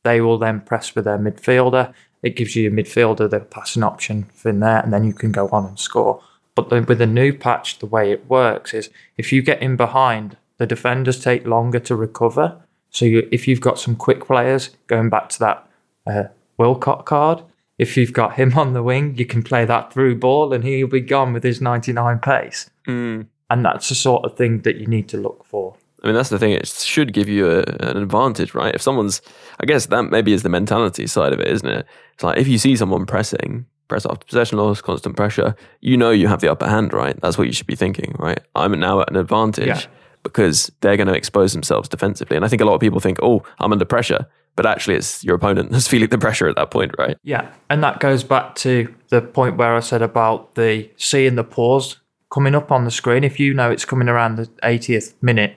they 0.04 0.20
will 0.20 0.38
then 0.38 0.60
press 0.60 0.94
with 0.94 1.06
their 1.06 1.18
midfielder. 1.18 1.92
It 2.22 2.36
gives 2.36 2.54
you 2.54 2.62
your 2.62 2.72
midfielder 2.72 3.28
the 3.28 3.40
passing 3.40 3.82
option 3.82 4.26
in 4.44 4.60
there, 4.60 4.78
and 4.78 4.92
then 4.92 5.04
you 5.04 5.12
can 5.12 5.32
go 5.32 5.48
on 5.48 5.66
and 5.66 5.78
score. 5.78 6.22
But 6.54 6.70
with 6.70 6.98
the 6.98 7.06
new 7.06 7.32
patch, 7.32 7.80
the 7.80 7.86
way 7.86 8.12
it 8.12 8.30
works 8.30 8.72
is 8.74 8.90
if 9.18 9.32
you 9.32 9.42
get 9.42 9.60
in 9.60 9.76
behind, 9.76 10.36
the 10.58 10.66
defenders 10.66 11.22
take 11.22 11.46
longer 11.46 11.80
to 11.80 11.96
recover. 11.96 12.60
So 12.90 13.04
you, 13.04 13.28
if 13.32 13.48
you've 13.48 13.60
got 13.60 13.78
some 13.78 13.96
quick 13.96 14.24
players, 14.26 14.70
going 14.86 15.10
back 15.10 15.28
to 15.30 15.38
that 15.40 15.68
uh, 16.06 16.24
Walcott 16.58 17.06
card, 17.06 17.42
if 17.78 17.96
you've 17.96 18.12
got 18.12 18.34
him 18.34 18.56
on 18.58 18.72
the 18.72 18.82
wing, 18.82 19.16
you 19.16 19.26
can 19.26 19.42
play 19.42 19.64
that 19.64 19.92
through 19.92 20.16
ball 20.18 20.52
and 20.52 20.64
he'll 20.64 20.86
be 20.86 21.00
gone 21.00 21.32
with 21.32 21.42
his 21.42 21.60
99 21.60 22.18
pace. 22.20 22.70
Mm. 22.86 23.26
And 23.50 23.64
that's 23.64 23.88
the 23.88 23.94
sort 23.94 24.24
of 24.24 24.36
thing 24.36 24.60
that 24.60 24.76
you 24.76 24.86
need 24.86 25.08
to 25.08 25.16
look 25.16 25.44
for. 25.44 25.76
I 26.02 26.08
mean, 26.08 26.16
that's 26.16 26.28
the 26.28 26.38
thing. 26.38 26.52
It 26.52 26.68
should 26.68 27.14
give 27.14 27.28
you 27.28 27.50
a, 27.50 27.62
an 27.80 27.96
advantage, 27.96 28.54
right? 28.54 28.74
If 28.74 28.82
someone's, 28.82 29.22
I 29.60 29.64
guess 29.64 29.86
that 29.86 30.02
maybe 30.04 30.34
is 30.34 30.42
the 30.42 30.50
mentality 30.50 31.06
side 31.06 31.32
of 31.32 31.40
it, 31.40 31.48
isn't 31.48 31.68
it? 31.68 31.86
It's 32.12 32.22
like 32.22 32.38
if 32.38 32.46
you 32.46 32.58
see 32.58 32.76
someone 32.76 33.06
pressing, 33.06 33.64
press 33.88 34.04
after 34.04 34.26
possession 34.26 34.58
loss, 34.58 34.82
constant 34.82 35.16
pressure, 35.16 35.56
you 35.80 35.96
know 35.96 36.10
you 36.10 36.28
have 36.28 36.40
the 36.40 36.50
upper 36.50 36.68
hand, 36.68 36.92
right? 36.92 37.18
That's 37.22 37.38
what 37.38 37.46
you 37.46 37.54
should 37.54 37.66
be 37.66 37.74
thinking, 37.74 38.14
right? 38.18 38.40
I'm 38.54 38.78
now 38.78 39.00
at 39.00 39.10
an 39.10 39.16
advantage 39.16 39.66
Yeah. 39.66 39.80
Because 40.24 40.72
they're 40.80 40.96
going 40.96 41.06
to 41.06 41.14
expose 41.14 41.52
themselves 41.52 41.88
defensively. 41.88 42.34
And 42.34 42.44
I 42.44 42.48
think 42.48 42.60
a 42.60 42.64
lot 42.64 42.74
of 42.74 42.80
people 42.80 42.98
think, 42.98 43.18
oh, 43.22 43.42
I'm 43.60 43.72
under 43.72 43.84
pressure. 43.84 44.26
But 44.56 44.66
actually, 44.66 44.96
it's 44.96 45.22
your 45.22 45.36
opponent 45.36 45.70
that's 45.72 45.86
feeling 45.86 46.08
the 46.08 46.18
pressure 46.18 46.48
at 46.48 46.56
that 46.56 46.70
point, 46.70 46.92
right? 46.98 47.16
Yeah, 47.22 47.52
and 47.70 47.82
that 47.84 48.00
goes 48.00 48.24
back 48.24 48.56
to 48.56 48.92
the 49.08 49.20
point 49.20 49.56
where 49.56 49.74
I 49.74 49.80
said 49.80 50.02
about 50.02 50.56
the 50.56 50.90
seeing 50.96 51.36
the 51.36 51.44
pause 51.44 52.00
coming 52.32 52.54
up 52.54 52.72
on 52.72 52.84
the 52.84 52.90
screen. 52.90 53.22
If 53.22 53.38
you 53.38 53.54
know 53.54 53.70
it's 53.70 53.84
coming 53.84 54.08
around 54.08 54.36
the 54.36 54.46
80th 54.62 55.14
minute 55.22 55.56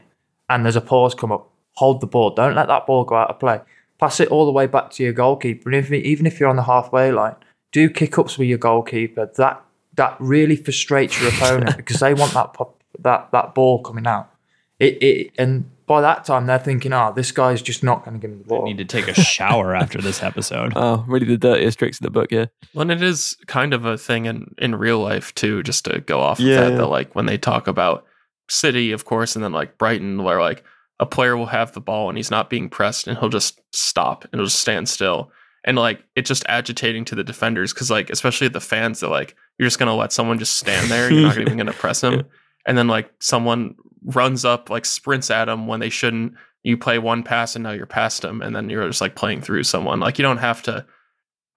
and 0.50 0.64
there's 0.64 0.76
a 0.76 0.82
pause 0.82 1.16
come 1.16 1.32
up, 1.32 1.50
hold 1.74 2.02
the 2.02 2.08
ball. 2.08 2.32
Don't 2.32 2.56
let 2.56 2.68
that 2.68 2.86
ball 2.86 3.04
go 3.04 3.16
out 3.16 3.30
of 3.30 3.40
play. 3.40 3.62
Pass 4.00 4.20
it 4.20 4.30
all 4.30 4.46
the 4.46 4.52
way 4.52 4.68
back 4.68 4.92
to 4.92 5.04
your 5.04 5.14
goalkeeper. 5.14 5.70
And 5.70 5.76
if, 5.76 5.92
even 5.92 6.28
if 6.28 6.40
you're 6.40 6.50
on 6.50 6.56
the 6.56 6.64
halfway 6.64 7.12
line, 7.12 7.36
do 7.72 7.90
kick 7.90 8.18
ups 8.18 8.38
with 8.38 8.48
your 8.48 8.58
goalkeeper. 8.58 9.32
That 9.38 9.64
that 9.96 10.16
really 10.20 10.56
frustrates 10.56 11.20
your 11.20 11.30
opponent 11.30 11.78
because 11.78 12.00
they 12.00 12.14
want 12.14 12.34
that 12.34 12.54
pop, 12.54 12.82
that 13.00 13.30
that 13.32 13.56
ball 13.56 13.82
coming 13.82 14.08
out. 14.08 14.32
It, 14.80 15.02
it 15.02 15.32
and 15.38 15.70
by 15.88 16.02
that 16.02 16.26
time 16.26 16.46
they're 16.46 16.60
thinking, 16.60 16.94
oh, 16.94 17.14
this 17.16 17.32
guy's 17.32 17.62
just 17.62 17.84
not 17.84 18.04
going 18.06 18.20
to 18.20 18.20
give 18.20 18.36
me 18.36 18.44
the 18.44 18.48
ball. 18.48 18.64
I 18.64 18.66
Need 18.66 18.78
to 18.80 18.86
take 18.86 19.08
a 19.08 19.14
shower 19.14 19.76
after 19.76 20.00
this 20.02 20.22
episode. 20.22 20.74
Oh, 20.76 21.04
really 21.08 21.26
the 21.26 21.38
dirtiest 21.38 21.80
tricks 21.80 22.00
in 22.00 22.06
the 22.06 22.12
book, 22.12 22.32
yeah. 22.32 22.46
Well, 22.74 22.84
and 22.84 22.92
it 22.92 23.02
is 23.02 23.38
kind 23.48 23.74
of 23.74 23.86
a 23.86 23.98
thing 23.98 24.26
in, 24.26 24.54
in 24.58 24.76
real 24.76 25.00
life 25.00 25.34
too, 25.34 25.64
just 25.64 25.86
to 25.86 26.02
go 26.02 26.20
off 26.20 26.40
Yeah, 26.40 26.56
of 26.56 26.60
that, 26.66 26.72
yeah. 26.72 26.78
that 26.78 26.88
like 26.88 27.16
when 27.16 27.26
they 27.26 27.38
talk 27.38 27.68
about 27.68 28.06
City, 28.50 28.92
of 28.92 29.06
course, 29.06 29.36
and 29.36 29.44
then 29.44 29.52
like 29.54 29.78
Brighton, 29.78 30.24
where 30.24 30.40
like 30.42 30.64
a 31.00 31.06
player 31.06 31.36
will 31.38 31.46
have 31.48 31.72
the 31.74 31.82
ball 31.82 32.10
and 32.10 32.18
he's 32.18 32.32
not 32.32 32.50
being 32.50 32.70
pressed 32.70 33.08
and 33.08 33.18
he'll 33.18 33.30
just 33.30 33.60
stop 33.72 34.24
and 34.26 34.36
he'll 34.40 34.46
just 34.46 34.60
stand 34.60 34.88
still. 34.90 35.32
And 35.64 35.78
like 35.78 36.04
it's 36.16 36.28
just 36.30 36.46
agitating 36.48 37.06
to 37.06 37.16
the 37.16 37.24
defenders 37.24 37.74
because 37.74 37.92
like 37.92 38.10
especially 38.10 38.48
the 38.48 38.62
fans 38.62 39.00
that 39.02 39.10
like 39.10 39.36
you're 39.58 39.68
just 39.68 39.80
gonna 39.80 39.96
let 39.96 40.12
someone 40.14 40.40
just 40.40 40.56
stand 40.56 40.90
there, 40.90 41.12
you're 41.12 41.24
not 41.24 41.38
even 41.40 41.58
gonna 41.58 41.74
press 41.74 42.02
him. 42.02 42.24
And 42.66 42.78
then 42.78 42.88
like 42.88 43.12
someone 43.20 43.76
runs 44.08 44.44
up, 44.44 44.70
like 44.70 44.86
sprints 44.86 45.30
at 45.30 45.50
him 45.50 45.68
when 45.68 45.80
they 45.80 45.90
shouldn't. 45.90 46.34
You 46.64 46.78
play 46.78 46.98
one 47.00 47.24
pass 47.24 47.56
and 47.56 47.64
now 47.64 47.72
you're 47.72 47.86
past 47.86 48.24
him, 48.24 48.42
and 48.42 48.56
then 48.56 48.70
you're 48.70 48.88
just 48.88 49.02
like 49.02 49.16
playing 49.16 49.42
through 49.42 49.64
someone. 49.64 50.00
Like 50.00 50.18
you 50.18 50.24
don't 50.24 50.38
have 50.38 50.64
to 50.64 50.86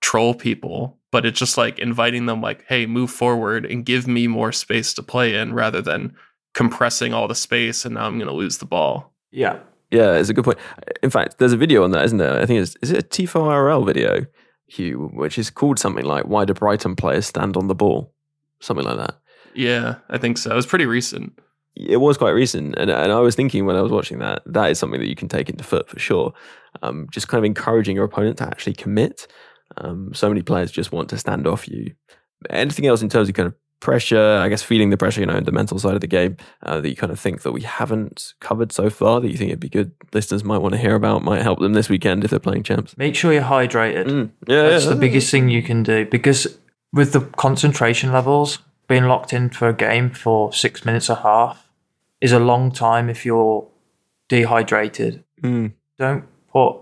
troll 0.01 0.35
people, 0.35 0.99
but 1.11 1.27
it's 1.27 1.39
just 1.39 1.57
like 1.57 1.79
inviting 1.79 2.27
them 2.27 2.41
like, 2.41 2.65
hey, 2.69 2.87
move 2.87 3.11
forward 3.11 3.65
and 3.65 3.85
give 3.85 4.07
me 4.07 4.27
more 4.27 4.53
space 4.53 4.95
to 4.95 5.03
play 5.03 5.35
in 5.35 5.53
rather 5.55 5.81
than 5.83 6.15
compressing 6.55 7.15
all 7.15 7.29
the 7.29 7.35
space 7.35 7.85
and 7.85 7.95
now 7.95 8.07
I'm 8.07 8.19
gonna 8.19 8.33
lose 8.33 8.59
the 8.59 8.67
ball. 8.67 9.13
Yeah. 9.31 9.61
Yeah, 9.91 10.17
it's 10.17 10.29
a 10.29 10.35
good 10.35 10.45
point. 10.45 10.59
In 11.03 11.11
fact, 11.11 11.39
there's 11.39 11.53
a 11.53 11.57
video 11.57 11.83
on 11.83 11.91
that, 11.91 12.05
isn't 12.05 12.19
there? 12.19 12.41
I 12.41 12.47
think 12.47 12.61
it's 12.61 12.77
is 12.81 12.93
it 12.93 13.05
a 13.05 13.07
Tifo 13.07 13.49
RL 13.49 13.85
video, 13.85 14.25
Hugh, 14.67 15.11
which 15.13 15.37
is 15.37 15.51
called 15.51 15.81
something 15.81 16.05
like 16.05 16.27
"Why 16.27 16.45
do 16.45 16.55
Brighton 16.55 16.95
players 16.95 17.27
stand 17.27 17.57
on 17.57 17.67
the 17.67 17.75
ball?" 17.75 18.15
Something 18.61 18.87
like 18.87 18.99
that. 18.99 19.19
Yeah, 19.53 19.97
I 20.09 20.19
think 20.19 20.39
so. 20.39 20.53
It 20.53 20.55
was 20.55 20.67
pretty 20.67 20.87
recent. 20.87 21.37
It 21.77 21.99
was 21.99 22.19
quite 22.19 22.31
recent, 22.31 22.75
and 22.77 22.91
and 22.91 23.13
I 23.13 23.21
was 23.21 23.35
thinking 23.35 23.65
when 23.65 23.77
I 23.77 23.81
was 23.81 23.93
watching 23.93 24.19
that, 24.19 24.43
that 24.47 24.71
is 24.71 24.79
something 24.79 25.01
that 25.01 25.09
you 25.09 25.17
can 25.17 25.29
take 25.29 25.49
into 25.49 25.65
FUT 25.65 25.89
for 25.89 25.99
sure. 25.99 26.33
Um, 26.83 27.07
just 27.11 27.29
kind 27.29 27.39
of 27.39 27.45
encouraging 27.45 27.97
your 27.97 28.05
opponent 28.05 28.39
to 28.39 28.45
actually 28.45 28.75
commit. 28.75 29.27
Um, 29.77 30.13
so 30.13 30.29
many 30.29 30.43
players 30.43 30.71
just 30.73 30.93
want 30.93 31.09
to 31.11 31.19
stand 31.19 31.47
off 31.47 31.69
you. 31.69 31.95
Anything 32.49 32.87
else 32.87 33.03
in 33.03 33.09
terms 33.09 33.29
of 33.29 33.35
kind 33.35 33.47
of 33.47 33.55
pressure? 33.81 34.39
I 34.39 34.49
guess 34.49 34.63
feeling 34.63 34.91
the 34.91 34.97
pressure, 34.97 35.21
you 35.21 35.27
know, 35.27 35.37
in 35.37 35.45
the 35.45 35.53
mental 35.53 35.79
side 35.79 35.95
of 35.95 36.01
the 36.01 36.07
game 36.07 36.37
uh, 36.65 36.81
that 36.81 36.89
you 36.89 36.97
kind 36.97 37.13
of 37.13 37.21
think 37.21 37.43
that 37.43 37.53
we 37.53 37.63
haven't 37.63 38.35
covered 38.41 38.73
so 38.73 38.91
far. 38.91 39.21
That 39.21 39.31
you 39.31 39.37
think 39.37 39.51
it'd 39.51 39.61
be 39.61 39.69
good 39.69 39.93
listeners 40.13 40.43
might 40.45 40.59
want 40.59 40.75
to 40.75 40.79
hear 40.81 40.95
about, 40.95 41.23
might 41.23 41.43
help 41.43 41.61
them 41.61 41.73
this 41.73 41.89
weekend 41.89 42.25
if 42.25 42.31
they're 42.31 42.41
playing 42.41 42.65
champs. 42.65 42.97
Make 42.99 43.15
sure 43.15 43.33
you're 43.33 43.43
hydrated. 43.43 44.07
Mm. 44.07 44.31
Yeah, 44.49 44.69
That's 44.69 44.85
yeah, 44.85 44.91
the 44.91 44.97
yeah. 44.97 45.01
biggest 45.01 45.31
thing 45.31 45.49
you 45.49 45.63
can 45.63 45.83
do 45.83 46.05
because 46.07 46.59
with 46.93 47.13
the 47.13 47.21
concentration 47.21 48.13
levels, 48.13 48.59
being 48.91 49.05
locked 49.05 49.33
in 49.33 49.49
for 49.49 49.69
a 49.69 49.73
game 49.73 50.11
for 50.11 50.53
six 50.53 50.85
minutes 50.85 51.09
a 51.09 51.15
half 51.15 51.71
is 52.21 52.33
a 52.33 52.41
long 52.41 52.73
time 52.73 53.09
if 53.09 53.25
you're 53.25 53.65
dehydrated. 54.29 55.23
Mm. 55.41 55.75
Don't 55.97 56.25
put 56.53 56.81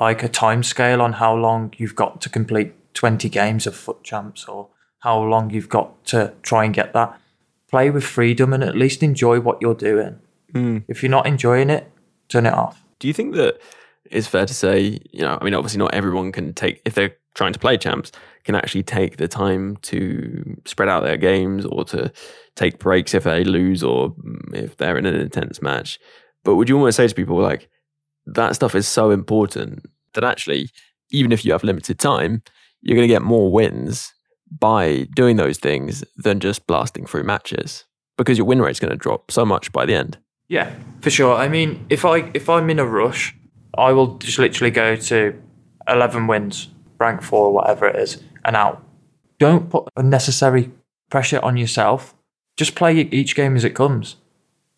like 0.00 0.22
a 0.22 0.28
time 0.28 0.62
scale 0.62 1.02
on 1.02 1.12
how 1.12 1.36
long 1.36 1.74
you've 1.76 1.94
got 1.94 2.22
to 2.22 2.30
complete 2.30 2.72
20 2.94 3.28
games 3.28 3.66
of 3.66 3.76
FUT 3.76 4.02
champs 4.02 4.46
or 4.46 4.68
how 5.00 5.20
long 5.20 5.50
you've 5.50 5.68
got 5.68 6.02
to 6.06 6.32
try 6.40 6.64
and 6.64 6.72
get 6.72 6.94
that. 6.94 7.20
Play 7.68 7.90
with 7.90 8.04
freedom 8.04 8.54
and 8.54 8.64
at 8.64 8.74
least 8.74 9.02
enjoy 9.02 9.38
what 9.38 9.60
you're 9.60 9.74
doing. 9.74 10.20
Mm. 10.54 10.84
If 10.88 11.02
you're 11.02 11.10
not 11.10 11.26
enjoying 11.26 11.68
it, 11.68 11.92
turn 12.30 12.46
it 12.46 12.54
off. 12.54 12.82
Do 13.00 13.06
you 13.06 13.12
think 13.12 13.34
that 13.34 13.60
it's 14.10 14.26
fair 14.26 14.46
to 14.46 14.54
say, 14.54 14.98
you 15.12 15.20
know, 15.20 15.36
I 15.38 15.44
mean, 15.44 15.52
obviously 15.52 15.78
not 15.78 15.92
everyone 15.92 16.32
can 16.32 16.54
take, 16.54 16.80
if 16.86 16.94
they're 16.94 17.16
trying 17.34 17.52
to 17.52 17.58
play 17.58 17.76
champs, 17.76 18.12
can 18.44 18.54
actually 18.54 18.82
take 18.82 19.16
the 19.16 19.28
time 19.28 19.76
to 19.78 20.60
spread 20.64 20.88
out 20.88 21.02
their 21.02 21.16
games 21.16 21.64
or 21.64 21.84
to 21.84 22.12
take 22.56 22.78
breaks 22.78 23.14
if 23.14 23.24
they 23.24 23.44
lose 23.44 23.82
or 23.82 24.10
mm, 24.10 24.54
if 24.54 24.76
they're 24.76 24.98
in 24.98 25.06
an 25.06 25.14
intense 25.14 25.60
match. 25.62 25.98
But 26.44 26.56
would 26.56 26.68
you 26.68 26.76
almost 26.76 26.96
say 26.96 27.08
to 27.08 27.14
people, 27.14 27.40
like, 27.40 27.68
that 28.26 28.54
stuff 28.54 28.74
is 28.74 28.86
so 28.86 29.10
important 29.10 29.86
that 30.14 30.24
actually, 30.24 30.70
even 31.10 31.32
if 31.32 31.44
you 31.44 31.52
have 31.52 31.64
limited 31.64 31.98
time, 31.98 32.42
you're 32.80 32.96
going 32.96 33.08
to 33.08 33.14
get 33.14 33.22
more 33.22 33.50
wins 33.50 34.12
by 34.50 35.06
doing 35.14 35.36
those 35.36 35.58
things 35.58 36.04
than 36.16 36.40
just 36.40 36.66
blasting 36.66 37.06
through 37.06 37.24
matches 37.24 37.84
because 38.16 38.38
your 38.38 38.46
win 38.46 38.62
rate's 38.62 38.78
going 38.78 38.90
to 38.90 38.96
drop 38.96 39.30
so 39.30 39.44
much 39.44 39.72
by 39.72 39.84
the 39.84 39.94
end. 39.94 40.18
Yeah, 40.48 40.74
for 41.00 41.10
sure. 41.10 41.34
I 41.34 41.48
mean, 41.48 41.84
if 41.88 42.04
I 42.04 42.30
if 42.34 42.48
I'm 42.48 42.68
in 42.70 42.78
a 42.78 42.86
rush, 42.86 43.34
I 43.76 43.92
will 43.92 44.18
just 44.18 44.38
literally 44.38 44.70
go 44.70 44.94
to 44.94 45.42
eleven 45.88 46.26
wins, 46.26 46.68
rank 47.04 47.22
four, 47.22 47.46
or 47.48 47.52
whatever 47.52 47.86
it 47.86 47.96
is, 47.96 48.22
and 48.44 48.56
out. 48.56 48.82
Don't 49.38 49.68
put 49.70 49.88
unnecessary 49.96 50.70
pressure 51.10 51.40
on 51.42 51.56
yourself. 51.56 52.14
Just 52.56 52.74
play 52.74 52.92
each 53.00 53.34
game 53.34 53.56
as 53.56 53.64
it 53.64 53.74
comes. 53.74 54.16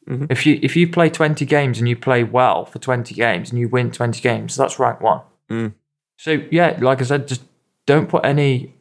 If 0.09 0.47
you 0.47 0.59
if 0.63 0.77
you 0.77 0.89
play 0.89 1.09
twenty 1.11 1.45
games 1.45 1.79
and 1.81 1.89
you 1.89 1.97
play 1.97 2.23
well 2.23 2.65
for 2.65 2.79
twenty 2.79 3.13
games 3.15 3.51
and 3.51 3.59
you 3.59 3.69
win 3.69 3.91
twenty 3.91 4.21
games, 4.21 4.55
that's 4.55 4.79
rank 4.79 5.01
one. 5.01 5.21
Mm. 5.51 5.75
So 6.17 6.31
yeah, 6.51 6.79
like 6.81 7.01
I 7.01 7.05
said, 7.05 7.27
just 7.27 7.43
don't 7.87 8.09
put 8.09 8.25
any 8.25 8.73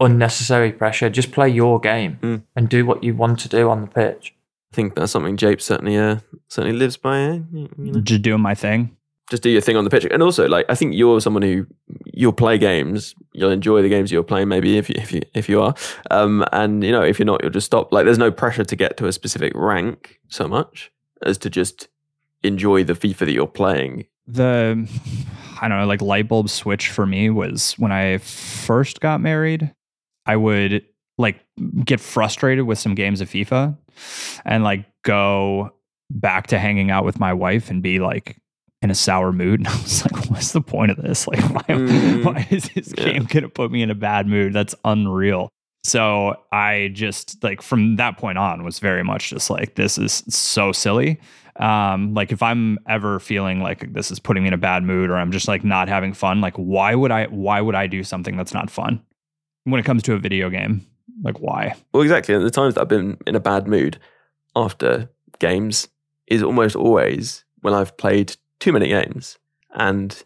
unnecessary 0.00 0.72
pressure. 0.72 1.08
Just 1.08 1.30
play 1.30 1.48
your 1.48 1.78
game 1.78 2.18
Mm. 2.20 2.42
and 2.56 2.68
do 2.68 2.84
what 2.84 3.04
you 3.04 3.14
want 3.14 3.38
to 3.40 3.48
do 3.48 3.70
on 3.70 3.80
the 3.82 3.86
pitch. 3.86 4.34
I 4.72 4.74
think 4.74 4.94
that's 4.96 5.12
something 5.12 5.36
Jape 5.36 5.60
certainly 5.60 5.96
uh, 5.96 6.18
certainly 6.48 6.76
lives 6.76 6.96
by. 6.96 7.16
Eh? 7.20 7.38
You 7.52 7.68
know? 7.78 8.00
Just 8.00 8.22
doing 8.22 8.42
my 8.42 8.54
thing. 8.56 8.96
Just 9.32 9.42
do 9.42 9.48
your 9.48 9.62
thing 9.62 9.78
on 9.78 9.84
the 9.84 9.88
pitch, 9.88 10.04
and 10.10 10.22
also 10.22 10.46
like 10.46 10.66
I 10.68 10.74
think 10.74 10.94
you're 10.94 11.18
someone 11.18 11.42
who 11.42 11.66
you'll 12.12 12.34
play 12.34 12.58
games, 12.58 13.14
you'll 13.32 13.50
enjoy 13.50 13.80
the 13.80 13.88
games 13.88 14.12
you're 14.12 14.22
playing. 14.22 14.48
Maybe 14.48 14.76
if 14.76 14.90
you 14.90 14.94
if 14.98 15.10
you 15.10 15.22
if 15.32 15.48
you 15.48 15.62
are, 15.62 15.74
um, 16.10 16.44
and 16.52 16.84
you 16.84 16.92
know 16.92 17.00
if 17.00 17.18
you're 17.18 17.24
not, 17.24 17.40
you'll 17.40 17.50
just 17.50 17.64
stop. 17.64 17.90
Like 17.94 18.04
there's 18.04 18.18
no 18.18 18.30
pressure 18.30 18.62
to 18.62 18.76
get 18.76 18.98
to 18.98 19.06
a 19.06 19.12
specific 19.12 19.54
rank 19.54 20.20
so 20.28 20.46
much 20.46 20.92
as 21.24 21.38
to 21.38 21.48
just 21.48 21.88
enjoy 22.42 22.84
the 22.84 22.92
FIFA 22.92 23.20
that 23.20 23.32
you're 23.32 23.46
playing. 23.46 24.04
The 24.26 24.86
I 25.62 25.68
don't 25.68 25.78
know, 25.78 25.86
like 25.86 26.02
light 26.02 26.28
bulb 26.28 26.50
switch 26.50 26.90
for 26.90 27.06
me 27.06 27.30
was 27.30 27.72
when 27.78 27.90
I 27.90 28.18
first 28.18 29.00
got 29.00 29.22
married. 29.22 29.74
I 30.26 30.36
would 30.36 30.84
like 31.16 31.40
get 31.86 32.00
frustrated 32.00 32.66
with 32.66 32.78
some 32.78 32.94
games 32.94 33.22
of 33.22 33.30
FIFA 33.30 33.78
and 34.44 34.62
like 34.62 34.84
go 35.04 35.70
back 36.10 36.48
to 36.48 36.58
hanging 36.58 36.90
out 36.90 37.06
with 37.06 37.18
my 37.18 37.32
wife 37.32 37.70
and 37.70 37.82
be 37.82 37.98
like 37.98 38.36
in 38.82 38.90
a 38.90 38.94
sour 38.94 39.32
mood. 39.32 39.60
And 39.60 39.68
I 39.68 39.72
was 39.82 40.04
like, 40.04 40.26
what's 40.30 40.52
the 40.52 40.60
point 40.60 40.90
of 40.90 40.96
this? 40.98 41.26
Like, 41.28 41.40
why, 41.40 41.62
Mm. 41.74 42.24
why 42.24 42.46
is 42.50 42.68
this 42.70 42.92
Yeah. 42.98 43.04
game 43.12 43.24
going 43.24 43.42
to 43.44 43.48
put 43.48 43.70
me 43.70 43.82
in 43.82 43.90
a 43.90 43.94
bad 43.94 44.26
mood? 44.26 44.52
That's 44.52 44.74
unreal. 44.84 45.48
So 45.84 46.36
I 46.52 46.90
just 46.92 47.42
like 47.42 47.60
from 47.62 47.96
that 47.96 48.16
point 48.18 48.38
on 48.38 48.64
was 48.64 48.78
very 48.78 49.02
much 49.02 49.30
just 49.30 49.50
like, 49.50 49.74
this 49.74 49.98
is 49.98 50.22
so 50.28 50.70
silly. 50.72 51.20
Um, 51.56 52.14
like 52.14 52.32
if 52.32 52.42
I'm 52.42 52.78
ever 52.88 53.18
feeling 53.18 53.60
like 53.60 53.92
this 53.92 54.10
is 54.10 54.18
putting 54.18 54.42
me 54.42 54.48
in 54.48 54.54
a 54.54 54.58
bad 54.58 54.84
mood 54.84 55.10
or 55.10 55.16
I'm 55.16 55.32
just 55.32 55.48
like 55.48 55.64
not 55.64 55.88
having 55.88 56.12
fun, 56.14 56.40
like 56.40 56.54
why 56.56 56.94
would 56.94 57.10
I, 57.10 57.26
why 57.26 57.60
would 57.60 57.74
I 57.74 57.86
do 57.88 58.04
something 58.04 58.36
that's 58.36 58.54
not 58.54 58.70
fun 58.70 59.02
when 59.64 59.78
it 59.80 59.84
comes 59.84 60.02
to 60.04 60.14
a 60.14 60.18
video 60.18 60.48
game? 60.50 60.86
Like 61.22 61.38
why? 61.40 61.74
Well, 61.92 62.02
exactly. 62.02 62.34
And 62.34 62.44
the 62.44 62.50
times 62.50 62.74
that 62.74 62.82
I've 62.82 62.88
been 62.88 63.18
in 63.26 63.34
a 63.36 63.40
bad 63.40 63.66
mood 63.66 63.98
after 64.56 65.10
games 65.40 65.88
is 66.28 66.42
almost 66.42 66.76
always 66.76 67.44
when 67.60 67.74
I've 67.74 67.96
played 67.96 68.36
too 68.62 68.72
many 68.72 68.88
games 68.88 69.38
and 69.74 70.22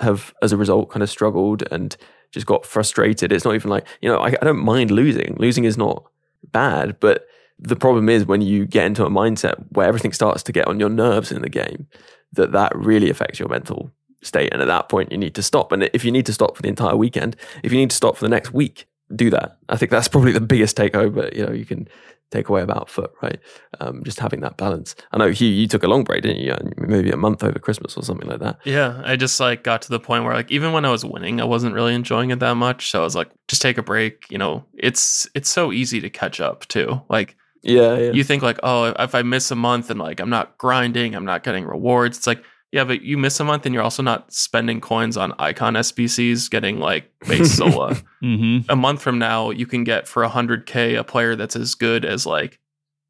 have, 0.00 0.32
as 0.42 0.52
a 0.52 0.56
result, 0.56 0.88
kind 0.90 1.02
of 1.02 1.10
struggled 1.10 1.62
and 1.70 1.96
just 2.30 2.46
got 2.46 2.64
frustrated. 2.64 3.30
It's 3.30 3.44
not 3.44 3.54
even 3.54 3.70
like, 3.70 3.86
you 4.00 4.08
know, 4.08 4.18
I, 4.18 4.28
I 4.28 4.44
don't 4.44 4.64
mind 4.64 4.90
losing. 4.90 5.36
Losing 5.38 5.64
is 5.64 5.76
not 5.76 6.04
bad, 6.50 6.98
but 6.98 7.26
the 7.58 7.76
problem 7.76 8.08
is 8.08 8.24
when 8.24 8.40
you 8.40 8.64
get 8.64 8.86
into 8.86 9.04
a 9.04 9.10
mindset 9.10 9.66
where 9.70 9.86
everything 9.86 10.14
starts 10.14 10.42
to 10.44 10.52
get 10.52 10.66
on 10.66 10.80
your 10.80 10.88
nerves 10.88 11.30
in 11.30 11.42
the 11.42 11.50
game, 11.50 11.86
that 12.32 12.52
that 12.52 12.74
really 12.74 13.10
affects 13.10 13.38
your 13.38 13.50
mental 13.50 13.92
state. 14.22 14.52
And 14.52 14.62
at 14.62 14.68
that 14.68 14.88
point, 14.88 15.12
you 15.12 15.18
need 15.18 15.34
to 15.34 15.42
stop. 15.42 15.70
And 15.70 15.88
if 15.92 16.06
you 16.06 16.10
need 16.10 16.26
to 16.26 16.32
stop 16.32 16.56
for 16.56 16.62
the 16.62 16.68
entire 16.68 16.96
weekend, 16.96 17.36
if 17.62 17.70
you 17.70 17.78
need 17.78 17.90
to 17.90 17.96
stop 17.96 18.16
for 18.16 18.24
the 18.24 18.30
next 18.30 18.54
week, 18.54 18.86
do 19.14 19.28
that. 19.28 19.58
I 19.68 19.76
think 19.76 19.90
that's 19.90 20.08
probably 20.08 20.32
the 20.32 20.40
biggest 20.40 20.76
take 20.76 20.94
home 20.94 21.16
you 21.32 21.44
know 21.44 21.52
you 21.52 21.66
can 21.66 21.86
take 22.34 22.48
away 22.48 22.62
about 22.62 22.90
FUT, 22.90 23.12
right? 23.22 23.38
Um, 23.80 24.02
just 24.04 24.18
having 24.18 24.40
that 24.40 24.56
balance. 24.56 24.94
I 25.12 25.18
know 25.18 25.30
Hugh, 25.30 25.48
you 25.48 25.68
took 25.68 25.82
a 25.82 25.88
long 25.88 26.04
break, 26.04 26.22
didn't 26.22 26.42
you? 26.42 26.54
Maybe 26.76 27.10
a 27.10 27.16
month 27.16 27.42
over 27.44 27.58
Christmas 27.58 27.96
or 27.96 28.02
something 28.02 28.28
like 28.28 28.40
that. 28.40 28.58
Yeah, 28.64 29.00
I 29.04 29.16
just 29.16 29.38
like 29.40 29.62
got 29.62 29.82
to 29.82 29.90
the 29.90 30.00
point 30.00 30.24
where 30.24 30.34
like 30.34 30.50
even 30.50 30.72
when 30.72 30.84
I 30.84 30.90
was 30.90 31.04
winning, 31.04 31.40
I 31.40 31.44
wasn't 31.44 31.74
really 31.74 31.94
enjoying 31.94 32.30
it 32.30 32.40
that 32.40 32.54
much. 32.56 32.90
So 32.90 33.00
I 33.00 33.04
was 33.04 33.14
like, 33.14 33.30
just 33.48 33.62
take 33.62 33.78
a 33.78 33.82
break. 33.82 34.26
You 34.30 34.38
know, 34.38 34.64
it's 34.74 35.26
it's 35.34 35.48
so 35.48 35.72
easy 35.72 36.00
to 36.00 36.10
catch 36.10 36.40
up 36.40 36.66
too. 36.68 37.00
Like 37.08 37.36
Yeah, 37.62 37.96
yeah. 37.96 38.12
you 38.12 38.24
think 38.24 38.42
like, 38.42 38.58
oh, 38.62 38.92
if 38.98 39.14
I 39.14 39.22
miss 39.22 39.50
a 39.50 39.56
month 39.56 39.90
and 39.90 39.98
like 40.00 40.20
I'm 40.20 40.30
not 40.30 40.58
grinding, 40.58 41.14
I'm 41.14 41.24
not 41.24 41.44
getting 41.44 41.64
rewards. 41.64 42.18
It's 42.18 42.26
like, 42.26 42.44
yeah, 42.74 42.82
but 42.84 43.02
you 43.02 43.16
miss 43.16 43.38
a 43.38 43.44
month 43.44 43.64
and 43.66 43.72
you're 43.74 43.84
also 43.84 44.02
not 44.02 44.32
spending 44.32 44.80
coins 44.80 45.16
on 45.16 45.32
icon 45.38 45.74
SBCs, 45.74 46.50
getting 46.50 46.80
like 46.80 47.10
base 47.28 47.54
Zola. 47.54 47.96
Mm-hmm. 48.24 48.70
a 48.70 48.74
month 48.76 49.02
from 49.02 49.18
now, 49.18 49.50
you 49.50 49.66
can 49.66 49.84
get 49.84 50.08
for 50.08 50.24
100k 50.26 50.98
a 50.98 51.04
player 51.04 51.36
that's 51.36 51.54
as 51.56 51.74
good 51.74 52.04
as 52.06 52.24
like 52.26 52.58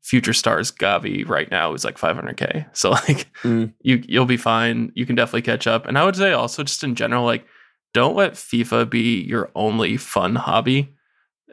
Future 0.03 0.33
Stars 0.33 0.73
Gavi 0.73 1.27
right 1.29 1.49
now 1.51 1.73
is 1.73 1.85
like 1.85 1.97
500k. 1.99 2.67
So 2.77 2.91
like 2.91 3.29
Mm. 3.43 3.73
you 3.81 4.03
you'll 4.09 4.27
be 4.27 4.37
fine. 4.37 4.91
You 4.95 5.07
can 5.07 5.15
definitely 5.17 5.43
catch 5.43 5.67
up. 5.69 5.87
And 5.87 5.97
I 5.97 6.05
would 6.05 6.17
say 6.17 6.33
also 6.33 6.63
just 6.65 6.83
in 6.85 6.95
general, 6.97 7.25
like 7.25 7.47
don't 7.95 8.17
let 8.17 8.33
FIFA 8.33 8.91
be 8.91 9.23
your 9.23 9.51
only 9.55 9.97
fun 9.97 10.35
hobby. 10.35 10.93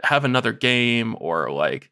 Have 0.03 0.25
another 0.25 0.51
game 0.53 1.15
or 1.19 1.51
like 1.51 1.91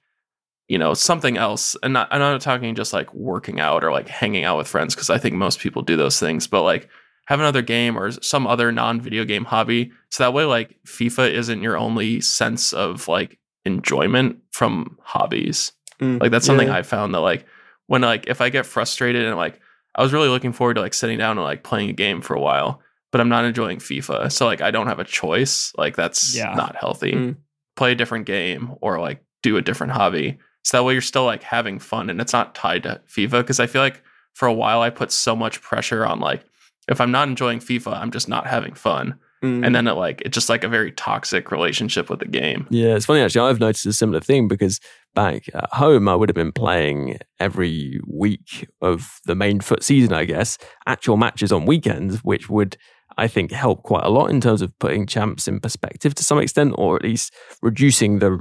you 0.70 0.78
know 0.78 0.93
something 0.93 1.36
else. 1.36 1.76
And 1.84 1.91
not, 1.93 2.07
I'm 2.11 2.20
not 2.20 2.39
talking 2.39 2.74
just 2.76 2.93
like 2.93 3.13
working 3.13 3.59
out 3.59 3.84
or 3.84 3.91
like 3.91 4.07
hanging 4.07 4.45
out 4.45 4.57
with 4.57 4.67
friends 4.67 4.95
because 4.95 5.09
I 5.09 5.17
think 5.17 5.36
most 5.36 5.59
people 5.59 5.82
do 5.82 5.97
those 5.97 6.20
things. 6.20 6.47
But 6.47 6.63
like 6.63 6.88
have 7.26 7.39
another 7.41 7.61
game 7.61 7.97
or 7.97 8.09
some 8.11 8.47
other 8.47 8.72
non-video 8.72 9.24
game 9.26 9.45
hobby 9.45 9.91
so 10.09 10.24
that 10.24 10.34
way 10.34 10.45
like 10.45 10.76
FIFA 10.88 11.32
isn't 11.34 11.61
your 11.61 11.78
only 11.78 12.22
sense 12.22 12.74
of 12.74 13.07
like 13.07 13.38
enjoyment 13.65 14.38
from 14.51 14.97
hobbies. 15.01 15.72
Mm, 15.99 16.22
Like 16.22 16.32
that's 16.32 16.45
something 16.45 16.67
yeah. 16.70 16.76
I 16.78 16.82
found 16.84 17.13
that 17.13 17.20
like 17.20 17.45
when 17.88 18.01
like 18.01 18.28
if 18.28 18.41
I 18.41 18.49
get 18.49 18.65
frustrated 18.65 19.26
and 19.26 19.36
like 19.38 19.59
I 19.95 20.01
was 20.01 20.13
really 20.13 20.28
looking 20.30 20.53
forward 20.53 20.76
to 20.76 20.82
like 20.82 20.93
sitting 20.93 21.17
down 21.17 21.38
and 21.38 21.43
like 21.45 21.63
playing 21.63 21.89
a 21.89 21.93
game 21.93 22.22
for 22.22 22.36
a 22.36 22.39
while, 22.39 22.82
but 23.11 23.20
I'm 23.22 23.30
not 23.30 23.45
enjoying 23.45 23.80
FIFA. 23.80 24.32
So 24.32 24.45
like 24.45 24.61
I 24.61 24.72
don't 24.72 24.88
have 24.88 24.99
a 24.99 25.03
choice. 25.03 25.74
Like 25.78 25.95
that's 25.95 26.36
Yeah. 26.36 26.53
not 26.55 26.76
healthy. 26.76 27.11
Mm. 27.13 27.36
Play 27.76 27.91
a 27.91 27.95
different 27.95 28.26
game 28.26 28.72
or 28.82 28.99
like 28.99 29.24
do 29.43 29.57
a 29.57 29.61
different 29.61 29.93
hobby. 29.93 30.38
So 30.64 30.78
that 30.78 30.84
way 30.84 30.93
you're 30.93 31.01
still 31.01 31.26
like 31.26 31.43
having 31.43 31.80
fun 31.80 32.10
and 32.10 32.20
it's 32.22 32.34
not 32.34 32.55
tied 32.55 32.84
to 32.84 33.01
FIFA. 33.07 33.45
Cause 33.45 33.60
I 33.60 33.68
feel 33.68 33.82
like 33.82 34.03
for 34.34 34.47
a 34.47 34.53
while 34.53 34.82
I 34.82 34.89
put 34.89 35.12
so 35.12 35.36
much 35.36 35.62
pressure 35.62 36.05
on 36.05 36.20
like 36.20 36.43
if 36.88 36.99
I'm 36.99 37.12
not 37.12 37.28
enjoying 37.28 37.60
FIFA, 37.60 37.97
I'm 37.97 38.12
just 38.12 38.28
not 38.28 38.47
having 38.47 38.74
fun. 38.74 39.20
Mm. 39.43 39.66
And 39.66 39.74
then 39.74 39.88
it 39.88 39.93
like 39.93 40.22
it's 40.22 40.34
just 40.34 40.49
like 40.49 40.64
a 40.64 40.68
very 40.68 40.91
toxic 40.91 41.51
relationship 41.51 42.10
with 42.10 42.20
the 42.20 42.28
game. 42.28 42.68
Yeah, 42.70 42.95
it's 42.95 43.05
funny 43.05 43.22
actually. 43.22 43.49
I've 43.49 43.60
noticed 43.60 43.86
a 43.86 43.93
similar 43.93 44.20
thing 44.20 44.47
because 44.47 44.80
back 45.16 45.47
at 45.53 45.70
home, 45.72 46.07
I 46.07 46.16
would 46.16 46.30
have 46.30 46.36
been 46.36 46.51
playing 46.51 47.20
every 47.39 47.99
week 48.05 48.68
of 48.82 49.20
the 49.26 49.36
main 49.36 49.60
foot 49.62 49.84
season, 49.84 50.14
I 50.14 50.26
guess, 50.26 50.57
actual 50.88 51.18
matches 51.18 51.51
on 51.51 51.66
weekends, 51.66 52.20
which 52.20 52.49
would, 52.49 52.78
I 53.18 53.28
think, 53.28 53.51
help 53.51 53.84
quite 53.84 54.03
a 54.03 54.10
lot 54.10 54.30
in 54.30 54.41
terms 54.41 54.62
of 54.62 54.78
putting 54.80 55.07
champs 55.07 55.47
in 55.47 55.60
perspective 55.60 56.16
to 56.16 56.24
some 56.24 56.39
extent, 56.39 56.76
or 56.78 56.97
at 56.97 57.03
least 57.03 57.34
reducing 57.62 58.20
the 58.20 58.39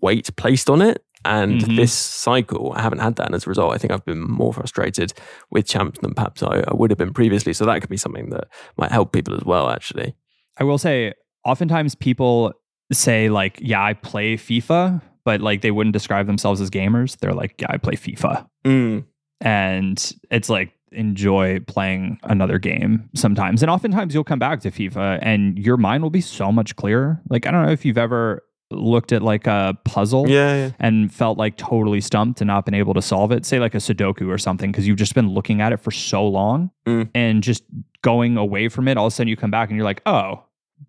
weight 0.00 0.34
placed 0.36 0.70
on 0.70 0.82
it. 0.82 1.04
And 1.24 1.60
Mhm. 1.62 1.76
this 1.76 1.92
cycle, 1.92 2.72
I 2.76 2.82
haven't 2.82 3.00
had 3.00 3.16
that. 3.16 3.26
And 3.26 3.34
as 3.34 3.46
a 3.46 3.48
result, 3.50 3.74
I 3.74 3.78
think 3.78 3.92
I've 3.92 4.04
been 4.04 4.20
more 4.20 4.52
frustrated 4.52 5.12
with 5.50 5.66
champs 5.66 5.98
than 6.00 6.14
perhaps 6.14 6.42
I, 6.42 6.62
I 6.68 6.74
would 6.74 6.90
have 6.90 6.98
been 6.98 7.12
previously. 7.12 7.52
So 7.52 7.66
that 7.66 7.80
could 7.80 7.90
be 7.90 7.96
something 7.96 8.30
that 8.30 8.44
might 8.76 8.92
help 8.92 9.12
people 9.12 9.34
as 9.34 9.44
well, 9.44 9.68
actually. 9.70 10.14
I 10.58 10.64
will 10.64 10.78
say, 10.78 11.14
oftentimes 11.44 11.94
people 11.94 12.52
say 12.92 13.28
like, 13.28 13.58
"Yeah, 13.60 13.82
I 13.82 13.94
play 13.94 14.36
FIFA," 14.36 15.02
but 15.24 15.40
like 15.40 15.60
they 15.60 15.70
wouldn't 15.70 15.92
describe 15.92 16.26
themselves 16.26 16.60
as 16.60 16.70
gamers. 16.70 17.18
They're 17.18 17.34
like, 17.34 17.60
"Yeah, 17.60 17.66
I 17.70 17.76
play 17.78 17.94
FIFA," 17.94 18.46
Mm. 18.64 19.04
and 19.40 20.12
it's 20.30 20.48
like 20.48 20.72
enjoy 20.92 21.60
playing 21.66 22.18
another 22.22 22.58
game 22.58 23.10
sometimes. 23.14 23.62
And 23.62 23.70
oftentimes 23.70 24.14
you'll 24.14 24.24
come 24.24 24.38
back 24.38 24.60
to 24.60 24.70
FIFA, 24.70 25.18
and 25.20 25.58
your 25.58 25.76
mind 25.76 26.02
will 26.02 26.10
be 26.10 26.20
so 26.22 26.50
much 26.50 26.76
clearer. 26.76 27.20
Like 27.28 27.46
I 27.46 27.50
don't 27.50 27.66
know 27.66 27.72
if 27.72 27.84
you've 27.84 27.98
ever 27.98 28.42
looked 28.70 29.12
at 29.12 29.22
like 29.22 29.46
a 29.46 29.76
puzzle 29.84 30.28
Yeah, 30.28 30.54
yeah. 30.66 30.70
and 30.78 31.12
felt 31.12 31.38
like 31.38 31.56
totally 31.56 32.00
stumped 32.02 32.40
and 32.42 32.48
not 32.48 32.64
been 32.66 32.74
able 32.74 32.92
to 32.94 33.02
solve 33.02 33.32
it, 33.32 33.46
say 33.46 33.58
like 33.58 33.74
a 33.74 33.78
Sudoku 33.78 34.28
or 34.28 34.36
something, 34.38 34.70
because 34.70 34.86
you've 34.86 34.98
just 34.98 35.14
been 35.14 35.30
looking 35.30 35.60
at 35.62 35.72
it 35.72 35.78
for 35.80 35.90
so 35.90 36.26
long 36.26 36.70
Mm. 36.86 37.08
and 37.14 37.42
just 37.42 37.64
going 38.02 38.36
away 38.36 38.68
from 38.68 38.86
it, 38.88 38.96
all 38.98 39.06
of 39.06 39.12
a 39.12 39.16
sudden 39.16 39.28
you 39.28 39.36
come 39.36 39.50
back 39.50 39.68
and 39.70 39.76
you're 39.76 39.84
like, 39.86 40.02
oh, 40.06 40.42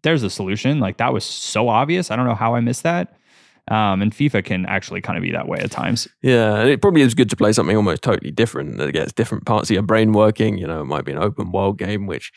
there's 0.04 0.24
a 0.24 0.30
solution. 0.30 0.80
Like 0.80 0.98
that 0.98 1.14
was 1.14 1.24
so 1.24 1.68
obvious. 1.70 2.12
I 2.12 2.16
don't 2.16 2.26
know 2.26 2.36
how 2.36 2.54
I 2.56 2.60
missed 2.60 2.84
that. 2.84 3.16
Um, 3.70 4.02
and 4.02 4.12
FIFA 4.12 4.44
can 4.46 4.66
actually 4.66 5.00
kind 5.00 5.16
of 5.18 5.22
be 5.22 5.32
that 5.32 5.48
way 5.48 5.60
at 5.60 5.70
times. 5.72 6.08
Yeah, 6.24 6.56
and 6.60 6.70
it 6.70 6.82
probably 6.82 7.02
is 7.02 7.14
good 7.14 7.30
to 7.30 7.36
play 7.36 7.54
something 7.54 7.76
almost 7.78 8.02
totally 8.02 8.32
different 8.32 8.78
that 8.78 8.92
gets 8.94 9.14
different 9.14 9.46
parts 9.46 9.70
of 9.70 9.76
your 9.76 9.84
brain 9.84 10.12
working. 10.12 10.58
You 10.58 10.66
know, 10.68 10.82
it 10.82 10.86
might 10.86 11.06
be 11.06 11.12
an 11.12 11.20
open 11.20 11.52
world 11.52 11.78
game, 11.78 12.08
which 12.08 12.32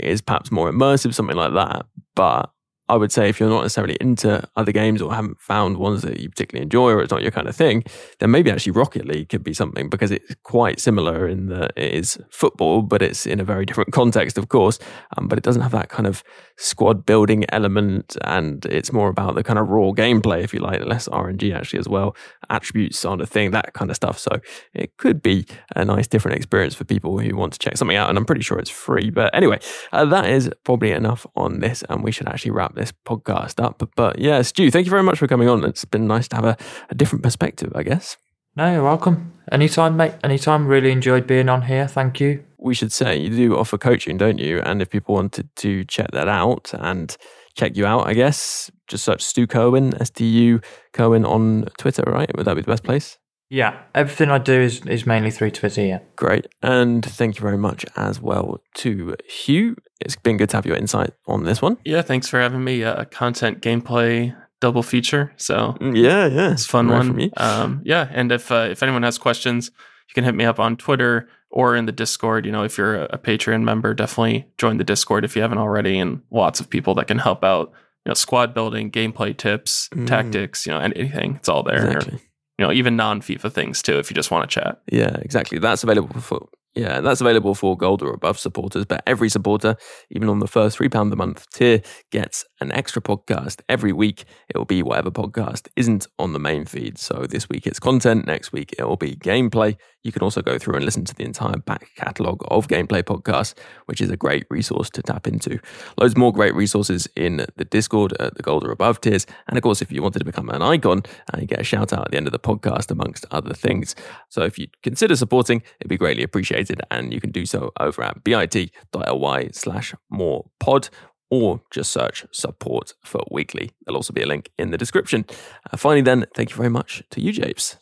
is 0.00 0.20
perhaps 0.20 0.50
more 0.50 0.70
immersive, 0.70 1.14
something 1.14 1.36
like 1.36 1.54
that. 1.54 1.86
But 2.16 2.50
I 2.88 2.96
would 2.96 3.12
say 3.12 3.28
if 3.28 3.38
you're 3.38 3.48
not 3.48 3.62
necessarily 3.62 3.96
into 4.00 4.46
other 4.56 4.72
games 4.72 5.00
or 5.00 5.14
haven't 5.14 5.40
found 5.40 5.78
ones 5.78 6.02
that 6.02 6.20
you 6.20 6.28
particularly 6.28 6.64
enjoy 6.64 6.90
or 6.90 7.02
it's 7.02 7.12
not 7.12 7.22
your 7.22 7.30
kind 7.30 7.48
of 7.48 7.56
thing, 7.56 7.84
then 8.18 8.30
maybe 8.30 8.50
actually 8.50 8.72
Rocket 8.72 9.06
League 9.06 9.28
could 9.28 9.44
be 9.44 9.54
something 9.54 9.88
because 9.88 10.10
it's 10.10 10.34
quite 10.42 10.80
similar 10.80 11.26
in 11.26 11.46
that 11.46 11.72
it 11.76 11.94
is 11.94 12.18
football, 12.30 12.82
but 12.82 13.00
it's 13.00 13.26
in 13.26 13.40
a 13.40 13.44
very 13.44 13.64
different 13.64 13.92
context, 13.92 14.36
of 14.36 14.48
course. 14.48 14.78
Um, 15.16 15.28
but 15.28 15.38
it 15.38 15.44
doesn't 15.44 15.62
have 15.62 15.72
that 15.72 15.88
kind 15.88 16.06
of 16.06 16.22
squad 16.56 17.06
building 17.06 17.44
element 17.50 18.16
and 18.24 18.64
it's 18.66 18.92
more 18.92 19.08
about 19.08 19.36
the 19.36 19.42
kind 19.42 19.58
of 19.58 19.68
raw 19.68 19.92
gameplay, 19.92 20.42
if 20.42 20.52
you 20.52 20.60
like, 20.60 20.84
less 20.84 21.08
RNG 21.08 21.54
actually 21.54 21.78
as 21.78 21.88
well. 21.88 22.16
Attributes 22.50 23.04
aren't 23.04 23.22
a 23.22 23.26
thing, 23.26 23.52
that 23.52 23.72
kind 23.74 23.90
of 23.90 23.96
stuff. 23.96 24.18
So 24.18 24.40
it 24.74 24.96
could 24.96 25.22
be 25.22 25.46
a 25.76 25.84
nice 25.84 26.06
different 26.06 26.36
experience 26.36 26.74
for 26.74 26.84
people 26.84 27.18
who 27.18 27.36
want 27.36 27.52
to 27.54 27.58
check 27.58 27.76
something 27.76 27.96
out. 27.96 28.08
And 28.08 28.18
I'm 28.18 28.24
pretty 28.24 28.42
sure 28.42 28.58
it's 28.58 28.70
free. 28.70 29.10
But 29.10 29.34
anyway, 29.34 29.60
uh, 29.92 30.04
that 30.06 30.28
is 30.28 30.50
probably 30.64 30.90
enough 30.90 31.26
on 31.36 31.60
this. 31.60 31.84
And 31.88 32.02
we 32.02 32.12
should 32.12 32.28
actually 32.28 32.50
wrap 32.50 32.71
this 32.74 32.92
podcast 33.06 33.62
up. 33.62 33.78
But, 33.78 33.90
but 33.96 34.18
yeah, 34.18 34.42
Stu, 34.42 34.70
thank 34.70 34.86
you 34.86 34.90
very 34.90 35.02
much 35.02 35.18
for 35.18 35.26
coming 35.26 35.48
on. 35.48 35.64
It's 35.64 35.84
been 35.84 36.06
nice 36.06 36.28
to 36.28 36.36
have 36.36 36.44
a, 36.44 36.56
a 36.90 36.94
different 36.94 37.22
perspective, 37.22 37.72
I 37.74 37.82
guess. 37.82 38.16
No, 38.56 38.70
you're 38.72 38.84
welcome. 38.84 39.32
Anytime, 39.50 39.96
mate. 39.96 40.14
Anytime. 40.22 40.66
Really 40.66 40.92
enjoyed 40.92 41.26
being 41.26 41.48
on 41.48 41.62
here. 41.62 41.88
Thank 41.88 42.20
you. 42.20 42.44
we 42.58 42.74
should 42.74 42.92
say 42.92 43.18
you 43.18 43.30
do 43.30 43.58
offer 43.58 43.76
coaching, 43.76 44.16
don't 44.16 44.38
you? 44.38 44.60
And 44.60 44.80
if 44.80 44.90
people 44.90 45.14
wanted 45.14 45.48
to 45.56 45.84
check 45.84 46.10
that 46.12 46.28
out 46.28 46.72
and 46.74 47.16
check 47.56 47.76
you 47.76 47.86
out, 47.86 48.06
I 48.06 48.14
guess 48.14 48.70
just 48.88 49.04
search 49.04 49.22
Stu 49.22 49.46
Curwen, 49.46 50.00
S 50.00 50.10
T 50.10 50.24
U 50.24 50.60
Curwen 50.92 51.26
on 51.28 51.66
Twitter, 51.78 52.04
right? 52.06 52.30
Would 52.36 52.46
that 52.46 52.54
be 52.54 52.62
the 52.62 52.70
best 52.70 52.84
place? 52.84 53.18
Yeah, 53.54 53.82
everything 53.94 54.30
I 54.30 54.38
do 54.38 54.54
is, 54.68 54.80
is 54.86 55.04
mainly 55.06 55.30
through 55.30 55.50
Twitter, 55.50 55.84
yeah. 55.84 55.98
Great. 56.16 56.46
And 56.62 57.04
thank 57.04 57.36
you 57.36 57.42
very 57.42 57.58
much 57.58 57.84
as 57.96 58.18
well 58.18 58.62
to 58.76 59.14
Hugh. 59.28 59.76
It's 60.00 60.16
been 60.16 60.38
good 60.38 60.48
to 60.50 60.56
have 60.56 60.64
your 60.64 60.76
insight 60.76 61.10
on 61.26 61.44
this 61.44 61.60
one. 61.60 61.76
Yeah, 61.84 62.00
thanks 62.00 62.28
for 62.28 62.40
having 62.40 62.64
me. 62.64 62.82
Uh, 62.82 63.04
content 63.04 63.60
gameplay 63.60 64.34
double 64.60 64.82
feature. 64.82 65.32
So 65.36 65.76
Mm, 65.80 65.96
Yeah, 65.96 66.26
yeah. 66.28 66.52
it's 66.52 66.64
a 66.64 66.68
fun 66.68 66.88
Right 66.88 67.06
one. 67.06 67.30
Um, 67.36 67.82
yeah, 67.84 68.08
and 68.10 68.32
if 68.32 68.50
uh, 68.50 68.68
if 68.70 68.82
anyone 68.82 69.02
has 69.02 69.18
questions, 69.18 69.70
you 70.08 70.14
can 70.14 70.24
hit 70.24 70.34
me 70.34 70.44
up 70.46 70.58
on 70.58 70.76
Twitter 70.76 71.28
or 71.50 71.76
in 71.76 71.84
the 71.84 71.92
Discord. 71.92 72.46
You 72.46 72.52
know, 72.52 72.62
if 72.64 72.78
you're 72.78 72.94
a, 73.02 73.04
a 73.10 73.18
Patreon 73.18 73.62
member, 73.64 73.92
definitely 73.92 74.46
join 74.56 74.78
the 74.78 74.84
Discord 74.84 75.24
if 75.26 75.36
you 75.36 75.42
haven't 75.42 75.58
already, 75.58 75.98
and 75.98 76.22
lots 76.30 76.58
of 76.60 76.70
people 76.70 76.94
that 76.94 77.06
can 77.08 77.18
help 77.18 77.44
out. 77.44 77.70
You 78.06 78.10
know, 78.10 78.14
squad 78.14 78.54
building, 78.54 78.90
gameplay 78.90 79.36
tips, 79.36 79.88
Mm. 79.94 80.06
tactics. 80.06 80.64
You 80.66 80.72
know, 80.72 80.78
and 80.78 80.96
anything. 80.96 81.34
It's 81.36 81.48
all 81.50 81.62
there. 81.62 81.86
Exactly. 81.86 82.18
You 82.62 82.68
know, 82.68 82.74
even 82.74 82.94
non 82.94 83.20
FIFA 83.20 83.52
things 83.52 83.82
too. 83.82 83.98
If 83.98 84.08
you 84.08 84.14
just 84.14 84.30
want 84.30 84.48
to 84.48 84.60
chat. 84.60 84.80
Yeah, 84.86 85.16
exactly. 85.16 85.58
That's 85.58 85.82
available 85.82 86.20
for 86.20 86.48
yeah, 86.74 87.00
that's 87.00 87.20
available 87.20 87.54
for 87.54 87.76
gold 87.76 88.02
or 88.02 88.12
above 88.12 88.38
supporters. 88.38 88.86
But 88.86 89.02
every 89.06 89.28
supporter, 89.28 89.76
even 90.10 90.28
on 90.28 90.38
the 90.38 90.46
first 90.46 90.78
three 90.78 90.88
pound 90.88 91.12
a 91.12 91.16
month 91.16 91.50
tier, 91.50 91.82
gets 92.10 92.44
an 92.60 92.72
extra 92.72 93.02
podcast 93.02 93.60
every 93.68 93.92
week. 93.92 94.24
It 94.48 94.56
will 94.56 94.64
be 94.64 94.82
whatever 94.82 95.10
podcast 95.10 95.68
isn't 95.76 96.06
on 96.18 96.32
the 96.32 96.38
main 96.38 96.64
feed. 96.64 96.98
So 96.98 97.26
this 97.28 97.48
week 97.48 97.66
it's 97.66 97.78
content. 97.78 98.26
Next 98.26 98.52
week 98.52 98.74
it 98.78 98.84
will 98.84 98.96
be 98.96 99.16
gameplay. 99.16 99.76
You 100.04 100.12
can 100.12 100.22
also 100.22 100.42
go 100.42 100.58
through 100.58 100.74
and 100.74 100.84
listen 100.84 101.04
to 101.04 101.14
the 101.14 101.24
entire 101.24 101.58
back 101.58 101.88
catalogue 101.96 102.42
of 102.48 102.66
gameplay 102.66 103.02
podcasts, 103.02 103.54
which 103.86 104.00
is 104.00 104.10
a 104.10 104.16
great 104.16 104.44
resource 104.50 104.90
to 104.90 105.02
tap 105.02 105.28
into. 105.28 105.60
Loads 106.00 106.16
more 106.16 106.32
great 106.32 106.54
resources 106.54 107.06
in 107.14 107.46
the 107.56 107.64
Discord 107.64 108.12
at 108.18 108.34
the 108.34 108.42
gold 108.42 108.64
or 108.64 108.72
above 108.72 109.00
tiers. 109.00 109.26
And 109.46 109.56
of 109.56 109.62
course, 109.62 109.80
if 109.80 109.92
you 109.92 110.02
wanted 110.02 110.18
to 110.20 110.24
become 110.24 110.48
an 110.48 110.62
icon, 110.62 111.02
you 111.38 111.46
get 111.46 111.60
a 111.60 111.64
shout 111.64 111.92
out 111.92 112.06
at 112.06 112.10
the 112.10 112.16
end 112.16 112.26
of 112.26 112.32
the 112.32 112.40
podcast, 112.40 112.90
amongst 112.90 113.26
other 113.30 113.54
things. 113.54 113.94
So 114.28 114.42
if 114.42 114.58
you 114.58 114.68
consider 114.82 115.14
supporting, 115.14 115.62
it'd 115.80 115.88
be 115.88 115.96
greatly 115.96 116.22
appreciated. 116.22 116.61
And 116.90 117.12
you 117.12 117.20
can 117.20 117.30
do 117.30 117.46
so 117.46 117.72
over 117.80 118.02
at 118.02 118.24
bit.ly 118.24 119.48
slash 119.52 119.94
more 120.10 120.46
pod 120.60 120.88
or 121.30 121.62
just 121.70 121.90
search 121.90 122.26
support 122.30 122.92
FUT 123.04 123.32
Weekly. 123.32 123.70
There'll 123.86 123.96
also 123.96 124.12
be 124.12 124.22
a 124.22 124.26
link 124.26 124.50
in 124.58 124.70
the 124.70 124.76
description. 124.76 125.24
Uh, 125.72 125.78
finally, 125.78 126.02
then, 126.02 126.26
thank 126.34 126.50
you 126.50 126.56
very 126.56 126.68
much 126.68 127.02
to 127.10 127.22
you, 127.22 127.32
Japes. 127.32 127.76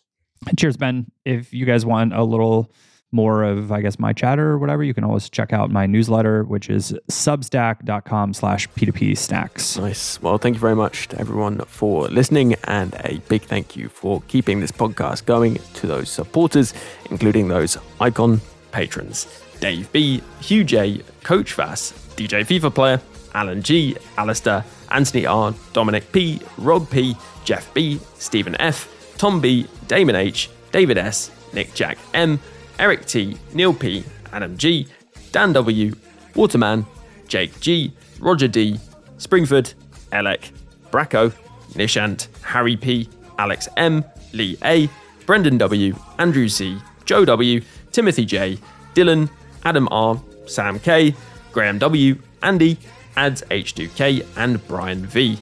Cheers, 0.56 0.76
Ben. 0.76 1.10
If 1.24 1.52
you 1.52 1.66
guys 1.66 1.84
want 1.84 2.14
a 2.14 2.22
little 2.22 2.70
more 3.12 3.42
of, 3.42 3.72
I 3.72 3.80
guess, 3.80 3.98
my 3.98 4.12
chatter 4.12 4.50
or 4.50 4.58
whatever, 4.58 4.84
you 4.84 4.94
can 4.94 5.02
always 5.02 5.28
check 5.28 5.52
out 5.52 5.70
my 5.70 5.84
newsletter, 5.86 6.44
which 6.44 6.70
is 6.70 6.96
substack.com 7.10 8.34
slash 8.34 8.68
P2P 8.70 9.18
stacks. 9.18 9.76
Nice. 9.76 10.22
Well, 10.22 10.38
thank 10.38 10.54
you 10.54 10.60
very 10.60 10.76
much 10.76 11.08
to 11.08 11.18
everyone 11.18 11.58
for 11.66 12.06
listening, 12.08 12.54
and 12.64 12.94
a 13.04 13.20
big 13.28 13.42
thank 13.42 13.76
you 13.76 13.88
for 13.88 14.22
keeping 14.28 14.60
this 14.60 14.70
podcast 14.70 15.26
going 15.26 15.58
to 15.74 15.86
those 15.88 16.08
supporters, 16.08 16.72
including 17.10 17.48
those 17.48 17.76
icon 18.00 18.40
patrons. 18.72 19.26
Dave 19.60 19.90
B, 19.92 20.22
Hugh 20.40 20.64
J, 20.64 21.02
Coach 21.22 21.54
Vass, 21.54 21.92
DJ 22.16 22.44
FIFA 22.46 22.74
Player, 22.74 23.00
Alan 23.34 23.62
G, 23.62 23.96
Alistair, 24.16 24.64
Anthony 24.90 25.26
R, 25.26 25.54
Dominic 25.72 26.10
P, 26.12 26.40
Rob 26.58 26.88
P, 26.90 27.16
Jeff 27.44 27.72
B, 27.74 28.00
Stephen 28.18 28.56
F, 28.60 28.88
Tom 29.18 29.40
B, 29.40 29.66
Damon 29.86 30.16
H, 30.16 30.50
David 30.72 30.98
S, 30.98 31.30
Nick 31.52 31.74
Jack 31.74 31.98
M, 32.14 32.40
Eric 32.78 33.06
T, 33.06 33.36
Neil 33.52 33.74
P, 33.74 34.04
Adam 34.32 34.56
G, 34.56 34.86
Dan 35.32 35.52
W, 35.52 35.94
Waterman, 36.34 36.86
Jake 37.28 37.58
G, 37.60 37.92
Roger 38.18 38.48
D, 38.48 38.78
Springford, 39.18 39.74
Alec, 40.12 40.50
Bracco, 40.90 41.32
Nishant, 41.72 42.28
Harry 42.42 42.76
P, 42.76 43.08
Alex 43.38 43.68
M, 43.76 44.04
Lee 44.32 44.56
A, 44.64 44.88
Brendan 45.26 45.58
W, 45.58 45.94
Andrew 46.18 46.48
C, 46.48 46.78
Joe 47.04 47.24
W, 47.24 47.60
Timothy 47.92 48.24
J, 48.24 48.58
Dylan, 48.94 49.30
Adam 49.64 49.88
R, 49.90 50.20
Sam 50.46 50.78
K, 50.78 51.14
Graham 51.52 51.78
W, 51.78 52.16
Andy, 52.42 52.78
Ads 53.16 53.42
H2K, 53.42 54.26
and 54.36 54.66
Brian 54.66 55.06
V. 55.06 55.38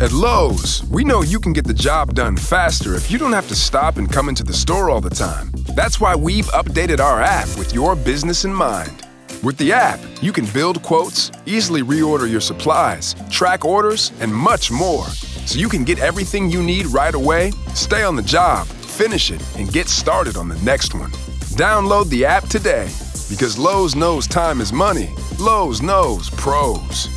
At 0.00 0.12
Lowe's, 0.12 0.84
we 0.90 1.04
know 1.04 1.22
you 1.22 1.38
can 1.38 1.52
get 1.52 1.64
the 1.66 1.72
job 1.72 2.14
done 2.14 2.36
faster 2.36 2.94
if 2.94 3.10
you 3.10 3.16
don't 3.16 3.32
have 3.32 3.48
to 3.48 3.54
stop 3.54 3.96
and 3.96 4.10
come 4.10 4.28
into 4.28 4.42
the 4.42 4.52
store 4.52 4.90
all 4.90 5.00
the 5.00 5.08
time. 5.08 5.50
That's 5.74 6.00
why 6.00 6.14
we've 6.16 6.46
updated 6.46 6.98
our 7.00 7.22
app 7.22 7.46
with 7.56 7.72
your 7.72 7.94
business 7.94 8.44
in 8.44 8.52
mind. 8.52 9.06
With 9.42 9.56
the 9.56 9.72
app, 9.72 10.00
you 10.20 10.32
can 10.32 10.46
build 10.46 10.82
quotes, 10.82 11.30
easily 11.46 11.82
reorder 11.82 12.30
your 12.30 12.40
supplies, 12.40 13.14
track 13.30 13.64
orders, 13.64 14.10
and 14.20 14.34
much 14.34 14.70
more. 14.70 15.06
So 15.46 15.58
you 15.58 15.68
can 15.68 15.84
get 15.84 16.00
everything 16.00 16.50
you 16.50 16.62
need 16.62 16.86
right 16.86 17.14
away, 17.14 17.52
stay 17.74 18.02
on 18.02 18.16
the 18.16 18.22
job, 18.22 18.66
finish 18.94 19.32
it, 19.32 19.42
and 19.58 19.72
get 19.72 19.88
started 19.88 20.36
on 20.36 20.48
the 20.48 20.60
next 20.62 20.94
one. 20.94 21.10
Download 21.56 22.08
the 22.08 22.24
app 22.24 22.44
today 22.44 22.84
because 23.28 23.58
Lowe's 23.58 23.96
knows 23.96 24.26
time 24.26 24.60
is 24.60 24.72
money. 24.72 25.10
Lowe's 25.40 25.82
knows 25.82 26.30
pros. 26.30 27.08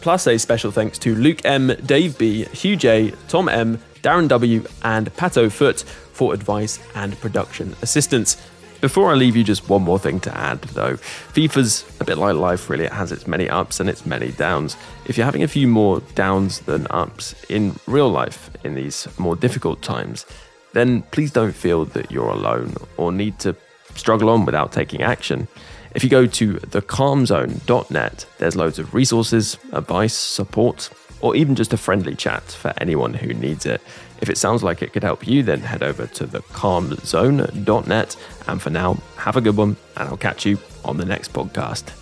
Plus, 0.00 0.26
a 0.26 0.38
special 0.38 0.70
thanks 0.70 0.98
to 0.98 1.14
Luke 1.14 1.44
M, 1.44 1.72
Dave 1.86 2.16
B, 2.18 2.44
Hugh 2.46 2.76
J, 2.76 3.12
Tom 3.28 3.48
M, 3.48 3.78
Darren 4.02 4.28
W, 4.28 4.64
and 4.82 5.12
Pato 5.14 5.50
Foot 5.50 5.80
for 6.12 6.34
advice 6.34 6.78
and 6.94 7.18
production 7.20 7.74
assistance. 7.82 8.36
Before 8.80 9.12
I 9.12 9.14
leave 9.14 9.36
you, 9.36 9.44
just 9.44 9.68
one 9.68 9.82
more 9.82 10.00
thing 10.00 10.18
to 10.20 10.36
add 10.36 10.60
though. 10.62 10.94
FIFA's 10.94 11.84
a 12.00 12.04
bit 12.04 12.18
like 12.18 12.34
life, 12.34 12.68
really. 12.68 12.84
It 12.84 12.92
has 12.92 13.12
its 13.12 13.28
many 13.28 13.48
ups 13.48 13.78
and 13.78 13.88
its 13.88 14.04
many 14.04 14.32
downs. 14.32 14.76
If 15.06 15.16
you're 15.16 15.24
having 15.24 15.44
a 15.44 15.48
few 15.48 15.68
more 15.68 16.00
downs 16.16 16.60
than 16.60 16.88
ups 16.90 17.36
in 17.48 17.76
real 17.86 18.08
life 18.08 18.50
in 18.64 18.74
these 18.74 19.06
more 19.18 19.36
difficult 19.36 19.82
times, 19.82 20.26
then 20.72 21.02
please 21.10 21.30
don't 21.30 21.54
feel 21.54 21.84
that 21.86 22.10
you're 22.10 22.30
alone 22.30 22.74
or 22.96 23.12
need 23.12 23.38
to 23.40 23.54
struggle 23.94 24.30
on 24.30 24.44
without 24.44 24.72
taking 24.72 25.02
action. 25.02 25.48
If 25.94 26.02
you 26.02 26.10
go 26.10 26.26
to 26.26 26.54
thecalmzone.net, 26.54 28.26
there's 28.38 28.56
loads 28.56 28.78
of 28.78 28.94
resources, 28.94 29.58
advice, 29.72 30.14
support, 30.14 30.88
or 31.20 31.36
even 31.36 31.54
just 31.54 31.72
a 31.72 31.76
friendly 31.76 32.14
chat 32.14 32.42
for 32.42 32.72
anyone 32.78 33.14
who 33.14 33.34
needs 33.34 33.66
it. 33.66 33.80
If 34.20 34.30
it 34.30 34.38
sounds 34.38 34.62
like 34.62 34.82
it 34.82 34.92
could 34.92 35.02
help 35.02 35.26
you, 35.26 35.42
then 35.42 35.60
head 35.60 35.82
over 35.82 36.06
to 36.06 36.26
thecalmzone.net. 36.26 38.16
And 38.46 38.62
for 38.62 38.70
now, 38.70 38.94
have 39.16 39.36
a 39.36 39.40
good 39.40 39.56
one, 39.56 39.76
and 39.96 40.08
I'll 40.08 40.16
catch 40.16 40.46
you 40.46 40.58
on 40.84 40.96
the 40.96 41.04
next 41.04 41.32
podcast. 41.32 42.01